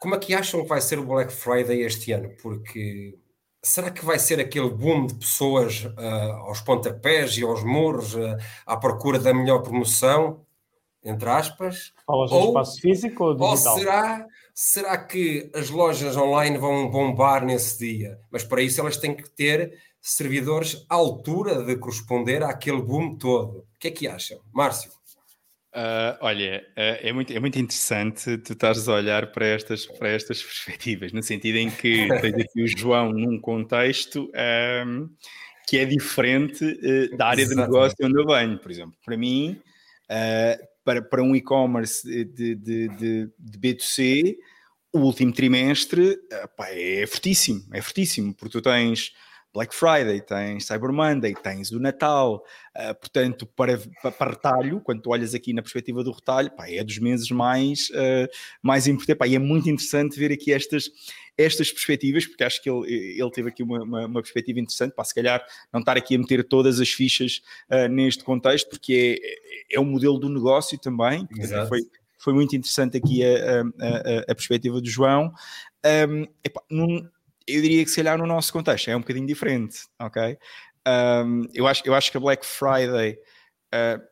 [0.00, 2.30] como é que acham que vai ser o Black Friday este ano?
[2.40, 3.18] Porque
[3.60, 8.36] será que vai ser aquele boom de pessoas uh, aos pontapés e aos muros uh,
[8.64, 10.46] à procura da melhor promoção?
[11.04, 11.92] Entre aspas.
[12.06, 13.72] Falas ou, espaço físico ou digital?
[13.72, 18.20] Ou será, será que as lojas online vão bombar nesse dia?
[18.30, 19.72] Mas para isso elas têm que ter
[20.08, 23.58] servidores à altura de corresponder àquele boom todo.
[23.58, 24.40] O que é que acham?
[24.52, 24.90] Márcio?
[25.74, 30.08] Uh, olha, uh, é, muito, é muito interessante tu estares a olhar para estas, para
[30.08, 34.30] estas perspectivas, no sentido em que tens aqui o João num contexto
[34.86, 35.10] um,
[35.68, 37.66] que é diferente uh, da área Exatamente.
[37.66, 38.58] de negócio onde eu venho.
[38.58, 39.60] Por exemplo, para mim,
[40.84, 44.36] para, para um e-commerce de, de, de, de, B2C,
[44.90, 46.18] o último trimestre
[46.56, 49.12] pá, é fortíssimo, é fortíssimo, porque tu tens
[49.58, 52.44] Black Friday, tens Cyber Monday, tens o Natal,
[52.76, 53.76] uh, portanto, para,
[54.16, 57.90] para, retalho, quando tu olhas aqui na perspectiva do retalho, pá, é dos meses mais,
[57.90, 58.28] uh,
[58.62, 60.88] mais importantes, e é muito interessante ver aqui estas,
[61.36, 65.02] estas perspectivas, porque acho que ele, ele teve aqui uma, uma, uma perspectiva interessante, para
[65.02, 69.20] se calhar não estar aqui a meter todas as fichas uh, neste contexto, porque
[69.70, 71.26] é, é um modelo do negócio também,
[71.68, 71.80] foi,
[72.16, 75.32] foi muito interessante aqui a, a, a, a perspectiva do João.
[75.84, 77.08] Um, epá, num,
[77.48, 80.36] eu diria que se calhar no nosso contexto é um bocadinho diferente, ok?
[80.86, 83.18] Um, eu, acho, eu acho que a Black Friday,
[83.74, 84.02] uh,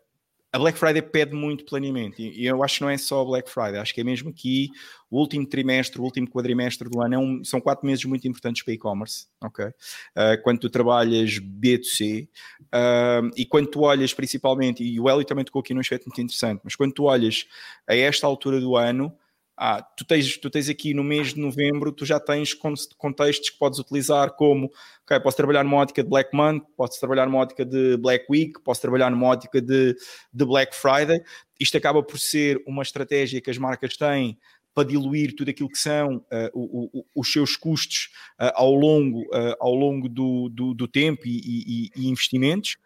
[0.52, 3.50] a Black Friday pede muito planeamento e, eu acho que não é só a Black
[3.50, 4.70] Friday, acho que é mesmo aqui
[5.10, 8.62] o último trimestre, o último quadrimestre do ano é um, são quatro meses muito importantes
[8.62, 9.66] para e-commerce, ok?
[9.66, 12.28] Uh, quando tu trabalhas B2C
[12.64, 16.20] uh, e quando tu olhas principalmente, e o Hélio também tocou aqui num aspecto muito
[16.20, 17.46] interessante, mas quando tu olhas
[17.86, 19.14] a esta altura do ano,
[19.56, 22.52] ah, tu tens, tu tens aqui no mês de novembro, tu já tens
[22.98, 24.70] contextos que podes utilizar como,
[25.04, 28.52] ok, posso trabalhar numa ótica de Black Month, posso trabalhar numa ótica de Black Week,
[28.62, 29.96] posso trabalhar numa ótica de,
[30.32, 31.22] de Black Friday.
[31.58, 34.38] Isto acaba por ser uma estratégia que as marcas têm
[34.76, 39.22] para diluir tudo aquilo que são uh, o, o, os seus custos uh, ao longo,
[39.22, 42.76] uh, ao longo do, do, do tempo e, e, e investimentos.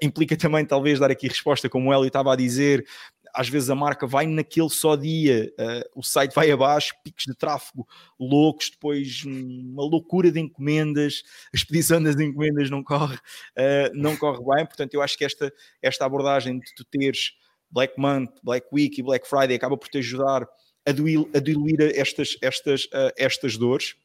[0.00, 2.86] implica também, talvez, dar aqui resposta, como o Eli estava a dizer,
[3.34, 7.34] às vezes a marca vai naquele só dia, uh, o site vai abaixo, picos de
[7.34, 7.86] tráfego
[8.18, 14.38] loucos, depois uma loucura de encomendas, a expedição das encomendas não corre, uh, não corre
[14.38, 15.52] bem, portanto eu acho que esta,
[15.82, 17.32] esta abordagem de tu teres
[17.70, 20.46] Black Month, Black Week e Black Friday acaba por te ajudar
[20.86, 23.96] a diluir, a diluir estas, estas, uh, estas dores.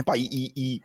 [0.00, 0.82] Epá, e, e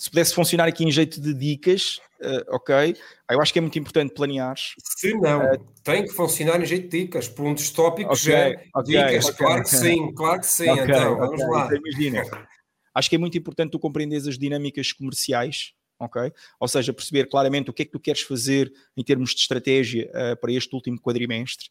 [0.00, 2.96] se pudesse funcionar aqui em jeito de dicas, uh, ok.
[3.30, 4.54] Eu acho que é muito importante planear.
[4.78, 7.28] Se não, uh, tem que funcionar em jeito de dicas.
[7.28, 10.70] Por um dos tópicos okay, é okay, dicas, okay, claro que sim, claro que sim.
[10.70, 11.66] então, vamos lá.
[11.66, 12.22] Então, imagina,
[12.94, 16.32] acho que é muito importante tu compreenderes as dinâmicas comerciais ok?
[16.58, 20.10] Ou seja, perceber claramente o que é que tu queres fazer em termos de estratégia
[20.10, 21.68] uh, para este último quadrimestre.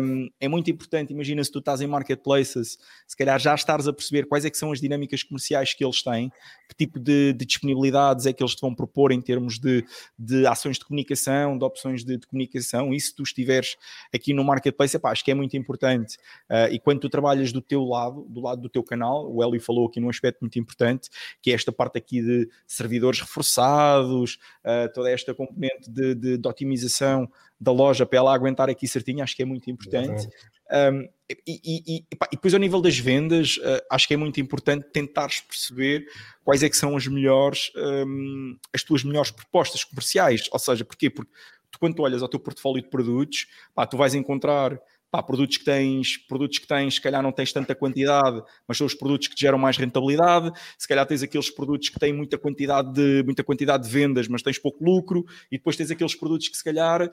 [0.00, 3.92] Um, é muito importante, imagina se tu estás em marketplaces, se calhar já estares a
[3.92, 6.32] perceber quais é que são as dinâmicas comerciais que eles têm,
[6.68, 9.84] que tipo de, de disponibilidades é que eles te vão propor em termos de,
[10.18, 13.76] de ações de comunicação, de opções de, de comunicação, e se tu estiveres
[14.14, 16.16] aqui no marketplace, epá, acho que é muito importante.
[16.50, 19.60] Uh, e quando tu trabalhas do teu lado, do lado do teu canal, o Eli
[19.60, 21.10] falou aqui num aspecto muito importante,
[21.42, 26.38] que é esta parte aqui de servidores reforçados, reforçados, uh, toda esta componente de, de,
[26.38, 30.28] de, otimização da loja para ela aguentar aqui certinho, acho que é muito importante.
[30.70, 31.08] Um,
[31.46, 34.86] e, e, e, e, depois ao nível das vendas, uh, acho que é muito importante
[34.92, 36.06] tentares perceber
[36.44, 40.48] quais é que são as melhores, um, as tuas melhores propostas comerciais.
[40.50, 41.10] Ou seja, porquê?
[41.10, 41.30] Porque
[41.70, 44.78] tu, quando tu olhas ao teu portfólio de produtos, pá, tu vais encontrar
[45.12, 48.86] pá, produtos que tens, produtos que tens, se calhar não tens tanta quantidade, mas são
[48.86, 50.50] os produtos que geram mais rentabilidade.
[50.78, 54.40] Se calhar tens aqueles produtos que têm muita quantidade de, muita quantidade de vendas, mas
[54.40, 57.10] tens pouco lucro, e depois tens aqueles produtos que se calhar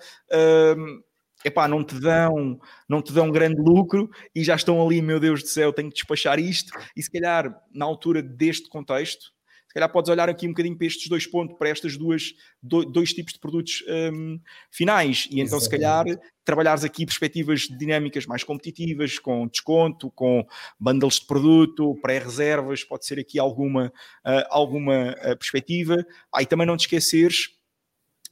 [0.78, 1.02] hum,
[1.44, 2.58] epá, não te dão,
[2.88, 5.96] não te dão grande lucro e já estão ali, meu Deus do céu, tenho que
[5.96, 6.72] despachar isto.
[6.96, 9.34] E se calhar, na altura deste contexto,
[9.70, 12.34] se calhar podes olhar aqui um bocadinho para estes dois pontos, para estas duas,
[12.64, 14.40] dois tipos de produtos um,
[14.72, 15.64] finais, e então Exatamente.
[15.64, 16.06] se calhar
[16.44, 20.44] trabalhares aqui perspectivas dinâmicas mais competitivas, com desconto, com
[20.80, 23.94] bundles de produto, pré-reservas, pode ser aqui alguma,
[24.26, 26.04] uh, alguma uh, perspectiva.
[26.34, 27.59] Aí também não te esqueceres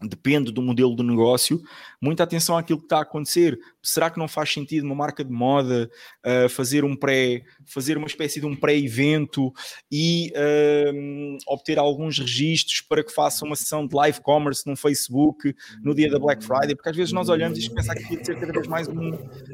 [0.01, 1.61] depende do modelo do negócio,
[1.99, 3.57] muita atenção àquilo que está a acontecer.
[3.81, 5.89] Será que não faz sentido uma marca de moda
[6.25, 9.51] uh, fazer um pré, fazer uma espécie de um pré-evento
[9.91, 15.55] e uh, obter alguns registros para que faça uma sessão de live commerce no Facebook
[15.81, 16.75] no dia da Black Friday?
[16.75, 19.11] Porque às vezes nós olhamos e pensamos que ia ser cada vez mais um,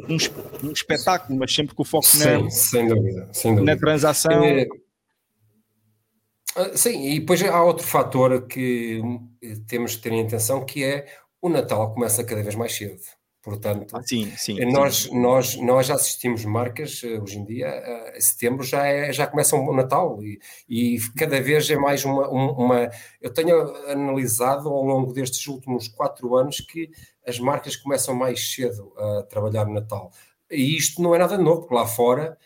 [0.10, 0.18] um,
[0.64, 3.74] um espetáculo, mas sempre com o foco na, sem dúvida, sem dúvida.
[3.74, 4.44] na transação.
[4.44, 4.68] É
[6.76, 9.02] sim, e depois há outro fator que
[9.42, 11.06] eh, temos que ter em atenção que é
[11.42, 13.02] o Natal começa cada vez mais cedo.
[13.42, 15.20] Portanto, ah, sim, sim, nós, sim.
[15.20, 19.56] Nós, nós já assistimos marcas eh, hoje em dia, em setembro já, é, já começa
[19.56, 20.40] o Natal e,
[20.70, 22.90] e cada vez é mais uma, uma.
[23.22, 23.60] Eu tenho
[23.90, 26.90] analisado ao longo destes últimos quatro anos que
[27.28, 30.10] as marcas começam mais cedo a trabalhar no Natal.
[30.50, 32.38] E isto não é nada novo, porque lá fora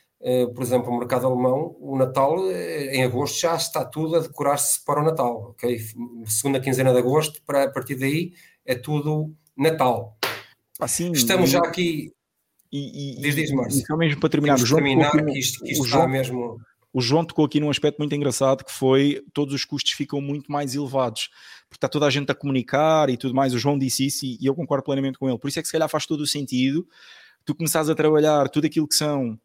[0.54, 4.84] por exemplo, o mercado alemão, o Natal, eh, em agosto, já está tudo a decorar-se
[4.84, 5.80] para o Natal, ok?
[6.26, 8.34] Segunda quinzena de agosto, para a partir daí,
[8.66, 10.18] é tudo Natal.
[10.80, 12.12] Assim, Estamos e, já aqui.
[12.72, 13.86] E, e, diz, diz, Márcio.
[13.86, 16.58] só mesmo para terminar, o João, terminar que isto, que isto o João, mesmo.
[16.92, 20.52] O João tocou aqui num aspecto muito engraçado que foi todos os custos ficam muito
[20.52, 21.30] mais elevados,
[21.70, 23.54] porque está toda a gente a comunicar e tudo mais.
[23.54, 25.38] O João disse isso e, e eu concordo plenamente com ele.
[25.38, 26.88] Por isso é que se calhar faz todo o sentido
[27.48, 29.40] tu começares a trabalhar tudo aquilo que são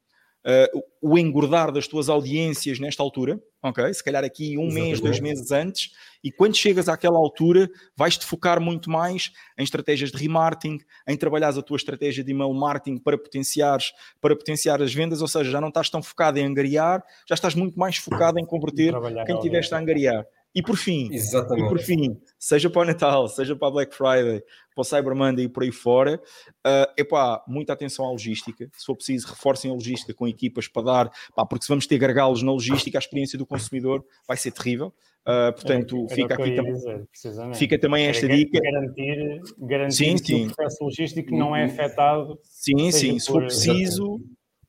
[0.47, 3.93] uh, o engordar das tuas audiências nesta altura, ok?
[3.93, 4.89] Se calhar aqui um Exatamente.
[4.89, 5.91] mês, dois meses antes,
[6.23, 10.79] e quando chegas àquela altura, vais-te focar muito mais em estratégias de remarketing,
[11.09, 15.29] em trabalhar a tua estratégia de email marketing para potenciares, para potenciar as vendas, ou
[15.29, 18.95] seja, já não estás tão focado em angariar, já estás muito mais focado em converter
[19.27, 20.27] quem tiveste a angariar.
[20.55, 21.65] E por fim, Exatamente.
[21.65, 24.43] e por fim, seja para o Natal, seja para a Black Friday,
[24.75, 26.21] para o Cyber Monday e por aí fora,
[26.67, 28.69] uh, epá, muita atenção à logística.
[28.77, 31.97] Se for preciso, reforcem a logística com equipas para dar, pá, porque se vamos ter
[31.97, 34.93] gargalos na logística, a experiência do consumidor vai ser terrível.
[35.23, 37.09] Uh, portanto, era fica aqui dizer,
[37.55, 38.61] fica também esta era dica.
[38.61, 40.47] Garantir, garantir sim, que sim.
[40.47, 42.39] o processo logístico não é afetado.
[42.43, 44.21] Sim, sim, se for preciso,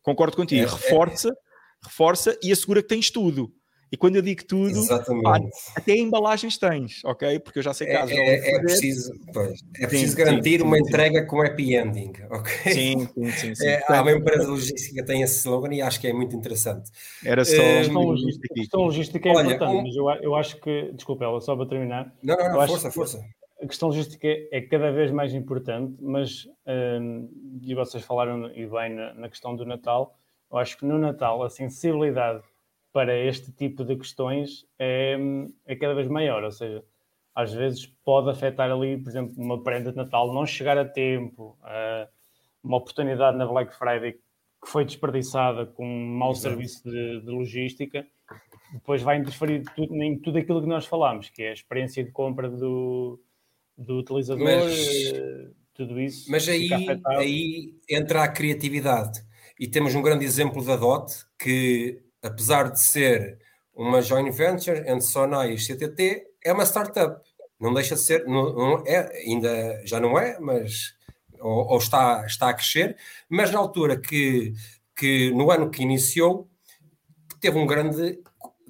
[0.02, 0.70] concordo contigo, é, é.
[0.70, 1.86] reforça, é.
[1.88, 3.52] reforça e assegura que tens tudo.
[3.94, 4.88] E quando eu digo tudo,
[5.22, 5.40] pá,
[5.76, 7.38] até embalagens tens, ok?
[7.38, 8.12] Porque eu já sei casos.
[8.12, 11.76] É, é, é preciso, pois, é preciso sim, garantir sim, uma sim, entrega com happy
[11.76, 12.74] ending, ok?
[12.74, 13.54] Sim, sim, sim.
[13.54, 13.68] sim.
[13.68, 16.90] É, há uma empresa logística que tem esse slogan e acho que é muito interessante.
[17.24, 17.54] Era só.
[17.54, 19.84] A questão logística, a questão logística é Olha, importante, um...
[19.84, 20.92] mas eu, eu acho que.
[20.94, 22.12] Desculpa, ela só para terminar.
[22.24, 23.24] Não, não, não força, força.
[23.62, 26.48] A questão logística é cada vez mais importante, mas,
[27.00, 27.30] um,
[27.62, 30.18] e vocês falaram e bem na, na questão do Natal,
[30.52, 32.42] eu acho que no Natal a sensibilidade
[32.94, 35.18] para este tipo de questões é,
[35.66, 36.44] é cada vez maior.
[36.44, 36.84] Ou seja,
[37.36, 41.58] às vezes pode afetar ali, por exemplo, uma prenda de Natal não chegar a tempo,
[42.64, 44.14] uma oportunidade na Black Friday
[44.64, 46.50] que foi desperdiçada com um mau Exato.
[46.50, 48.08] serviço de, de, logística,
[48.72, 52.12] depois vai interferir tudo, em tudo aquilo que nós falamos, que é a experiência de
[52.12, 53.20] compra do,
[53.78, 56.32] do utilizador, mas, eh, tudo isso.
[56.32, 56.70] Mas aí,
[57.06, 59.22] aí entra a criatividade.
[59.60, 63.38] E temos um grande exemplo da DOT que apesar de ser
[63.76, 67.22] uma joint venture entre Sonai e CTT, é uma startup.
[67.60, 70.96] Não deixa de ser, não, não é, ainda já não é, mas
[71.40, 72.98] ou, ou, está, está a crescer,
[73.30, 74.54] mas na altura que,
[74.96, 76.48] que no ano que iniciou,
[77.40, 78.20] teve um grande,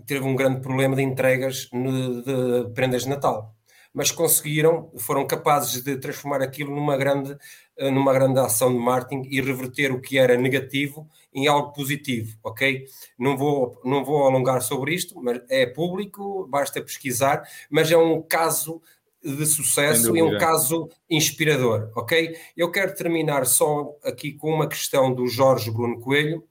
[0.05, 3.55] teve um grande problema de entregas no, de prendas de Natal.
[3.93, 7.37] Mas conseguiram, foram capazes de transformar aquilo numa grande
[7.75, 12.37] eh, numa grande ação de marketing e reverter o que era negativo em algo positivo,
[12.43, 12.85] ok?
[13.17, 17.41] Não vou, não vou alongar sobre isto, mas é público, basta pesquisar,
[17.71, 18.79] mas é um caso
[19.23, 22.37] de sucesso e é um caso inspirador, ok?
[22.55, 26.43] Eu quero terminar só aqui com uma questão do Jorge Bruno Coelho,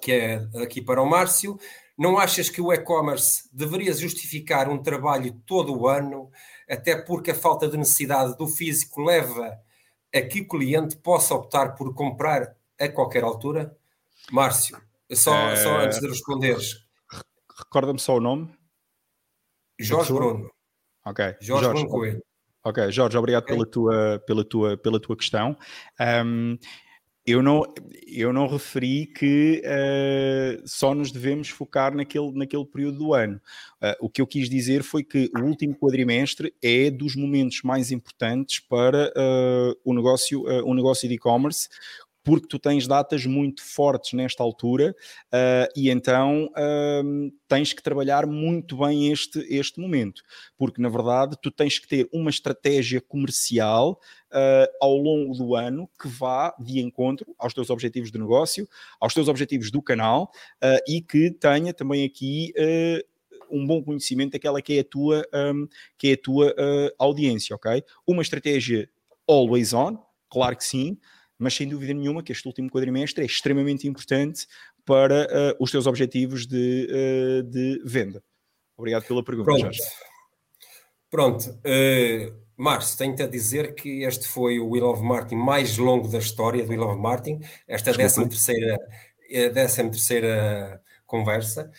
[0.00, 1.58] que é aqui para o Márcio.
[1.98, 6.30] Não achas que o e-commerce deveria justificar um trabalho todo o ano,
[6.70, 9.58] até porque a falta de necessidade do físico leva
[10.14, 13.76] a que o cliente possa optar por comprar a qualquer altura?
[14.30, 14.80] Márcio,
[15.12, 15.56] só, é...
[15.56, 16.86] só antes de responderes.
[17.58, 18.54] Recorda-me só o nome.
[19.78, 20.50] Jorge Bruno.
[21.04, 21.24] Ok.
[21.40, 22.22] Jorge, Jorge Bruno Coelho.
[22.62, 23.56] Ok, Jorge, obrigado okay.
[23.56, 25.56] pela, tua, pela, tua, pela tua questão.
[25.98, 26.58] Um,
[27.26, 27.62] eu não,
[28.06, 33.40] eu não referi que uh, só nos devemos focar naquele, naquele período do ano.
[33.82, 37.90] Uh, o que eu quis dizer foi que o último quadrimestre é dos momentos mais
[37.90, 41.68] importantes para uh, o negócio, o negócio de e-commerce,
[42.22, 44.94] porque tu tens datas muito fortes nesta altura
[45.32, 50.22] uh, e então uh, tens que trabalhar muito bem este, este momento,
[50.56, 53.98] porque na verdade tu tens que ter uma estratégia comercial
[54.32, 58.68] uh, ao longo do ano que vá de encontro aos teus objetivos de negócio,
[59.00, 60.30] aos teus objetivos do canal
[60.86, 62.52] e que tenha também aqui
[63.50, 65.66] um bom conhecimento daquela que é a tua, um,
[65.98, 67.82] que é a tua uh, audiência, ok?
[68.06, 68.88] Uma estratégia
[69.26, 69.98] always on,
[70.30, 70.96] claro que sim,
[71.38, 74.46] mas sem dúvida nenhuma que este último quadrimestre é extremamente importante
[74.84, 78.22] para uh, os teus objetivos de, uh, de venda.
[78.76, 79.62] Obrigado pela pergunta, Pronto.
[79.62, 79.80] Jorge.
[81.10, 81.50] Pronto.
[81.50, 86.18] Uh, Márcio, tenho-te a dizer que este foi o Will of Martin mais longo da
[86.18, 87.40] história do Will of Martin.
[87.66, 88.78] Esta é a 13 terceira,
[89.30, 91.70] é décima terceira conversa,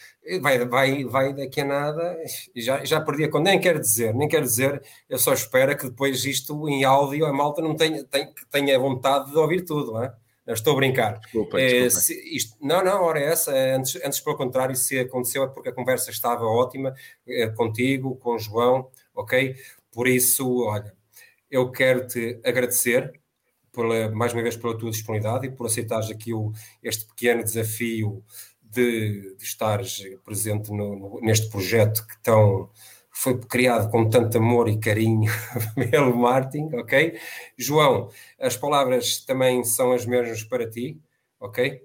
[0.41, 2.17] vai, vai, vai daqui a nada,
[2.55, 5.85] já, já perdi a conta, nem quero dizer, nem quero dizer, eu só espero que
[5.85, 10.03] depois isto em áudio a malta não tenha, tenha, tenha vontade de ouvir tudo, não
[10.03, 10.13] é?
[10.47, 11.19] estou a brincar.
[11.19, 15.47] Desculpa, é, isto, não, não, ora é essa, antes, antes pelo contrário, se aconteceu é
[15.47, 16.93] porque a conversa estava ótima,
[17.27, 19.55] é, contigo, com o João, ok?
[19.91, 20.95] Por isso, olha,
[21.49, 23.11] eu quero te agradecer,
[23.71, 26.51] pela, mais uma vez pela tua disponibilidade e por aceitares aqui o,
[26.81, 28.23] este pequeno desafio
[28.61, 32.69] de, de estares presente no, no, neste projeto que tão,
[33.11, 35.31] foi criado com tanto amor e carinho
[35.91, 37.17] pelo Martin, ok?
[37.57, 38.09] João,
[38.39, 40.99] as palavras também são as mesmas para ti,
[41.39, 41.81] ok?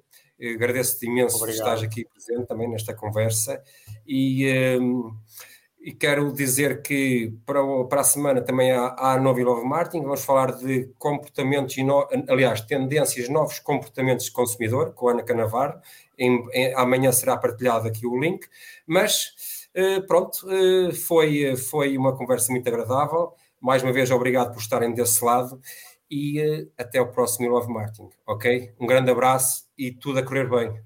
[0.54, 3.62] Agradeço-te imenso por estares aqui presente também nesta conversa
[4.06, 4.46] e,
[4.78, 5.16] um,
[5.86, 10.02] e quero dizer que para, o, para a semana também há, há novo Love Martin,
[10.02, 15.22] vamos falar de comportamentos, e no, aliás, tendências, novos comportamentos de consumidor, com a Ana
[15.22, 15.80] Canavar,
[16.18, 18.48] em, em, amanhã será partilhado aqui o link,
[18.84, 19.32] mas
[19.72, 23.34] eh, pronto, eh, foi, foi uma conversa muito agradável.
[23.60, 25.60] Mais uma vez, obrigado por estarem desse lado
[26.10, 28.74] e eh, até o próximo Love Martin, ok?
[28.80, 30.82] Um grande abraço e tudo a correr bem.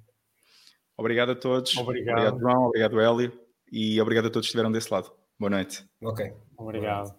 [0.94, 1.74] Obrigado a todos.
[1.78, 2.66] Obrigado, obrigado João.
[2.66, 3.39] Obrigado, Hélio.
[3.70, 5.12] E obrigado a todos que estiveram desse lado.
[5.38, 5.84] Boa noite.
[6.02, 6.32] Ok.
[6.56, 7.14] Obrigado.